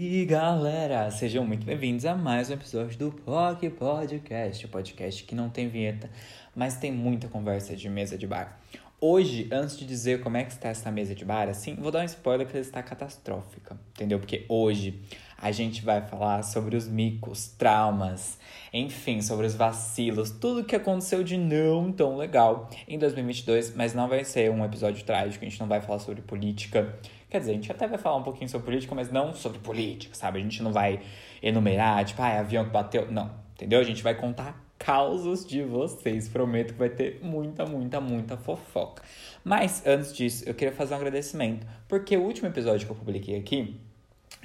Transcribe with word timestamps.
E 0.00 0.24
galera, 0.26 1.10
sejam 1.10 1.44
muito 1.44 1.66
bem-vindos 1.66 2.04
a 2.04 2.14
mais 2.14 2.48
um 2.48 2.52
episódio 2.52 2.96
do 2.96 3.10
POC 3.10 3.68
Podcast, 3.70 4.64
o 4.64 4.68
podcast 4.68 5.24
que 5.24 5.34
não 5.34 5.50
tem 5.50 5.68
vinheta, 5.68 6.08
mas 6.54 6.76
tem 6.76 6.92
muita 6.92 7.26
conversa 7.26 7.74
de 7.74 7.88
mesa 7.88 8.16
de 8.16 8.24
bar. 8.24 8.60
Hoje, 9.00 9.48
antes 9.50 9.76
de 9.76 9.84
dizer 9.84 10.20
como 10.20 10.36
é 10.36 10.44
que 10.44 10.52
está 10.52 10.68
essa 10.68 10.88
mesa 10.92 11.16
de 11.16 11.24
bar, 11.24 11.48
assim, 11.48 11.74
vou 11.74 11.90
dar 11.90 12.02
um 12.02 12.04
spoiler 12.04 12.46
que 12.46 12.52
ela 12.52 12.60
está 12.60 12.80
catastrófica, 12.80 13.76
entendeu? 13.90 14.20
Porque 14.20 14.46
hoje 14.48 15.02
a 15.36 15.50
gente 15.50 15.84
vai 15.84 16.00
falar 16.00 16.44
sobre 16.44 16.76
os 16.76 16.86
micos, 16.86 17.48
traumas, 17.58 18.38
enfim, 18.72 19.20
sobre 19.20 19.46
os 19.46 19.56
vacilos, 19.56 20.30
tudo 20.30 20.62
que 20.62 20.76
aconteceu 20.76 21.24
de 21.24 21.36
não 21.36 21.90
tão 21.90 22.16
legal 22.16 22.70
em 22.86 23.00
2022, 23.00 23.74
mas 23.74 23.94
não 23.94 24.08
vai 24.08 24.22
ser 24.22 24.48
um 24.48 24.64
episódio 24.64 25.04
trágico, 25.04 25.44
a 25.44 25.48
gente 25.48 25.58
não 25.58 25.66
vai 25.66 25.80
falar 25.80 25.98
sobre 25.98 26.22
política, 26.22 26.96
Quer 27.30 27.40
dizer, 27.40 27.52
a 27.52 27.54
gente 27.54 27.70
até 27.70 27.86
vai 27.86 27.98
falar 27.98 28.16
um 28.16 28.22
pouquinho 28.22 28.48
sobre 28.48 28.64
política, 28.64 28.94
mas 28.94 29.10
não 29.10 29.34
sobre 29.34 29.58
política, 29.58 30.14
sabe? 30.14 30.38
A 30.38 30.42
gente 30.42 30.62
não 30.62 30.72
vai 30.72 31.00
enumerar, 31.42 32.04
tipo, 32.04 32.22
ah, 32.22 32.38
avião 32.40 32.64
que 32.64 32.70
bateu. 32.70 33.10
Não, 33.10 33.30
entendeu? 33.54 33.80
A 33.80 33.84
gente 33.84 34.02
vai 34.02 34.14
contar 34.14 34.64
causos 34.78 35.44
de 35.44 35.62
vocês. 35.62 36.28
Prometo 36.28 36.72
que 36.72 36.78
vai 36.78 36.88
ter 36.88 37.20
muita, 37.22 37.66
muita, 37.66 38.00
muita 38.00 38.36
fofoca. 38.36 39.02
Mas 39.44 39.86
antes 39.86 40.14
disso, 40.14 40.44
eu 40.46 40.54
queria 40.54 40.72
fazer 40.72 40.94
um 40.94 40.96
agradecimento, 40.96 41.66
porque 41.86 42.16
o 42.16 42.22
último 42.22 42.48
episódio 42.48 42.86
que 42.86 42.92
eu 42.92 42.96
publiquei 42.96 43.36
aqui 43.36 43.78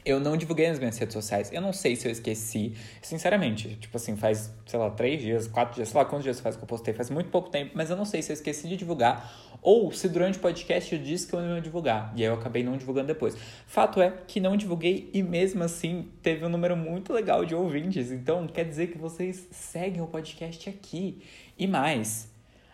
eu 0.06 0.20
não 0.20 0.36
divulguei 0.36 0.68
nas 0.68 0.80
minhas 0.80 0.98
redes 0.98 1.14
sociais. 1.14 1.52
Eu 1.52 1.62
não 1.62 1.72
sei 1.72 1.96
se 1.96 2.08
eu 2.08 2.12
esqueci. 2.12 2.74
Sinceramente, 3.02 3.76
tipo 3.76 3.96
assim, 3.98 4.16
faz, 4.16 4.54
sei 4.66 4.80
lá, 4.80 4.90
três 4.90 5.22
dias, 5.22 5.48
quatro 5.48 5.76
dias, 5.76 5.90
sei 5.90 5.98
lá 5.98 6.06
quantos 6.06 6.24
dias 6.24 6.40
faz 6.40 6.56
que 6.56 6.64
eu 6.64 6.68
postei, 6.68 6.94
faz 6.94 7.10
muito 7.10 7.30
pouco 7.30 7.50
tempo, 7.50 7.72
mas 7.74 7.90
eu 7.90 7.96
não 7.96 8.06
sei 8.06 8.22
se 8.22 8.32
eu 8.32 8.34
esqueci 8.34 8.68
de 8.68 8.76
divulgar 8.76 9.32
ou 9.62 9.92
se 9.92 10.10
durante 10.10 10.38
o 10.38 10.42
podcast 10.42 10.94
eu 10.94 11.02
disse 11.02 11.26
que 11.26 11.34
eu 11.34 11.42
não 11.42 11.56
ia 11.56 11.62
divulgar. 11.62 12.12
E 12.16 12.22
aí 12.22 12.28
eu 12.28 12.34
acabei 12.34 12.64
não 12.64 12.76
divulgando 12.78 13.08
depois. 13.08 13.36
Fato 13.66 14.02
é 14.02 14.14
que 14.28 14.40
não 14.40 14.58
divulguei 14.58 15.10
e 15.14 15.24
mesmo 15.24 15.64
assim 15.64 16.10
teve 16.22 16.46
um 16.46 16.50
número 16.50 16.76
muito 16.76 17.14
legal 17.14 17.46
de 17.46 17.56
ouvintes. 17.56 18.12
Então 18.12 18.46
quer 18.48 18.66
dizer 18.66 18.88
que 18.88 18.98
vocês 18.98 19.48
seguem 19.52 20.02
o 20.02 20.08
podcast 20.08 20.70
aqui. 20.70 21.22
E 21.58 21.68
mais, 21.68 22.33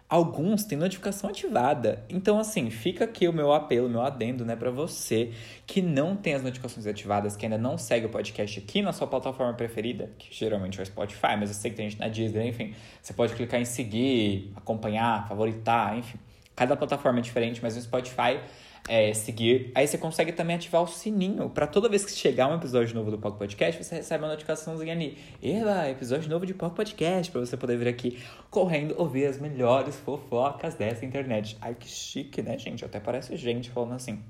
alguns 0.09 0.63
têm 0.63 0.77
notificação 0.77 1.29
ativada. 1.29 2.03
Então, 2.09 2.39
assim, 2.39 2.71
fica 2.71 3.05
aqui 3.05 3.27
o 3.27 3.33
meu 3.33 3.53
apelo, 3.53 3.87
meu 3.87 4.01
adendo, 4.01 4.43
né, 4.43 4.55
para 4.55 4.71
você 4.71 5.31
que 5.67 5.81
não 5.81 6.15
tem 6.15 6.33
as 6.33 6.41
notificações 6.41 6.87
ativadas, 6.87 7.35
que 7.35 7.45
ainda 7.45 7.59
não 7.59 7.77
segue 7.77 8.07
o 8.07 8.09
podcast 8.09 8.59
aqui 8.59 8.81
na 8.81 8.91
sua 8.91 9.05
plataforma 9.05 9.53
preferida, 9.53 10.09
que 10.17 10.35
geralmente 10.35 10.79
é 10.79 10.83
o 10.83 10.85
Spotify, 10.85 11.37
mas 11.39 11.49
eu 11.49 11.55
sei 11.55 11.69
que 11.69 11.77
tem 11.77 11.89
gente 11.89 11.99
na 11.99 12.07
Disney, 12.07 12.49
enfim. 12.49 12.73
Você 13.01 13.13
pode 13.13 13.35
clicar 13.35 13.61
em 13.61 13.65
seguir, 13.65 14.51
acompanhar, 14.55 15.27
favoritar, 15.27 15.95
enfim. 15.95 16.17
Cada 16.55 16.75
plataforma 16.75 17.19
é 17.19 17.21
diferente, 17.21 17.61
mas 17.61 17.75
no 17.75 17.81
Spotify 17.81 18.39
é, 18.87 19.13
seguir. 19.13 19.71
Aí 19.75 19.87
você 19.87 19.97
consegue 19.97 20.31
também 20.31 20.55
ativar 20.55 20.81
o 20.81 20.87
sininho 20.87 21.49
para 21.49 21.67
toda 21.67 21.89
vez 21.89 22.05
que 22.05 22.11
chegar 22.11 22.47
um 22.47 22.55
episódio 22.55 22.95
novo 22.95 23.11
do 23.11 23.17
Poco 23.17 23.37
Podcast, 23.37 23.83
você 23.83 23.95
recebe 23.95 24.23
uma 24.23 24.29
notificaçãozinha 24.29 24.93
ali. 24.93 25.17
Eba, 25.41 25.89
episódio 25.89 26.29
novo 26.29 26.45
de 26.45 26.53
Poco 26.53 26.75
Podcast, 26.75 27.31
para 27.31 27.41
você 27.41 27.57
poder 27.57 27.77
vir 27.77 27.87
aqui 27.87 28.19
correndo 28.49 28.95
ouvir 28.97 29.25
as 29.25 29.39
melhores 29.39 29.95
fofocas 29.97 30.75
dessa 30.75 31.05
internet. 31.05 31.57
Ai, 31.61 31.75
que 31.75 31.87
chique, 31.87 32.41
né, 32.41 32.57
gente? 32.57 32.85
Até 32.85 32.99
parece 32.99 33.35
gente 33.37 33.69
falando 33.69 33.93
assim. 33.93 34.23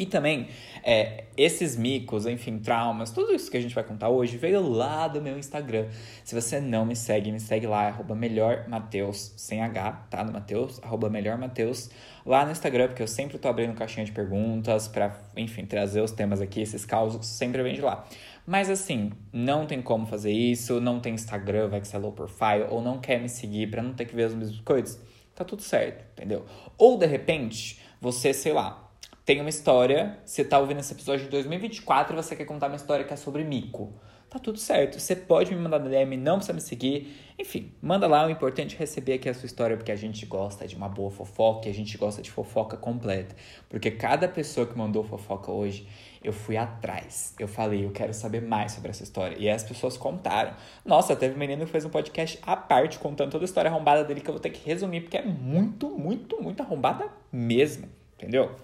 E 0.00 0.06
também, 0.06 0.46
é, 0.84 1.24
esses 1.36 1.76
micos, 1.76 2.24
enfim, 2.24 2.60
traumas, 2.60 3.10
tudo 3.10 3.34
isso 3.34 3.50
que 3.50 3.56
a 3.56 3.60
gente 3.60 3.74
vai 3.74 3.82
contar 3.82 4.08
hoje 4.08 4.36
veio 4.36 4.62
lá 4.62 5.08
do 5.08 5.20
meu 5.20 5.36
Instagram. 5.36 5.88
Se 6.22 6.36
você 6.36 6.60
não 6.60 6.86
me 6.86 6.94
segue, 6.94 7.32
me 7.32 7.40
segue 7.40 7.66
lá, 7.66 7.88
arroba 7.88 8.14
melhormateus, 8.14 9.34
sem 9.36 9.60
H, 9.60 10.06
tá? 10.08 10.22
No 10.22 10.32
Mateus, 10.32 10.80
arroba 10.84 11.10
melhormateus, 11.10 11.90
lá 12.24 12.44
no 12.44 12.52
Instagram, 12.52 12.86
porque 12.86 13.02
eu 13.02 13.08
sempre 13.08 13.38
tô 13.38 13.48
abrindo 13.48 13.74
caixinha 13.74 14.06
de 14.06 14.12
perguntas 14.12 14.86
para, 14.86 15.18
enfim, 15.36 15.66
trazer 15.66 16.00
os 16.00 16.12
temas 16.12 16.40
aqui, 16.40 16.60
esses 16.60 16.84
causos, 16.84 17.26
sempre 17.26 17.60
vem 17.64 17.74
de 17.74 17.80
lá. 17.80 18.06
Mas 18.46 18.70
assim, 18.70 19.10
não 19.32 19.66
tem 19.66 19.82
como 19.82 20.06
fazer 20.06 20.30
isso, 20.30 20.80
não 20.80 21.00
tem 21.00 21.14
Instagram, 21.14 21.70
vai 21.70 21.80
que 21.80 21.88
você 21.88 21.96
é 21.96 21.98
low 21.98 22.12
profile, 22.12 22.66
ou 22.70 22.80
não 22.80 23.00
quer 23.00 23.20
me 23.20 23.28
seguir 23.28 23.68
para 23.68 23.82
não 23.82 23.94
ter 23.94 24.04
que 24.04 24.14
ver 24.14 24.26
as 24.26 24.34
mesmas 24.34 24.60
coisas, 24.60 25.02
tá 25.34 25.44
tudo 25.44 25.60
certo, 25.60 26.04
entendeu? 26.12 26.46
Ou 26.78 26.96
de 26.96 27.06
repente, 27.06 27.80
você, 28.00 28.32
sei 28.32 28.52
lá, 28.52 28.87
tem 29.28 29.42
uma 29.42 29.50
história, 29.50 30.18
você 30.24 30.42
tá 30.42 30.58
ouvindo 30.58 30.80
esse 30.80 30.90
episódio 30.94 31.26
de 31.26 31.30
2024 31.30 32.14
e 32.14 32.16
você 32.16 32.34
quer 32.34 32.46
contar 32.46 32.68
uma 32.68 32.76
história 32.76 33.04
que 33.04 33.12
é 33.12 33.16
sobre 33.16 33.44
mico. 33.44 33.92
Tá 34.30 34.38
tudo 34.38 34.58
certo. 34.58 34.98
Você 34.98 35.14
pode 35.14 35.54
me 35.54 35.60
mandar 35.60 35.76
DM, 35.80 36.16
não 36.16 36.36
precisa 36.36 36.54
me 36.54 36.62
seguir. 36.62 37.14
Enfim, 37.38 37.74
manda 37.82 38.06
lá. 38.06 38.26
O 38.26 38.30
importante 38.30 38.74
é 38.74 38.78
receber 38.78 39.12
aqui 39.12 39.28
a 39.28 39.34
sua 39.34 39.44
história, 39.44 39.76
porque 39.76 39.92
a 39.92 39.96
gente 39.96 40.24
gosta 40.24 40.66
de 40.66 40.74
uma 40.74 40.88
boa 40.88 41.10
fofoca 41.10 41.68
e 41.68 41.70
a 41.70 41.74
gente 41.74 41.98
gosta 41.98 42.22
de 42.22 42.30
fofoca 42.30 42.78
completa. 42.78 43.36
Porque 43.68 43.90
cada 43.90 44.26
pessoa 44.28 44.66
que 44.66 44.78
mandou 44.78 45.04
fofoca 45.04 45.52
hoje, 45.52 45.86
eu 46.24 46.32
fui 46.32 46.56
atrás. 46.56 47.34
Eu 47.38 47.48
falei, 47.48 47.84
eu 47.84 47.90
quero 47.90 48.14
saber 48.14 48.40
mais 48.40 48.72
sobre 48.72 48.88
essa 48.88 49.02
história. 49.02 49.36
E 49.38 49.50
as 49.50 49.62
pessoas 49.62 49.98
contaram. 49.98 50.54
Nossa, 50.86 51.14
teve 51.14 51.34
um 51.34 51.38
menino 51.38 51.66
que 51.66 51.70
fez 51.70 51.84
um 51.84 51.90
podcast 51.90 52.38
à 52.40 52.56
parte, 52.56 52.98
contando 52.98 53.30
toda 53.32 53.44
a 53.44 53.46
história 53.46 53.70
arrombada 53.70 54.04
dele, 54.04 54.22
que 54.22 54.30
eu 54.30 54.32
vou 54.32 54.40
ter 54.40 54.48
que 54.48 54.66
resumir, 54.66 55.02
porque 55.02 55.18
é 55.18 55.22
muito, 55.26 55.90
muito, 55.90 56.42
muito 56.42 56.62
arrombada 56.62 57.06
mesmo. 57.30 57.90
Entendeu? 58.16 58.56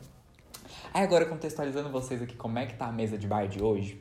Aí 0.95 1.03
agora 1.03 1.27
contextualizando 1.27 1.91
vocês 1.91 2.23
aqui 2.23 2.37
como 2.37 2.57
é 2.57 2.67
que 2.67 2.77
tá 2.77 2.87
a 2.87 2.93
mesa 2.93 3.19
de 3.19 3.27
bar 3.27 3.49
de 3.49 3.61
hoje, 3.61 4.01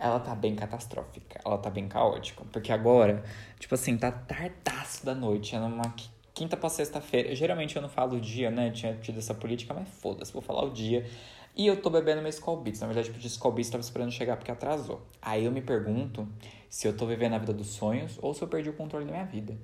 ela 0.00 0.18
tá 0.18 0.34
bem 0.34 0.56
catastrófica, 0.56 1.40
ela 1.44 1.56
tá 1.56 1.70
bem 1.70 1.86
caótica, 1.86 2.44
porque 2.50 2.72
agora, 2.72 3.22
tipo 3.56 3.72
assim, 3.76 3.96
tá 3.96 4.10
tardaço 4.10 5.06
da 5.06 5.14
noite, 5.14 5.54
é 5.54 5.60
numa 5.60 5.94
quinta 6.34 6.56
pra 6.56 6.68
sexta-feira. 6.68 7.36
Geralmente 7.36 7.76
eu 7.76 7.82
não 7.82 7.88
falo 7.88 8.16
o 8.16 8.20
dia, 8.20 8.50
né? 8.50 8.72
Tinha 8.72 8.96
tido 8.96 9.18
essa 9.18 9.32
política, 9.32 9.72
mas 9.72 9.88
foda-se, 9.88 10.32
vou 10.32 10.42
falar 10.42 10.64
o 10.64 10.70
dia. 10.70 11.08
E 11.56 11.68
eu 11.68 11.80
tô 11.80 11.88
bebendo 11.88 12.20
meu 12.20 12.30
Skull 12.30 12.56
Beats. 12.56 12.80
Na 12.80 12.88
verdade, 12.88 13.10
eu 13.10 13.14
pedi 13.14 13.28
Skull 13.28 13.52
Beats, 13.52 13.70
tava 13.70 13.82
esperando 13.82 14.10
chegar 14.10 14.36
porque 14.36 14.50
atrasou. 14.50 15.06
Aí 15.22 15.44
eu 15.44 15.52
me 15.52 15.62
pergunto 15.62 16.28
se 16.68 16.88
eu 16.88 16.96
tô 16.96 17.06
vivendo 17.06 17.34
a 17.34 17.38
vida 17.38 17.52
dos 17.52 17.68
sonhos 17.68 18.18
ou 18.20 18.34
se 18.34 18.42
eu 18.42 18.48
perdi 18.48 18.70
o 18.70 18.72
controle 18.72 19.04
da 19.04 19.12
minha 19.12 19.24
vida. 19.24 19.56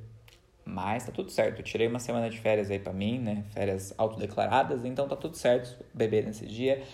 Mas 0.70 1.04
tá 1.04 1.10
tudo 1.10 1.30
certo. 1.32 1.58
Eu 1.58 1.64
tirei 1.64 1.88
uma 1.88 1.98
semana 1.98 2.30
de 2.30 2.38
férias 2.38 2.70
aí 2.70 2.78
pra 2.78 2.92
mim, 2.92 3.18
né? 3.18 3.44
Férias 3.50 3.92
autodeclaradas, 3.98 4.84
então 4.84 5.08
tá 5.08 5.16
tudo 5.16 5.36
certo. 5.36 5.84
Beber 5.92 6.24
nesse 6.24 6.46
dia. 6.46 6.84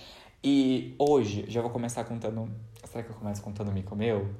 E 0.42 0.94
hoje, 0.98 1.44
já 1.46 1.60
vou 1.60 1.70
começar 1.70 2.02
contando. 2.04 2.48
Será 2.84 3.04
que 3.04 3.10
eu 3.10 3.16
começo 3.16 3.42
contando 3.42 3.68
o 3.68 3.72
mico 3.72 3.94
meu? 3.94 4.30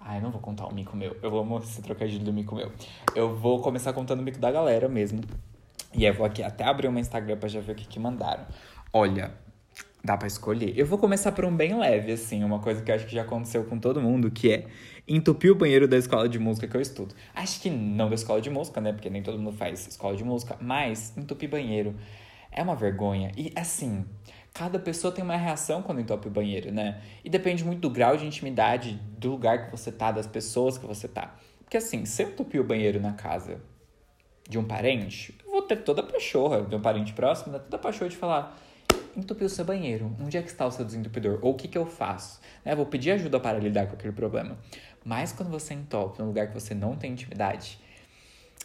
Ah, 0.00 0.16
eu 0.16 0.22
não 0.22 0.30
vou 0.30 0.40
contar 0.40 0.66
o 0.66 0.74
mico 0.74 0.96
meu. 0.96 1.14
Eu 1.22 1.30
vou 1.30 1.44
mostrar 1.44 1.72
esse 1.72 1.82
trocadilho 1.82 2.24
do 2.24 2.32
mico 2.32 2.54
meu. 2.54 2.72
Eu 3.14 3.36
vou 3.36 3.60
começar 3.60 3.92
contando 3.92 4.20
o 4.20 4.22
mico 4.22 4.38
da 4.38 4.50
galera 4.50 4.88
mesmo. 4.88 5.20
E 5.92 6.06
eu 6.06 6.14
vou 6.14 6.24
aqui 6.24 6.42
até 6.42 6.64
abrir 6.64 6.88
uma 6.88 7.00
Instagram 7.00 7.36
pra 7.36 7.48
já 7.48 7.60
ver 7.60 7.72
o 7.72 7.74
que, 7.74 7.86
que 7.86 8.00
mandaram. 8.00 8.46
Olha, 8.92 9.34
dá 10.04 10.18
pra 10.18 10.28
escolher. 10.28 10.78
Eu 10.78 10.84
vou 10.84 10.98
começar 10.98 11.32
por 11.32 11.46
um 11.46 11.56
bem 11.56 11.78
leve, 11.78 12.12
assim, 12.12 12.44
uma 12.44 12.58
coisa 12.58 12.82
que 12.82 12.90
eu 12.90 12.94
acho 12.94 13.06
que 13.06 13.14
já 13.14 13.22
aconteceu 13.22 13.64
com 13.64 13.78
todo 13.78 14.02
mundo, 14.02 14.30
que 14.30 14.52
é 14.52 14.66
entupir 15.08 15.50
o 15.50 15.54
banheiro 15.54 15.88
da 15.88 15.96
escola 15.96 16.28
de 16.28 16.38
música 16.38 16.68
que 16.68 16.76
eu 16.76 16.80
estudo. 16.80 17.14
Acho 17.34 17.58
que 17.60 17.70
não 17.70 18.10
da 18.10 18.14
escola 18.14 18.38
de 18.40 18.50
música, 18.50 18.82
né? 18.82 18.92
Porque 18.92 19.08
nem 19.08 19.22
todo 19.22 19.38
mundo 19.38 19.56
faz 19.56 19.86
escola 19.86 20.14
de 20.14 20.22
música, 20.22 20.58
mas 20.60 21.16
entupir 21.16 21.48
banheiro 21.48 21.96
é 22.52 22.62
uma 22.62 22.76
vergonha. 22.76 23.32
E 23.34 23.50
assim, 23.56 24.04
cada 24.52 24.78
pessoa 24.78 25.10
tem 25.10 25.24
uma 25.24 25.36
reação 25.36 25.80
quando 25.80 26.02
entope 26.02 26.28
o 26.28 26.30
banheiro, 26.30 26.70
né? 26.70 27.00
E 27.24 27.30
depende 27.30 27.64
muito 27.64 27.80
do 27.80 27.88
grau 27.88 28.14
de 28.14 28.26
intimidade 28.26 29.00
do 29.18 29.30
lugar 29.30 29.64
que 29.64 29.70
você 29.70 29.90
tá, 29.90 30.12
das 30.12 30.26
pessoas 30.26 30.76
que 30.76 30.84
você 30.84 31.08
tá. 31.08 31.34
Porque 31.60 31.78
assim, 31.78 32.04
se 32.04 32.22
eu 32.22 32.28
entupir 32.28 32.60
o 32.60 32.64
banheiro 32.64 33.00
na 33.00 33.14
casa 33.14 33.58
de 34.46 34.58
um 34.58 34.64
parente, 34.64 35.34
eu 35.42 35.50
vou 35.50 35.62
ter 35.62 35.76
toda 35.76 36.02
a 36.02 36.04
pachorra 36.04 36.60
de 36.60 36.76
um 36.76 36.80
parente 36.80 37.14
próximo, 37.14 37.54
né? 37.54 37.58
toda 37.58 37.76
a 37.76 37.80
pachorra 37.80 38.10
de 38.10 38.16
falar 38.16 38.54
entupiu 39.16 39.48
seu 39.48 39.64
banheiro. 39.64 40.14
Onde 40.20 40.36
é 40.36 40.42
que 40.42 40.48
está 40.48 40.66
o 40.66 40.70
seu 40.70 40.84
desentupidor? 40.84 41.38
Ou 41.42 41.52
o 41.52 41.54
que, 41.54 41.68
que 41.68 41.78
eu 41.78 41.86
faço? 41.86 42.40
Né? 42.64 42.74
Vou 42.74 42.86
pedir 42.86 43.12
ajuda 43.12 43.38
para 43.40 43.58
lidar 43.58 43.86
com 43.86 43.94
aquele 43.94 44.12
problema. 44.12 44.58
Mas 45.04 45.32
quando 45.32 45.50
você 45.50 45.74
entope 45.74 46.20
num 46.20 46.26
lugar 46.26 46.48
que 46.48 46.54
você 46.54 46.74
não 46.74 46.96
tem 46.96 47.12
intimidade, 47.12 47.78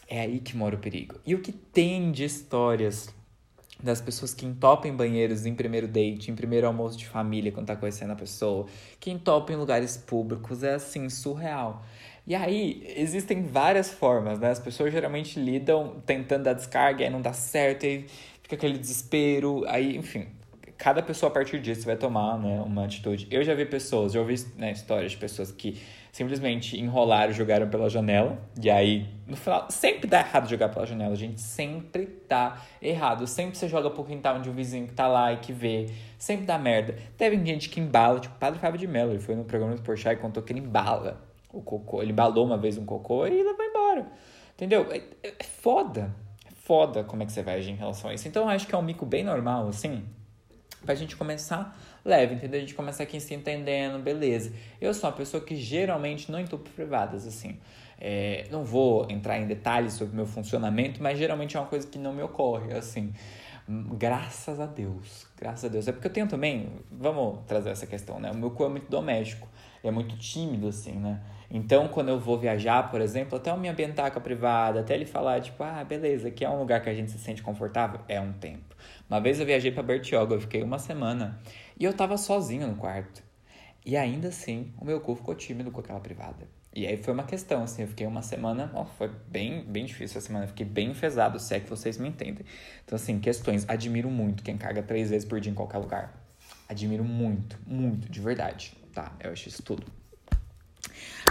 é 0.08 0.22
aí 0.22 0.40
que 0.40 0.56
mora 0.56 0.76
o 0.76 0.80
perigo. 0.80 1.16
E 1.26 1.36
o 1.36 1.42
que 1.42 1.52
tem 1.52 2.12
de 2.12 2.24
histórias 2.24 3.14
das 3.82 4.02
pessoas 4.02 4.34
que 4.34 4.46
entopem 4.46 4.94
banheiros 4.94 5.46
em 5.46 5.56
primeiro 5.56 5.88
date, 5.88 6.30
em 6.30 6.36
primeiro 6.36 6.68
almoço 6.68 6.98
de 6.98 7.08
família, 7.08 7.52
quando 7.52 7.68
tá 7.68 7.76
conhecendo 7.76 8.12
a 8.12 8.16
pessoa, 8.16 8.66
que 9.00 9.10
entopem 9.10 9.56
em 9.56 9.60
lugares 9.60 9.96
públicos, 9.96 10.64
é 10.64 10.74
assim, 10.74 11.10
surreal. 11.10 11.84
E 12.28 12.36
aí, 12.36 12.84
existem 12.96 13.44
várias 13.44 13.90
formas, 13.90 14.38
né? 14.38 14.52
As 14.52 14.60
pessoas 14.60 14.92
geralmente 14.92 15.40
lidam 15.40 16.02
tentando 16.06 16.44
dar 16.44 16.54
descarga 16.54 17.02
e 17.02 17.06
aí 17.06 17.12
não 17.12 17.22
dá 17.22 17.32
certo, 17.32 17.86
e 17.86 18.06
fica 18.44 18.56
aquele 18.56 18.78
desespero, 18.78 19.64
aí, 19.68 19.96
enfim, 19.96 20.28
cada 20.80 21.04
pessoa 21.04 21.30
a 21.30 21.34
partir 21.34 21.60
disso 21.60 21.86
vai 21.86 21.98
tomar 21.98 22.40
né, 22.40 22.62
uma 22.66 22.86
atitude. 22.86 23.28
Eu 23.30 23.44
já 23.44 23.54
vi 23.54 23.66
pessoas, 23.66 24.14
já 24.14 24.22
ouvi 24.22 24.36
né, 24.56 24.72
histórias 24.72 25.12
de 25.12 25.18
pessoas 25.18 25.52
que 25.52 25.78
simplesmente 26.10 26.80
enrolaram 26.80 27.34
jogaram 27.34 27.70
pela 27.70 27.90
janela. 27.90 28.40
E 28.64 28.70
aí, 28.70 29.06
no 29.28 29.36
final, 29.36 29.68
sempre 29.70 30.08
dá 30.08 30.22
errado 30.22 30.50
jogar 30.50 30.70
pela 30.70 30.86
janela, 30.86 31.14
gente. 31.18 31.42
Sempre 31.42 32.06
tá 32.06 32.66
errado. 32.82 33.28
Sempre 33.28 33.58
você 33.58 33.68
joga 33.68 33.90
pro 33.90 34.06
quintal 34.06 34.38
onde 34.38 34.50
o 34.50 34.54
vizinho 34.54 34.88
que 34.88 34.94
tá 34.94 35.06
lá 35.06 35.34
e 35.34 35.38
que 35.38 35.52
vê. 35.52 35.88
Sempre 36.18 36.46
dá 36.46 36.58
merda. 36.58 36.96
Teve 37.18 37.36
gente 37.46 37.68
que 37.68 37.82
embala, 37.82 38.22
tipo 38.22 38.36
o 38.36 38.40
Padre 38.40 38.58
Fábio 38.58 38.80
de 38.80 38.88
Mello. 38.88 39.12
Ele 39.12 39.20
foi 39.20 39.36
no 39.36 39.44
programa 39.44 39.76
do 39.76 39.82
Porchat 39.82 40.18
e 40.18 40.22
contou 40.22 40.42
que 40.42 40.54
ele 40.54 40.62
embala 40.62 41.22
o 41.52 41.62
cocô. 41.62 42.02
Ele 42.02 42.14
embalou 42.14 42.46
uma 42.46 42.58
vez 42.58 42.78
um 42.78 42.86
cocô 42.86 43.28
e 43.28 43.44
levou 43.44 43.66
embora. 43.66 44.08
Entendeu? 44.56 44.88
É, 44.92 45.02
é 45.24 45.44
foda. 45.44 46.16
É 46.46 46.52
foda 46.52 47.04
como 47.04 47.22
é 47.22 47.26
que 47.26 47.34
você 47.34 47.44
vai 47.44 47.58
agir 47.58 47.72
em 47.72 47.76
relação 47.76 48.10
a 48.10 48.14
isso. 48.14 48.30
Então, 48.30 48.44
eu 48.44 48.50
acho 48.50 48.66
que 48.66 48.74
é 48.74 48.78
um 48.78 48.82
mico 48.82 49.06
bem 49.06 49.26
normal, 49.26 49.68
assim 49.68 50.06
Pra 50.86 50.96
gente 50.96 51.16
começar 51.16 51.78
leve, 52.04 52.36
entendeu? 52.36 52.58
A 52.58 52.62
gente 52.62 52.74
começa 52.74 53.04
aqui 53.04 53.20
se 53.20 53.34
entendendo, 53.34 54.02
beleza. 54.02 54.54
Eu 54.80 54.94
sou 54.94 55.10
uma 55.10 55.16
pessoa 55.16 55.44
que 55.44 55.56
geralmente 55.56 56.32
não 56.32 56.40
entupo 56.40 56.70
privadas, 56.70 57.28
assim. 57.28 57.58
É, 58.00 58.48
não 58.50 58.64
vou 58.64 59.06
entrar 59.10 59.38
em 59.38 59.46
detalhes 59.46 59.94
sobre 59.94 60.14
o 60.14 60.16
meu 60.16 60.26
funcionamento, 60.26 61.04
mas 61.04 61.18
geralmente 61.18 61.58
é 61.58 61.60
uma 61.60 61.68
coisa 61.68 61.86
que 61.86 61.98
não 61.98 62.14
me 62.14 62.24
ocorre, 62.24 62.74
assim. 62.74 63.14
Graças 63.68 64.60
a 64.60 64.66
Deus, 64.66 65.28
graças 65.38 65.66
a 65.66 65.68
Deus. 65.68 65.88
É 65.88 65.92
porque 65.92 66.08
eu 66.08 66.14
tenho 66.14 66.28
também, 66.28 66.70
vamos 66.92 67.40
trazer 67.46 67.70
essa 67.70 67.86
questão, 67.86 68.20
né? 68.20 68.32
O 68.32 68.36
meu 68.36 68.52
cu 68.52 68.66
é 68.66 68.70
muito 68.70 68.90
doméstico, 68.90 69.48
é 69.84 69.92
muito 69.92 70.18
tímido, 70.18 70.70
assim, 70.70 70.94
né? 70.94 71.22
Então, 71.52 71.88
quando 71.88 72.10
eu 72.10 72.20
vou 72.20 72.38
viajar, 72.40 72.90
por 72.90 73.02
exemplo, 73.02 73.38
até 73.38 73.52
eu 73.52 73.58
me 73.58 73.68
ambientar 73.68 74.12
com 74.12 74.20
a 74.20 74.22
privada, 74.22 74.80
até 74.80 74.96
ele 74.96 75.06
falar, 75.06 75.42
tipo, 75.42 75.62
ah, 75.64 75.84
beleza, 75.84 76.30
aqui 76.30 76.46
é 76.46 76.50
um 76.50 76.60
lugar 76.60 76.82
que 76.82 76.90
a 76.90 76.94
gente 76.94 77.12
se 77.12 77.20
sente 77.20 77.44
confortável, 77.44 78.00
é 78.08 78.20
um 78.20 78.34
tempo. 78.34 78.69
Uma 79.10 79.20
vez 79.20 79.40
eu 79.40 79.46
viajei 79.46 79.72
para 79.72 79.82
Bertioga, 79.82 80.36
eu 80.36 80.42
fiquei 80.42 80.62
uma 80.62 80.78
semana 80.78 81.40
e 81.80 81.84
eu 81.84 81.92
tava 81.94 82.16
sozinho 82.16 82.68
no 82.68 82.76
quarto. 82.76 83.24
E 83.84 83.98
ainda 83.98 84.28
assim, 84.28 84.72
o 84.78 84.86
meu 84.86 85.02
cu 85.02 85.16
ficou 85.16 85.34
tímido 85.34 85.72
com 85.72 85.80
aquela 85.80 86.00
privada. 86.00 86.48
E 86.76 86.86
aí 86.86 86.96
foi 86.96 87.14
uma 87.16 87.24
questão, 87.24 87.64
assim, 87.64 87.82
eu 87.82 87.88
fiquei 87.88 88.06
uma 88.06 88.22
semana, 88.22 88.70
ó, 88.76 88.86
foi 88.86 89.10
bem, 89.28 89.64
bem 89.64 89.86
difícil 89.86 90.20
essa 90.20 90.28
semana, 90.28 90.46
eu 90.46 90.50
fiquei 90.50 90.66
bem 90.66 90.92
enfesado, 90.92 91.40
se 91.40 91.56
é 91.56 91.60
que 91.60 91.68
vocês 91.68 91.98
me 91.98 92.08
entendem. 92.08 92.46
Então, 92.86 92.96
assim, 92.96 93.20
questões, 93.20 93.68
admiro 93.68 94.12
muito 94.12 94.44
quem 94.44 94.56
caga 94.56 94.84
três 94.84 95.10
vezes 95.10 95.28
por 95.28 95.40
dia 95.40 95.52
em 95.52 95.56
qualquer 95.56 95.80
lugar. 95.80 96.14
Admiro 96.68 97.04
muito, 97.04 97.58
muito, 97.66 98.12
de 98.12 98.22
verdade, 98.22 98.78
tá? 98.94 99.12
Eu 99.20 99.32
acho 99.32 99.50
isso 99.50 99.64
tudo. 99.64 99.88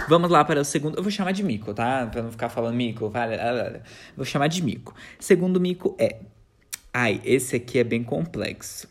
Vamos 0.09 0.29
lá 0.29 0.43
para 0.43 0.59
o 0.59 0.65
segundo. 0.65 0.97
Eu 0.97 1.03
vou 1.03 1.11
chamar 1.11 1.31
de 1.31 1.43
mico, 1.43 1.73
tá? 1.73 2.05
Pra 2.07 2.21
não 2.21 2.31
ficar 2.31 2.49
falando 2.49 2.75
mico. 2.75 3.09
Vou 4.17 4.25
chamar 4.25 4.47
de 4.47 4.61
mico. 4.61 4.93
Segundo 5.17 5.61
mico 5.61 5.95
é. 5.97 6.19
Ai, 7.01 7.21
esse 7.23 7.55
aqui 7.55 7.79
é 7.79 7.83
bem 7.85 8.03
complexo. 8.03 8.85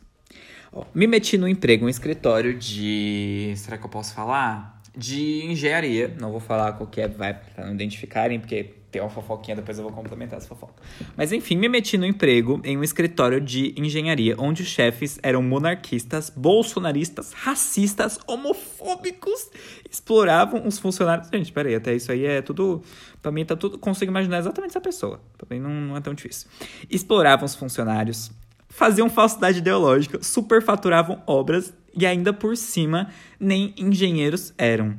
Ó, 0.73 0.87
me 0.95 1.07
meti 1.07 1.37
no 1.37 1.47
emprego, 1.47 1.85
um 1.85 1.91
escritório 1.91 2.59
de. 2.59 3.53
Será 3.55 3.77
que 3.77 3.85
eu 3.85 3.91
posso 3.91 4.15
falar? 4.15 4.78
De 4.99 5.45
engenharia. 5.47 6.15
Não 6.21 6.33
vou 6.33 6.41
falar 6.41 6.73
qual 6.73 6.89
que 6.89 7.01
é, 7.01 7.07
vai 7.07 7.35
pra 7.35 7.65
não 7.65 7.73
identificarem, 7.73 8.41
porque 8.41 8.75
tem 8.91 9.03
uma 9.03 9.11
fofoquinha, 9.11 9.55
depois 9.55 9.77
eu 9.79 9.85
vou 9.85 9.93
complementar 9.93 10.39
essa 10.39 10.49
fofoca. 10.49 10.83
Mas 11.17 11.31
enfim, 11.31 11.57
me 11.57 11.69
meti 11.69 11.99
no 11.99 12.07
emprego 12.07 12.61
em 12.65 12.77
um 12.77 12.83
escritório 12.83 13.41
de 13.41 13.75
engenharia, 13.77 14.35
onde 14.39 14.63
os 14.63 14.69
chefes 14.69 15.19
eram 15.23 15.43
monarquistas, 15.43 16.31
bolsonaristas, 16.31 17.33
racistas, 17.33 18.19
homofóbicos, 18.27 19.51
exploravam 19.91 20.67
os 20.67 20.79
funcionários. 20.79 21.29
Gente, 21.29 21.53
peraí, 21.53 21.75
até 21.75 21.95
isso 21.95 22.11
aí 22.11 22.25
é 22.25 22.41
tudo. 22.41 22.83
Pra 23.21 23.31
mim 23.31 23.45
tá 23.45 23.55
tudo. 23.55 23.79
Consigo 23.79 24.11
imaginar 24.11 24.39
exatamente 24.39 24.71
essa 24.71 24.81
pessoa. 24.81 25.21
Mim 25.51 25.61
não, 25.61 25.71
não 25.71 25.97
é 25.97 26.01
tão 26.01 26.15
difícil. 26.15 26.49
Exploravam 26.91 27.45
os 27.45 27.55
funcionários, 27.55 28.31
faziam 28.69 29.09
falsidade 29.09 29.59
ideológica, 29.59 30.23
superfaturavam 30.23 31.23
obras 31.27 31.73
e 31.95 32.07
ainda 32.07 32.33
por 32.33 32.57
cima 32.57 33.11
nem 33.41 33.75
engenheiros 33.77 34.53
eram. 34.57 34.97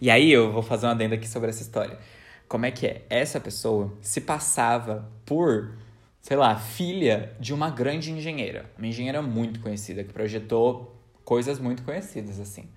E 0.00 0.10
aí 0.10 0.30
eu 0.30 0.52
vou 0.52 0.62
fazer 0.62 0.86
uma 0.86 0.92
adenda 0.92 1.14
aqui 1.14 1.28
sobre 1.28 1.50
essa 1.50 1.62
história. 1.62 1.98
Como 2.46 2.66
é 2.66 2.70
que 2.70 2.86
é? 2.86 3.04
Essa 3.08 3.40
pessoa 3.40 3.92
se 4.00 4.20
passava 4.20 5.10
por, 5.24 5.74
sei 6.20 6.36
lá, 6.36 6.56
filha 6.56 7.34
de 7.40 7.52
uma 7.52 7.70
grande 7.70 8.12
engenheira. 8.12 8.70
Uma 8.76 8.86
engenheira 8.86 9.22
muito 9.22 9.60
conhecida, 9.60 10.04
que 10.04 10.12
projetou 10.12 10.94
coisas 11.24 11.58
muito 11.58 11.82
conhecidas, 11.82 12.38
assim. 12.38 12.68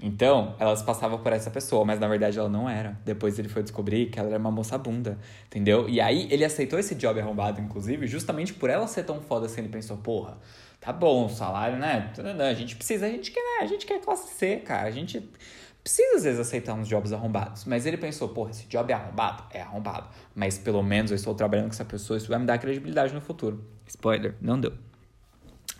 Então, 0.00 0.54
elas 0.58 0.82
passavam 0.82 1.18
por 1.18 1.32
essa 1.32 1.50
pessoa, 1.50 1.84
mas 1.84 1.98
na 1.98 2.06
verdade 2.06 2.38
ela 2.38 2.48
não 2.48 2.68
era. 2.68 2.98
Depois 3.04 3.38
ele 3.38 3.48
foi 3.48 3.62
descobrir 3.62 4.06
que 4.06 4.18
ela 4.18 4.28
era 4.28 4.38
uma 4.38 4.50
moça 4.50 4.76
bunda, 4.76 5.18
entendeu? 5.46 5.88
E 5.88 6.00
aí 6.00 6.28
ele 6.30 6.44
aceitou 6.44 6.78
esse 6.78 6.94
job 6.94 7.18
arrombado, 7.18 7.60
inclusive, 7.60 8.06
justamente 8.06 8.52
por 8.52 8.68
ela 8.68 8.86
ser 8.86 9.04
tão 9.04 9.20
foda 9.20 9.46
assim. 9.46 9.62
Ele 9.62 9.70
pensou, 9.70 9.96
porra, 9.96 10.36
tá 10.80 10.92
bom, 10.92 11.26
o 11.26 11.28
salário, 11.30 11.78
né? 11.78 12.12
A 12.38 12.54
gente 12.54 12.76
precisa, 12.76 13.06
a 13.06 13.08
gente 13.08 13.30
quer, 13.30 13.40
né? 13.40 13.64
A 13.64 13.66
gente 13.66 13.86
quer 13.86 14.00
classe 14.00 14.34
C, 14.34 14.56
cara. 14.56 14.86
A 14.86 14.90
gente 14.90 15.30
precisa 15.82 16.16
às 16.16 16.24
vezes 16.24 16.40
aceitar 16.40 16.74
uns 16.74 16.88
jobs 16.88 17.12
arrombados. 17.12 17.64
Mas 17.64 17.86
ele 17.86 17.96
pensou, 17.96 18.28
porra, 18.28 18.50
esse 18.50 18.66
job 18.66 18.92
é 18.92 18.94
arrombado? 18.94 19.44
É 19.50 19.62
arrombado. 19.62 20.08
Mas 20.34 20.58
pelo 20.58 20.82
menos 20.82 21.10
eu 21.10 21.14
estou 21.14 21.34
trabalhando 21.34 21.68
com 21.68 21.72
essa 21.72 21.84
pessoa, 21.84 22.18
isso 22.18 22.28
vai 22.28 22.38
me 22.38 22.44
dar 22.44 22.58
credibilidade 22.58 23.14
no 23.14 23.20
futuro. 23.20 23.64
Spoiler, 23.86 24.34
não 24.40 24.60
deu. 24.60 24.72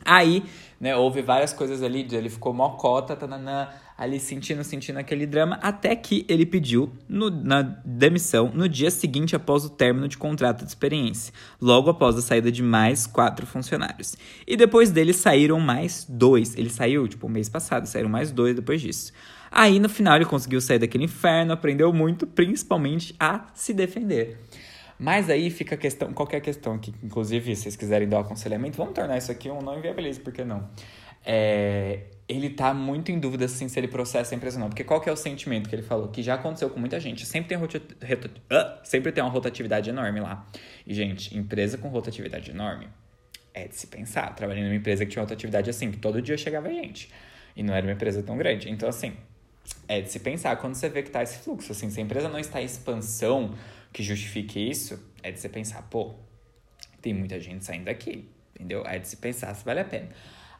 Aí, 0.07 0.45
né, 0.81 0.95
houve 0.95 1.21
várias 1.21 1.53
coisas 1.53 1.83
ali, 1.83 2.07
ele 2.13 2.29
ficou 2.31 2.53
mocota, 2.53 3.17
tananã, 3.17 3.69
ali 3.99 4.21
sentindo, 4.21 4.63
sentindo 4.63 4.99
aquele 4.99 5.27
drama, 5.27 5.59
até 5.63 5.97
que 5.97 6.25
ele 6.29 6.45
pediu 6.45 6.93
no, 7.09 7.31
na 7.31 7.63
demissão 7.85 8.51
no 8.55 8.69
dia 8.69 8.91
seguinte 8.91 9.35
após 9.35 9.65
o 9.65 9.71
término 9.71 10.07
de 10.07 10.19
contrato 10.19 10.65
de 10.65 10.69
experiência, 10.69 11.33
logo 11.61 11.91
após 11.91 12.17
a 12.17 12.23
saída 12.23 12.53
de 12.53 12.63
mais 12.63 13.07
quatro 13.07 13.47
funcionários. 13.47 14.17
E 14.47 14.57
depois 14.57 14.91
dele 14.91 15.13
saíram 15.13 15.59
mais 15.59 16.07
dois. 16.09 16.57
Ele 16.57 16.71
saiu, 16.71 17.09
tipo, 17.09 17.29
mês 17.29 17.49
passado, 17.49 17.87
saíram 17.87 18.11
mais 18.11 18.31
dois 18.31 18.55
depois 18.55 18.81
disso. 18.81 19.13
Aí 19.51 19.81
no 19.81 19.89
final 19.89 20.17
ele 20.17 20.25
conseguiu 20.27 20.61
sair 20.61 20.79
daquele 20.79 21.05
inferno, 21.05 21.53
aprendeu 21.53 21.93
muito, 21.93 22.27
principalmente 22.27 23.15
a 23.19 23.47
se 23.55 23.73
defender. 23.73 24.39
Mas 24.99 25.29
aí 25.29 25.51
fica 25.51 25.75
a 25.75 25.79
questão, 25.79 26.13
qualquer 26.13 26.41
questão 26.41 26.75
aqui, 26.75 26.95
inclusive, 27.03 27.55
se 27.55 27.63
vocês 27.63 27.77
quiserem 27.77 28.09
dar 28.09 28.19
um 28.19 28.21
aconselhamento, 28.21 28.77
vamos 28.77 28.95
tornar 28.95 29.19
isso 29.19 29.31
aqui 29.31 29.51
um 29.51 29.61
não 29.61 29.79
inviabilize, 29.79 30.19
por 30.21 30.33
que 30.33 30.43
não? 30.43 30.69
É, 31.25 32.05
ele 32.29 32.51
tá 32.51 32.73
muito 32.73 33.11
em 33.11 33.19
dúvida 33.19 33.45
assim, 33.45 33.69
se 33.69 33.79
ele 33.79 33.89
processa 33.89 34.35
a 34.35 34.37
empresa 34.37 34.57
ou 34.57 34.61
não. 34.61 34.69
Porque 34.69 34.85
qual 34.85 35.01
que 35.01 35.09
é 35.09 35.13
o 35.13 35.17
sentimento 35.17 35.69
que 35.69 35.75
ele 35.75 35.83
falou? 35.83 36.09
Que 36.09 36.23
já 36.23 36.35
aconteceu 36.35 36.71
com 36.71 36.79
muita 36.79 36.99
gente. 36.99 37.27
Sempre 37.27 37.49
tem, 37.49 37.59
rota, 37.59 37.79
uh, 37.79 38.79
sempre 38.85 39.13
tem 39.13 39.23
uma 39.23 39.31
rotatividade 39.31 39.91
enorme 39.91 40.21
lá. 40.21 40.47
E, 40.87 40.95
gente, 40.95 41.37
empresa 41.37 41.77
com 41.77 41.89
rotatividade 41.89 42.51
enorme 42.51 42.89
é 43.53 43.67
de 43.67 43.77
se 43.77 43.87
pensar. 43.87 44.35
Trabalhando 44.35 44.67
numa 44.67 44.77
empresa 44.77 45.05
que 45.05 45.13
tinha 45.13 45.23
rotatividade 45.23 45.69
assim, 45.69 45.91
que 45.91 45.99
todo 45.99 46.23
dia 46.23 46.37
chegava 46.37 46.69
gente. 46.69 47.11
E 47.57 47.63
não 47.63 47.75
era 47.75 47.87
uma 47.87 47.93
empresa 47.93 48.23
tão 48.23 48.37
grande. 48.37 48.71
Então, 48.71 48.89
assim, 48.89 49.15
é 49.89 50.01
de 50.01 50.11
se 50.11 50.21
pensar 50.21 50.57
quando 50.57 50.75
você 50.75 50.89
vê 50.89 51.03
que 51.03 51.11
tá 51.11 51.23
esse 51.23 51.39
fluxo. 51.39 51.73
Assim, 51.73 51.91
se 51.91 52.01
a 52.01 52.03
empresa 52.03 52.29
não 52.29 52.39
está 52.39 52.61
em 52.61 52.65
expansão 52.65 53.55
que 53.97 54.03
justifique 54.03 54.61
isso, 54.61 55.03
é 55.23 55.33
de 55.33 55.41
você 55.41 55.49
pensar, 55.49 55.81
pô, 55.85 56.17
tem 57.01 57.15
muita 57.15 57.41
gente 57.41 57.65
saindo 57.65 57.87
daqui, 57.87 58.29
entendeu? 58.55 58.85
É 58.85 58.99
de 58.99 59.09
se 59.09 59.17
pensar 59.17 59.55
se 59.55 59.65
vale 59.65 59.81
a 59.81 59.87
pena. 59.87 60.11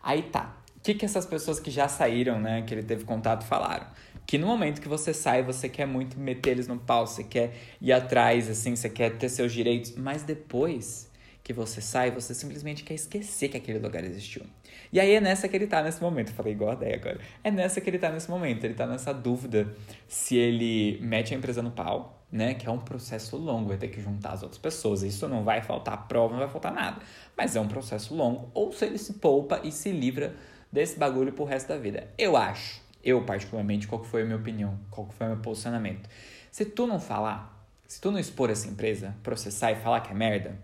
Aí 0.03 0.23
tá. 0.23 0.57
O 0.75 0.81
que, 0.81 0.95
que 0.95 1.05
essas 1.05 1.27
pessoas 1.27 1.61
que 1.61 1.71
já 1.71 1.87
saíram, 1.87 2.41
né, 2.41 2.63
que 2.63 2.73
ele 2.73 2.83
teve 2.83 3.05
contato, 3.05 3.45
falaram? 3.45 3.89
Que 4.27 4.39
no 4.39 4.47
momento 4.47 4.81
que 4.81 4.89
você 4.89 5.13
sai, 5.13 5.43
você 5.43 5.69
quer 5.69 5.85
muito 5.85 6.19
meter 6.19 6.53
eles 6.53 6.67
no 6.67 6.79
pau, 6.79 7.07
você 7.07 7.23
quer 7.23 7.55
ir 7.79 7.93
atrás, 7.93 8.49
assim, 8.49 8.75
você 8.75 8.89
quer 8.89 9.19
ter 9.19 9.29
seus 9.29 9.53
direitos, 9.53 9.95
mas 9.97 10.23
depois 10.23 11.13
que 11.45 11.53
você 11.53 11.83
sai, 11.83 12.11
você 12.11 12.33
simplesmente 12.35 12.85
quer 12.85 12.95
esquecer 12.95 13.51
que 13.51 13.59
aquele 13.59 13.81
lugar 13.81 14.03
existiu. 14.03 14.47
E 14.91 14.99
aí 14.99 15.13
é 15.13 15.21
nessa 15.21 15.47
que 15.47 15.55
ele 15.55 15.67
tá 15.67 15.83
nesse 15.83 16.01
momento. 16.01 16.31
Eu 16.31 16.35
falei 16.35 16.55
igual 16.55 16.71
a 16.71 16.75
ideia 16.75 16.97
agora. 16.97 17.21
É 17.45 17.51
nessa 17.51 17.83
que 17.83 17.91
ele 17.91 17.99
tá 17.99 18.11
nesse 18.11 18.31
momento. 18.31 18.65
Ele 18.65 18.73
tá 18.73 18.87
nessa 18.87 19.13
dúvida 19.13 19.77
se 20.09 20.37
ele 20.37 20.99
mete 21.03 21.35
a 21.35 21.37
empresa 21.37 21.61
no 21.61 21.71
pau, 21.71 22.16
né? 22.31 22.55
Que 22.55 22.67
é 22.67 22.71
um 22.71 22.79
processo 22.79 23.37
longo, 23.37 23.69
vai 23.69 23.77
ter 23.77 23.89
que 23.89 24.01
juntar 24.01 24.33
as 24.33 24.43
outras 24.43 24.59
pessoas. 24.61 25.03
Isso 25.03 25.29
não 25.29 25.45
vai 25.45 25.63
faltar 25.63 26.07
prova, 26.09 26.33
não 26.33 26.41
vai 26.41 26.49
faltar 26.49 26.73
nada. 26.73 27.01
Mas 27.37 27.57
é 27.57 27.61
um 27.61 27.69
processo 27.69 28.15
longo. 28.15 28.51
Ou 28.55 28.73
se 28.73 28.85
ele 28.85 28.99
se 28.99 29.15
poupa 29.15 29.61
e 29.63 29.73
se 29.73 29.91
livra 29.91 30.35
desse 30.71 30.99
bagulho 30.99 31.33
pro 31.33 31.45
resto 31.45 31.69
da 31.69 31.79
vida. 31.79 32.09
Eu 32.19 32.37
acho, 32.37 32.83
eu 33.03 33.25
particularmente, 33.25 33.87
qual 33.87 34.03
foi 34.03 34.23
a 34.23 34.25
minha 34.25 34.37
opinião, 34.37 34.79
qual 34.91 35.09
foi 35.09 35.27
o 35.27 35.31
meu 35.31 35.39
posicionamento. 35.39 36.09
Se 36.51 36.65
tu 36.65 36.87
não 36.87 36.99
falar, 36.99 37.69
se 37.87 38.01
tu 38.01 38.11
não 38.11 38.19
expor 38.19 38.51
essa 38.51 38.69
empresa, 38.69 39.15
processar 39.23 39.73
e 39.73 39.77
falar 39.77 40.01
que 40.01 40.11
é 40.11 40.15
merda, 40.15 40.59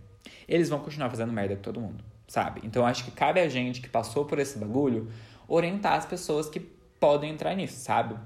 eles 0.49 0.69
vão 0.69 0.81
continuar 0.81 1.09
fazendo 1.11 1.33
merda 1.33 1.57
com 1.57 1.63
todo 1.63 1.81
mundo, 1.81 2.05
sabe? 2.27 2.61
Então 2.65 2.85
acho 2.85 3.05
que 3.05 3.11
cabe 3.11 3.41
a 3.41 3.49
gente 3.49 3.81
que 3.81 3.89
passou 3.89 4.25
por 4.25 4.39
esse 4.39 4.59
bagulho 4.59 5.11
orientar 5.49 5.95
as 5.95 6.07
pessoas 6.07 6.49
que 6.49 6.61
podem 6.61 7.31
entrar 7.31 7.55
nisso, 7.55 7.79
sabe? 7.79 8.17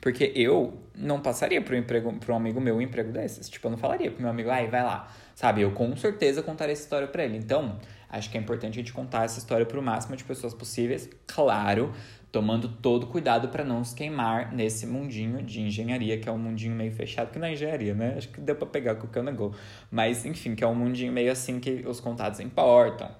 Porque 0.00 0.32
eu 0.34 0.78
não 0.94 1.20
passaria 1.20 1.60
um 1.60 1.74
emprego, 1.74 2.14
um 2.28 2.36
amigo 2.36 2.60
meu 2.60 2.76
um 2.76 2.80
emprego 2.80 3.12
desses. 3.12 3.48
Tipo, 3.48 3.66
eu 3.66 3.70
não 3.72 3.78
falaria 3.78 4.10
pro 4.10 4.20
meu 4.20 4.30
amigo, 4.30 4.50
ai, 4.50 4.68
vai 4.68 4.82
lá. 4.82 5.08
Sabe? 5.34 5.62
Eu 5.62 5.72
com 5.72 5.94
certeza 5.96 6.42
contaria 6.42 6.72
essa 6.72 6.82
história 6.82 7.06
para 7.06 7.24
ele. 7.24 7.36
Então, 7.36 7.78
acho 8.08 8.30
que 8.30 8.38
é 8.38 8.40
importante 8.40 8.74
a 8.74 8.76
gente 8.76 8.92
contar 8.92 9.24
essa 9.24 9.38
história 9.38 9.66
para 9.66 9.78
o 9.78 9.82
máximo 9.82 10.16
de 10.16 10.24
pessoas 10.24 10.54
possíveis. 10.54 11.08
Claro, 11.26 11.92
tomando 12.32 12.68
todo 12.68 13.06
cuidado 13.06 13.48
para 13.48 13.64
não 13.64 13.82
se 13.82 13.94
queimar 13.94 14.52
nesse 14.52 14.86
mundinho 14.86 15.42
de 15.42 15.60
engenharia, 15.60 16.18
que 16.18 16.28
é 16.28 16.32
um 16.32 16.38
mundinho 16.38 16.74
meio 16.74 16.92
fechado, 16.92 17.30
que 17.30 17.38
não 17.38 17.46
é 17.46 17.52
engenharia, 17.52 17.94
né? 17.94 18.14
Acho 18.16 18.28
que 18.28 18.40
deu 18.40 18.54
para 18.54 18.66
pegar 18.66 18.94
qualquer 18.96 19.22
negócio. 19.22 19.58
Mas, 19.90 20.24
enfim, 20.24 20.54
que 20.54 20.62
é 20.62 20.66
um 20.66 20.74
mundinho 20.74 21.12
meio 21.12 21.32
assim 21.32 21.58
que 21.58 21.84
os 21.86 22.00
contatos 22.00 22.40
importam. 22.40 23.10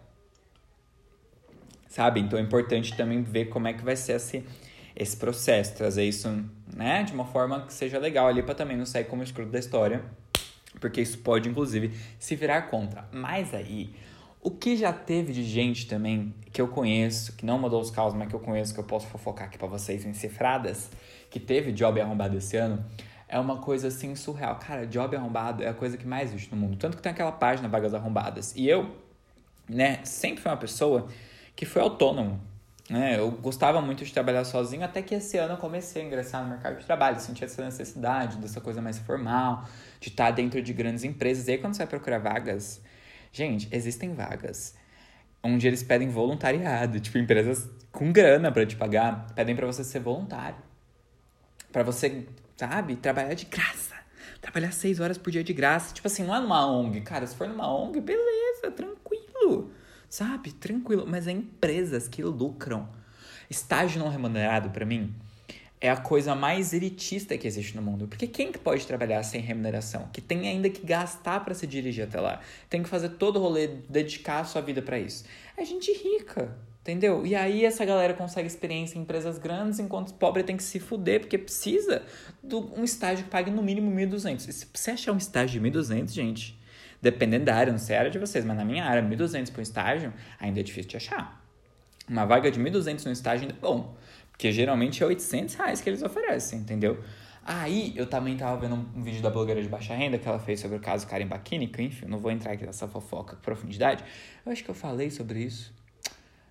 Sabe? 1.89 2.21
Então 2.21 2.39
é 2.39 2.43
importante 2.43 2.95
também 2.95 3.23
ver 3.23 3.47
como 3.47 3.69
é 3.69 3.73
que 3.73 3.83
vai 3.83 3.97
ser 3.97 4.17
esse, 4.17 4.45
esse 4.97 5.17
processo, 5.17 5.75
trazer 5.75 6.05
isso, 6.05 6.29
né, 6.75 7.03
de 7.03 7.13
uma 7.13 7.27
forma 7.27 7.67
que 7.67 7.73
seja 7.73 7.99
legal 7.99 8.27
ali 8.27 8.43
para 8.43 8.55
também 8.55 8.77
não 8.77 8.87
sair 8.87 9.05
como 9.05 9.23
escroto 9.23 9.51
da 9.51 9.59
história, 9.59 10.03
porque 10.81 11.01
isso 11.01 11.19
pode 11.19 11.49
inclusive 11.49 11.93
se 12.19 12.35
virar 12.35 12.63
contra. 12.63 13.09
Mas 13.13 13.55
aí, 13.55 13.95
o 14.41 14.51
que 14.51 14.77
já 14.77 14.93
teve 14.93 15.33
de 15.33 15.45
gente 15.45 15.87
também 15.87 16.35
que 16.53 16.61
eu 16.61 16.69
conheço, 16.69 17.35
que 17.37 17.45
não 17.45 17.59
mandou 17.59 17.81
os 17.81 17.91
caos, 17.91 18.15
mas 18.15 18.29
que 18.29 18.35
eu 18.35 18.41
conheço, 18.41 18.73
que 18.73 18.81
eu 18.81 18.85
posso 18.85 19.07
fofocar 19.07 19.47
aqui 19.47 19.59
para 19.59 19.69
vocês 19.69 20.05
em 20.05 20.15
cifradas, 20.15 20.91
que 21.31 21.39
teve 21.39 21.73
job 21.73 22.01
arrombado 22.01 22.37
esse 22.37 22.57
ano, 22.57 22.85
é 23.29 23.39
uma 23.39 23.59
coisa 23.59 23.89
assim 23.89 24.15
surreal. 24.15 24.57
Cara, 24.57 24.87
job 24.87 25.15
arrombado 25.17 25.63
é 25.63 25.69
a 25.69 25.75
coisa 25.75 25.97
que 25.97 26.07
mais 26.07 26.31
existe 26.31 26.55
no 26.55 26.61
mundo. 26.61 26.77
Tanto 26.77 26.97
que 26.97 27.03
tem 27.03 27.11
aquela 27.11 27.33
página 27.33 27.69
Vagas 27.69 27.93
Arrombadas. 27.93 28.55
E 28.55 28.69
eu 28.69 28.95
né? 29.69 30.01
Sempre 30.05 30.43
foi 30.43 30.51
uma 30.51 30.59
pessoa 30.59 31.09
que 31.55 31.65
foi 31.65 31.83
autônomo. 31.83 32.41
Né? 32.89 33.19
Eu 33.19 33.31
gostava 33.33 33.81
muito 33.81 34.05
de 34.05 34.13
trabalhar 34.13 34.45
sozinho, 34.45 34.85
até 34.85 35.03
que 35.03 35.15
esse 35.15 35.37
ano 35.39 35.55
eu 35.55 35.59
comecei 35.59 36.03
a 36.03 36.05
ingressar 36.05 36.43
no 36.43 36.51
mercado 36.51 36.79
de 36.79 36.87
trabalho, 36.87 37.19
senti 37.19 37.45
essa 37.45 37.65
necessidade 37.65 38.37
dessa 38.39 38.61
coisa 38.61 38.81
mais 38.81 38.99
formal, 38.99 39.65
de 39.99 40.09
estar 40.09 40.31
dentro 40.31 40.63
de 40.63 40.73
grandes 40.73 41.03
empresas. 41.03 41.49
E 41.49 41.53
aí, 41.53 41.59
quando 41.59 41.75
você 41.75 41.79
vai 41.79 41.89
procurar 41.89 42.19
vagas, 42.19 42.81
gente, 43.33 43.69
existem 43.73 44.15
vagas 44.15 44.75
onde 45.43 45.67
eles 45.67 45.83
pedem 45.83 46.09
voluntariado, 46.09 46.99
tipo, 47.01 47.19
empresas 47.19 47.69
com 47.93 48.13
grana 48.13 48.51
para 48.51 48.67
te 48.67 48.77
pagar, 48.77 49.27
pedem 49.35 49.55
para 49.55 49.67
você 49.67 49.85
ser 49.85 50.01
voluntário. 50.01 50.59
para 51.73 51.83
você, 51.83 52.27
sabe, 52.57 52.97
trabalhar 52.97 53.35
de 53.35 53.45
graça. 53.45 53.95
Trabalhar 54.41 54.73
seis 54.73 54.99
horas 54.99 55.19
por 55.19 55.31
dia 55.31 55.45
de 55.45 55.53
graça. 55.53 55.93
Tipo 55.93 56.07
assim, 56.07 56.25
não 56.25 56.35
é 56.35 56.41
numa 56.41 56.67
ONG. 56.67 57.03
Cara, 57.03 57.27
se 57.27 57.37
for 57.37 57.47
numa 57.49 57.71
ONG, 57.71 58.01
beleza, 58.01 58.71
tranquilo. 58.75 59.71
Sabe? 60.09 60.53
Tranquilo. 60.53 61.07
Mas 61.07 61.27
é 61.27 61.33
empresas 61.33 62.09
que 62.09 62.23
lucram. 62.23 62.89
Estágio 63.49 64.01
não 64.01 64.09
remunerado, 64.09 64.71
para 64.71 64.85
mim, 64.85 65.15
é 65.81 65.91
a 65.91 65.97
coisa 65.97 66.35
mais 66.35 66.73
elitista 66.73 67.37
que 67.37 67.47
existe 67.47 67.77
no 67.77 67.83
mundo. 67.83 68.09
Porque 68.09 68.27
quem 68.27 68.51
que 68.51 68.59
pode 68.59 68.87
trabalhar 68.87 69.23
sem 69.23 69.41
remuneração? 69.41 70.09
Que 70.13 70.21
tem 70.21 70.49
ainda 70.49 70.71
que 70.71 70.85
gastar 70.85 71.45
para 71.45 71.55
se 71.55 71.67
dirigir 71.67 72.05
até 72.05 72.21
lá. 72.21 72.41
Tem 72.69 72.83
que 72.83 72.89
fazer 72.89 73.11
todo 73.11 73.37
o 73.37 73.43
rolê, 73.43 73.69
dedicar 73.89 74.41
a 74.41 74.45
sua 74.45 74.63
vida 74.63 74.83
para 74.83 74.99
isso. 74.99 75.25
É 75.57 75.65
gente 75.65 75.93
rica, 75.93 76.57
entendeu? 76.81 77.27
E 77.27 77.35
aí 77.35 77.65
essa 77.65 77.85
galera 77.85 78.15
consegue 78.15 78.47
experiência 78.47 78.99
em 78.99 79.03
empresas 79.03 79.39
grandes, 79.39 79.79
enquanto 79.79 80.07
os 80.07 80.13
pobres 80.13 80.47
tem 80.47 80.57
que 80.57 80.63
se 80.63 80.81
fuder, 80.81 81.21
porque 81.21 81.39
precisa 81.39 82.03
de 82.43 82.55
um 82.55 82.83
estágio 82.83 83.25
que 83.25 83.31
pague 83.31 83.51
no 83.51 83.63
mínimo 83.63 83.91
1.200. 83.91 84.41
Se 84.41 84.67
você 84.73 84.93
achar 84.93 85.13
um 85.13 85.19
estágio 85.19 85.61
de 85.61 85.71
1.200, 85.71 86.09
gente, 86.11 86.59
dependendo 87.11 87.45
da 87.45 87.55
área, 87.55 87.73
não 87.73 87.79
sei 87.79 87.97
a 87.97 88.01
área 88.01 88.11
de 88.11 88.19
vocês, 88.19 88.45
mas 88.45 88.57
na 88.57 88.65
minha 88.65 88.85
área, 88.85 89.03
1.200 89.03 89.53
para 89.53 89.61
um 89.61 89.63
estágio, 89.63 90.13
ainda 90.41 90.59
é 90.59 90.63
difícil 90.63 90.91
de 90.91 90.97
achar. 90.97 91.41
Uma 92.09 92.25
vaga 92.25 92.51
de 92.51 92.61
1.200 92.61 93.05
no 93.05 93.13
estágio 93.13 93.43
ainda 93.43 93.55
é 93.57 93.61
bom. 93.61 93.97
Porque 94.31 94.51
geralmente 94.53 95.03
é 95.03 95.07
800 95.07 95.55
reais 95.55 95.81
que 95.81 95.89
eles 95.89 96.03
oferecem, 96.03 96.59
entendeu? 96.59 97.03
Aí 97.45 97.93
eu 97.97 98.07
também 98.07 98.37
tava 98.37 98.61
vendo 98.61 98.75
um 98.75 99.03
vídeo 99.03 99.23
da 99.23 99.31
blogueira 99.31 99.63
de 99.63 99.69
baixa 99.69 99.95
renda 99.95 100.19
que 100.19 100.29
ela 100.29 100.39
fez 100.39 100.59
sobre 100.59 100.77
o 100.77 100.81
caso 100.81 101.07
Karen 101.07 101.27
Bakini, 101.27 101.69
que 101.69 101.81
enfim, 101.81 102.07
não 102.07 102.19
vou 102.19 102.33
entrar 102.33 102.53
aqui 102.53 102.67
nessa 102.67 102.89
fofoca 102.89 103.37
com 103.37 103.43
profundidade. 103.43 104.05
Eu 104.45 104.51
acho 104.51 104.65
que 104.65 104.69
eu 104.69 104.75
falei 104.75 105.11
sobre 105.11 105.39
isso 105.41 105.73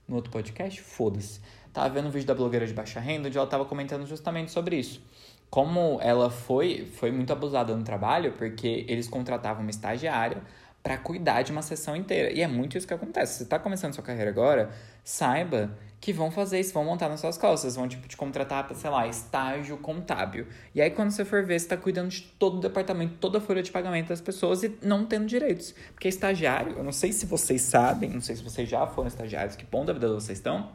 no 0.07 0.15
outro 0.15 0.31
podcast, 0.31 0.81
foda-se. 0.81 1.41
Tava 1.73 1.89
vendo 1.89 2.07
um 2.07 2.11
vídeo 2.11 2.25
da 2.25 2.33
blogueira 2.33 2.65
de 2.65 2.73
baixa 2.73 3.01
renda 3.01 3.27
onde 3.27 3.37
ela 3.37 3.45
tava 3.45 3.65
comentando 3.65 4.07
justamente 4.07 4.51
sobre 4.51 4.77
isso. 4.77 5.01
Como 5.49 5.99
ela 6.01 6.29
foi, 6.29 6.87
foi 6.95 7.11
muito 7.11 7.31
abusada 7.31 7.75
no 7.75 7.83
trabalho, 7.83 8.33
porque 8.33 8.85
eles 8.87 9.07
contratavam 9.07 9.61
uma 9.61 9.69
estagiária 9.69 10.41
para 10.85 10.97
cuidar 10.97 11.41
de 11.41 11.51
uma 11.51 11.63
sessão 11.63 11.95
inteira. 11.95 12.31
E 12.31 12.41
é 12.41 12.47
muito 12.47 12.77
isso 12.77 12.85
que 12.85 12.93
acontece. 12.93 13.33
Se 13.33 13.37
você 13.39 13.43
está 13.45 13.57
começando 13.57 13.95
sua 13.95 14.03
carreira 14.03 14.29
agora, 14.29 14.69
saiba 15.03 15.75
que 15.99 16.13
vão 16.13 16.29
fazer 16.29 16.59
isso, 16.59 16.71
vão 16.71 16.85
montar 16.85 17.09
nas 17.09 17.19
suas 17.19 17.35
costas, 17.39 17.75
vão 17.75 17.87
tipo 17.87 18.07
te 18.07 18.15
contratar 18.15 18.67
para, 18.67 18.75
sei 18.75 18.91
lá, 18.91 19.07
estágio 19.07 19.75
contábil. 19.77 20.45
E 20.75 20.79
aí 20.79 20.91
quando 20.91 21.09
você 21.09 21.25
for 21.25 21.43
ver, 21.43 21.59
você 21.59 21.65
está 21.65 21.75
cuidando 21.75 22.09
de 22.09 22.21
todo 22.21 22.57
o 22.57 22.59
departamento, 22.59 23.15
toda 23.19 23.39
a 23.39 23.41
folha 23.41 23.63
de 23.63 23.71
pagamento 23.71 24.09
das 24.09 24.21
pessoas 24.21 24.61
e 24.61 24.77
não 24.83 25.07
tendo 25.07 25.25
direitos. 25.25 25.73
Porque 25.93 26.07
estagiário, 26.07 26.73
eu 26.77 26.83
não 26.83 26.91
sei 26.91 27.11
se 27.11 27.25
vocês 27.25 27.63
sabem, 27.63 28.11
não 28.11 28.21
sei 28.21 28.35
se 28.35 28.43
vocês 28.43 28.69
já 28.69 28.85
foram 28.85 29.07
estagiários, 29.07 29.55
que 29.55 29.65
ponto 29.65 29.87
da 29.87 29.93
vida 29.93 30.07
vocês 30.09 30.37
estão, 30.37 30.69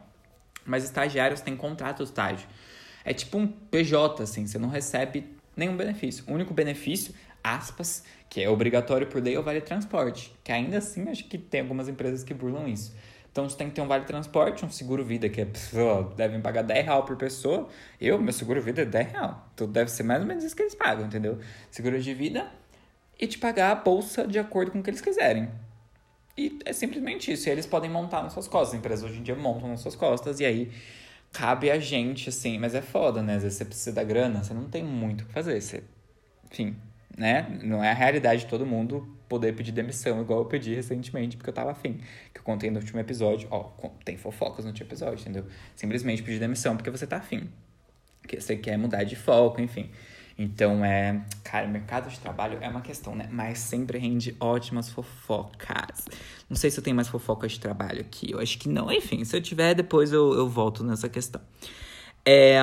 mas 0.65 0.83
estagiários 0.83 1.39
têm 1.39 1.55
contrato 1.55 2.03
estágio. 2.03 2.45
É 3.03 3.13
tipo 3.13 3.37
um 3.37 3.47
PJ, 3.47 4.23
assim, 4.23 4.45
você 4.45 4.57
não 4.57 4.69
recebe 4.69 5.25
nenhum 5.55 5.75
benefício. 5.75 6.23
O 6.27 6.33
único 6.33 6.53
benefício 6.53 7.13
aspas, 7.43 8.03
que 8.29 8.41
é 8.41 8.49
obrigatório 8.49 9.07
por 9.07 9.21
lei, 9.21 9.35
é 9.35 9.39
o 9.39 9.43
vale 9.43 9.61
transporte. 9.61 10.33
Que 10.43 10.51
ainda 10.51 10.77
assim, 10.77 11.09
acho 11.09 11.25
que 11.25 11.37
tem 11.37 11.61
algumas 11.61 11.87
empresas 11.87 12.23
que 12.23 12.33
burlam 12.33 12.67
isso. 12.67 12.93
Então, 13.31 13.47
você 13.47 13.55
tem 13.55 13.69
que 13.69 13.75
ter 13.75 13.81
um 13.81 13.87
vale 13.87 14.03
transporte, 14.03 14.65
um 14.65 14.69
seguro 14.69 15.05
vida, 15.05 15.29
que 15.29 15.39
é, 15.39 15.47
devem 16.17 16.41
pagar 16.41 16.63
10 16.63 16.85
reais 16.85 17.05
por 17.05 17.15
pessoa. 17.15 17.69
Eu, 17.99 18.21
meu 18.21 18.33
seguro 18.33 18.61
vida 18.61 18.81
é 18.81 18.85
10 18.85 19.11
reais. 19.11 19.35
Então, 19.55 19.71
deve 19.71 19.89
ser 19.89 20.03
mais 20.03 20.21
ou 20.21 20.27
menos 20.27 20.43
isso 20.43 20.55
que 20.55 20.63
eles 20.63 20.75
pagam, 20.75 21.05
entendeu? 21.05 21.39
Seguro 21.69 21.99
de 21.99 22.13
vida 22.13 22.51
e 23.17 23.27
te 23.27 23.37
pagar 23.37 23.71
a 23.71 23.75
bolsa 23.75 24.27
de 24.27 24.37
acordo 24.37 24.71
com 24.71 24.79
o 24.79 24.83
que 24.83 24.89
eles 24.89 24.99
quiserem. 24.99 25.49
E 26.37 26.59
é 26.65 26.73
simplesmente 26.73 27.31
isso. 27.31 27.47
E 27.47 27.51
eles 27.51 27.65
podem 27.65 27.89
montar 27.89 28.21
nas 28.21 28.33
suas 28.33 28.47
costas. 28.47 28.73
As 28.73 28.79
empresas 28.79 29.09
hoje 29.09 29.19
em 29.19 29.23
dia 29.23 29.35
montam 29.35 29.69
nas 29.69 29.79
suas 29.79 29.95
costas. 29.95 30.39
E 30.39 30.45
aí, 30.45 30.71
cabe 31.31 31.71
a 31.71 31.79
gente, 31.79 32.29
assim. 32.29 32.57
Mas 32.59 32.75
é 32.75 32.81
foda, 32.81 33.21
né? 33.21 33.35
Às 33.35 33.43
vezes 33.43 33.57
você 33.57 33.65
precisa 33.65 33.91
da 33.93 34.03
grana, 34.03 34.43
você 34.43 34.53
não 34.53 34.69
tem 34.69 34.83
muito 34.83 35.21
o 35.21 35.25
que 35.25 35.33
fazer. 35.33 35.59
Você, 35.61 35.83
enfim, 36.51 36.75
né? 37.17 37.59
Não 37.63 37.83
é 37.83 37.91
a 37.91 37.93
realidade 37.93 38.41
de 38.41 38.47
todo 38.47 38.65
mundo 38.65 39.17
poder 39.29 39.55
pedir 39.55 39.71
demissão, 39.71 40.21
igual 40.21 40.39
eu 40.39 40.45
pedi 40.45 40.75
recentemente, 40.75 41.37
porque 41.37 41.49
eu 41.49 41.53
tava 41.53 41.71
afim. 41.71 42.01
Que 42.33 42.39
eu 42.39 42.43
contei 42.43 42.69
no 42.69 42.79
último 42.79 42.99
episódio. 42.99 43.47
Ó, 43.51 43.63
tem 44.03 44.17
fofocas 44.17 44.65
no 44.65 44.71
último 44.71 44.87
episódio, 44.87 45.21
entendeu? 45.21 45.45
Simplesmente 45.75 46.21
pedir 46.23 46.39
demissão 46.39 46.75
porque 46.75 46.89
você 46.89 47.07
tá 47.07 47.17
afim. 47.17 47.49
Que 48.27 48.39
você 48.39 48.55
quer 48.55 48.77
mudar 48.77 49.03
de 49.03 49.15
foco, 49.15 49.61
enfim. 49.61 49.89
Então 50.41 50.83
é. 50.83 51.21
Cara, 51.43 51.67
mercado 51.67 52.09
de 52.09 52.19
trabalho 52.19 52.57
é 52.61 52.67
uma 52.67 52.81
questão, 52.81 53.15
né? 53.15 53.29
Mas 53.31 53.59
sempre 53.59 53.97
rende 53.97 54.35
ótimas 54.39 54.89
fofocas. 54.89 56.05
Não 56.49 56.57
sei 56.57 56.71
se 56.71 56.79
eu 56.79 56.83
tenho 56.83 56.95
mais 56.95 57.07
fofocas 57.07 57.51
de 57.53 57.59
trabalho 57.59 58.01
aqui. 58.01 58.31
Eu 58.31 58.39
acho 58.39 58.57
que 58.57 58.67
não. 58.67 58.91
Enfim, 58.91 59.23
se 59.23 59.35
eu 59.35 59.41
tiver, 59.41 59.73
depois 59.73 60.11
eu, 60.11 60.33
eu 60.33 60.47
volto 60.49 60.83
nessa 60.83 61.07
questão. 61.07 61.41
É. 62.25 62.59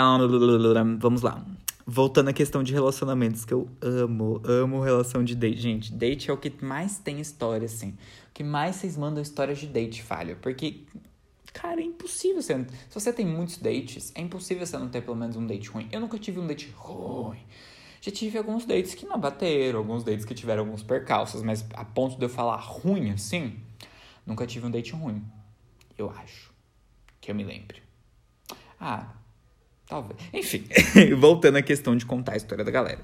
Vamos 0.99 1.23
lá. 1.23 1.45
Voltando 1.87 2.29
à 2.29 2.33
questão 2.33 2.63
de 2.63 2.73
relacionamentos, 2.73 3.45
que 3.45 3.55
eu 3.55 3.67
amo, 3.81 4.43
amo 4.45 4.81
relação 4.81 5.25
de 5.25 5.35
date. 5.35 5.59
Gente, 5.59 5.93
date 5.93 6.31
é 6.31 6.33
o 6.33 6.37
que 6.37 6.53
mais 6.63 6.99
tem 6.99 7.19
história, 7.19 7.65
assim. 7.65 7.91
O 8.31 8.35
que 8.35 8.45
mais 8.45 8.77
vocês 8.77 8.97
mandam 8.97 9.23
histórias 9.23 9.59
de 9.59 9.67
date 9.67 10.03
falha. 10.03 10.37
Porque, 10.37 10.83
cara, 11.53 11.81
é 11.81 11.85
impossível 11.85 12.43
você. 12.43 12.55
Se 12.91 12.95
você 12.95 13.11
tem 13.13 13.25
muitos 13.27 13.57
dates, 13.57 14.13
é 14.15 14.21
impossível 14.21 14.67
você 14.67 14.77
não 14.77 14.89
ter 14.89 15.01
pelo 15.03 15.17
menos 15.17 15.35
um 15.37 15.47
date 15.47 15.71
ruim. 15.71 15.89
Eu 15.91 16.01
nunca 16.01 16.19
tive 16.19 16.39
um 16.39 16.47
date 16.47 16.71
ruim. 16.77 17.39
Já 18.01 18.13
tive 18.13 18.39
alguns 18.39 18.65
dates 18.65 18.95
que 18.95 19.07
não 19.07 19.19
bateram, 19.19 19.79
alguns 19.79 20.05
dates 20.05 20.25
que 20.25 20.35
tiveram 20.35 20.63
alguns 20.65 20.83
percalços, 20.83 21.43
mas 21.43 21.65
a 21.75 21.85
ponto 21.85 22.17
de 22.17 22.25
eu 22.25 22.29
falar 22.29 22.57
ruim 22.57 23.11
assim, 23.11 23.59
nunca 24.25 24.47
tive 24.47 24.67
um 24.67 24.71
date 24.71 24.93
ruim. 24.93 25.25
Eu 25.97 26.11
acho. 26.11 26.53
Que 27.21 27.31
eu 27.31 27.35
me 27.35 27.45
lembre. 27.45 27.83
Ah, 28.81 29.09
Talvez. 29.89 30.21
Enfim, 30.35 30.65
voltando 31.17 31.57
à 31.57 31.63
questão 31.63 31.97
de 31.97 32.05
contar 32.05 32.35
a 32.35 32.37
história 32.37 32.63
da 32.63 32.71
galera. 32.71 33.01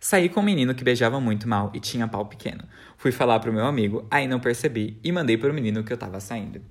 Saí 0.00 0.28
com 0.28 0.40
um 0.40 0.42
menino 0.42 0.74
que 0.74 0.82
beijava 0.82 1.20
muito 1.20 1.46
mal 1.46 1.70
e 1.74 1.80
tinha 1.80 2.08
pau 2.08 2.24
pequeno. 2.24 2.64
Fui 2.96 3.12
falar 3.12 3.40
pro 3.40 3.52
meu 3.52 3.66
amigo, 3.66 4.06
aí 4.10 4.26
não 4.26 4.40
percebi 4.40 4.98
e 5.04 5.12
mandei 5.12 5.36
pro 5.36 5.52
menino 5.52 5.84
que 5.84 5.92
eu 5.92 5.98
tava 5.98 6.18
saindo. 6.18 6.62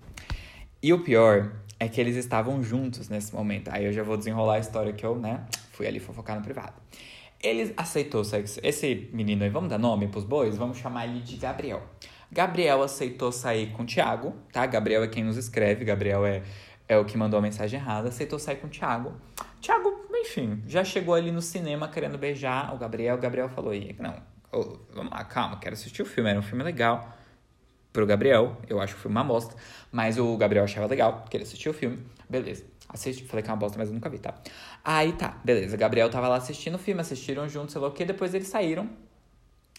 E 0.81 0.91
o 0.91 1.03
pior 1.03 1.51
é 1.79 1.87
que 1.87 2.01
eles 2.01 2.15
estavam 2.15 2.63
juntos 2.63 3.07
nesse 3.07 3.33
momento. 3.33 3.69
Aí 3.69 3.85
eu 3.85 3.93
já 3.93 4.01
vou 4.03 4.17
desenrolar 4.17 4.55
a 4.55 4.59
história 4.59 4.93
que 4.93 5.05
eu, 5.05 5.17
né, 5.17 5.45
fui 5.75 5.87
ali 5.87 5.99
fofocar 5.99 6.35
no 6.35 6.41
privado. 6.41 6.73
Ele 7.41 7.73
aceitou 7.77 8.23
sexo. 8.23 8.59
Esse 8.63 9.09
menino 9.13 9.43
aí, 9.43 9.49
vamos 9.49 9.69
dar 9.69 9.77
nome 9.77 10.07
pros 10.07 10.23
bois? 10.23 10.57
Vamos 10.57 10.77
chamar 10.77 11.05
ele 11.05 11.19
de 11.19 11.37
Gabriel. 11.37 11.83
Gabriel 12.31 12.81
aceitou 12.81 13.31
sair 13.31 13.71
com 13.71 13.83
o 13.83 13.85
Thiago, 13.85 14.33
tá? 14.51 14.65
Gabriel 14.65 15.03
é 15.03 15.07
quem 15.07 15.23
nos 15.23 15.37
escreve, 15.37 15.85
Gabriel 15.85 16.25
é 16.25 16.41
é 16.87 16.97
o 16.97 17.05
que 17.05 17.17
mandou 17.17 17.39
a 17.39 17.41
mensagem 17.41 17.79
errada, 17.79 18.09
aceitou 18.09 18.37
sair 18.37 18.57
com 18.57 18.67
o 18.67 18.69
Thiago. 18.69 19.13
Thiago, 19.61 20.07
enfim, 20.11 20.61
já 20.67 20.83
chegou 20.83 21.13
ali 21.13 21.31
no 21.31 21.41
cinema 21.41 21.87
querendo 21.87 22.17
beijar 22.17 22.73
o 22.73 22.77
Gabriel. 22.77 23.15
O 23.15 23.19
Gabriel 23.19 23.49
falou: 23.49 23.73
não, 23.99 24.21
oh, 24.51 24.77
vamos 24.93 25.11
lá, 25.11 25.23
calma, 25.23 25.57
quero 25.57 25.73
assistir 25.73 26.01
o 26.01 26.05
filme. 26.05 26.29
Era 26.29 26.39
um 26.39 26.43
filme 26.43 26.63
legal 26.63 27.13
pro 27.91 28.05
Gabriel. 28.05 28.57
Eu 28.67 28.79
acho 28.79 28.95
que 28.95 29.01
foi 29.01 29.11
uma 29.11 29.23
bosta. 29.23 29.55
Mas 29.91 30.17
o 30.17 30.37
Gabriel 30.37 30.63
achava 30.63 30.87
legal, 30.87 31.25
queria 31.29 31.45
assistir 31.45 31.69
o 31.69 31.73
filme. 31.73 31.99
Beleza. 32.29 32.65
Assisti, 32.87 33.23
falei 33.25 33.43
que 33.43 33.49
é 33.49 33.53
uma 33.53 33.59
bosta, 33.59 33.77
mas 33.77 33.89
eu 33.89 33.93
nunca 33.93 34.09
vi, 34.09 34.19
tá? 34.19 34.35
Aí 34.83 35.13
tá, 35.13 35.37
beleza. 35.43 35.75
Gabriel 35.75 36.09
tava 36.09 36.27
lá 36.27 36.37
assistindo 36.37 36.75
o 36.75 36.79
filme, 36.79 37.01
assistiram 37.01 37.47
juntos, 37.49 37.73
sei 37.73 37.81
lá 37.81 37.87
o 37.87 37.91
que. 37.91 38.05
Depois 38.05 38.33
eles 38.33 38.47
saíram, 38.47 38.89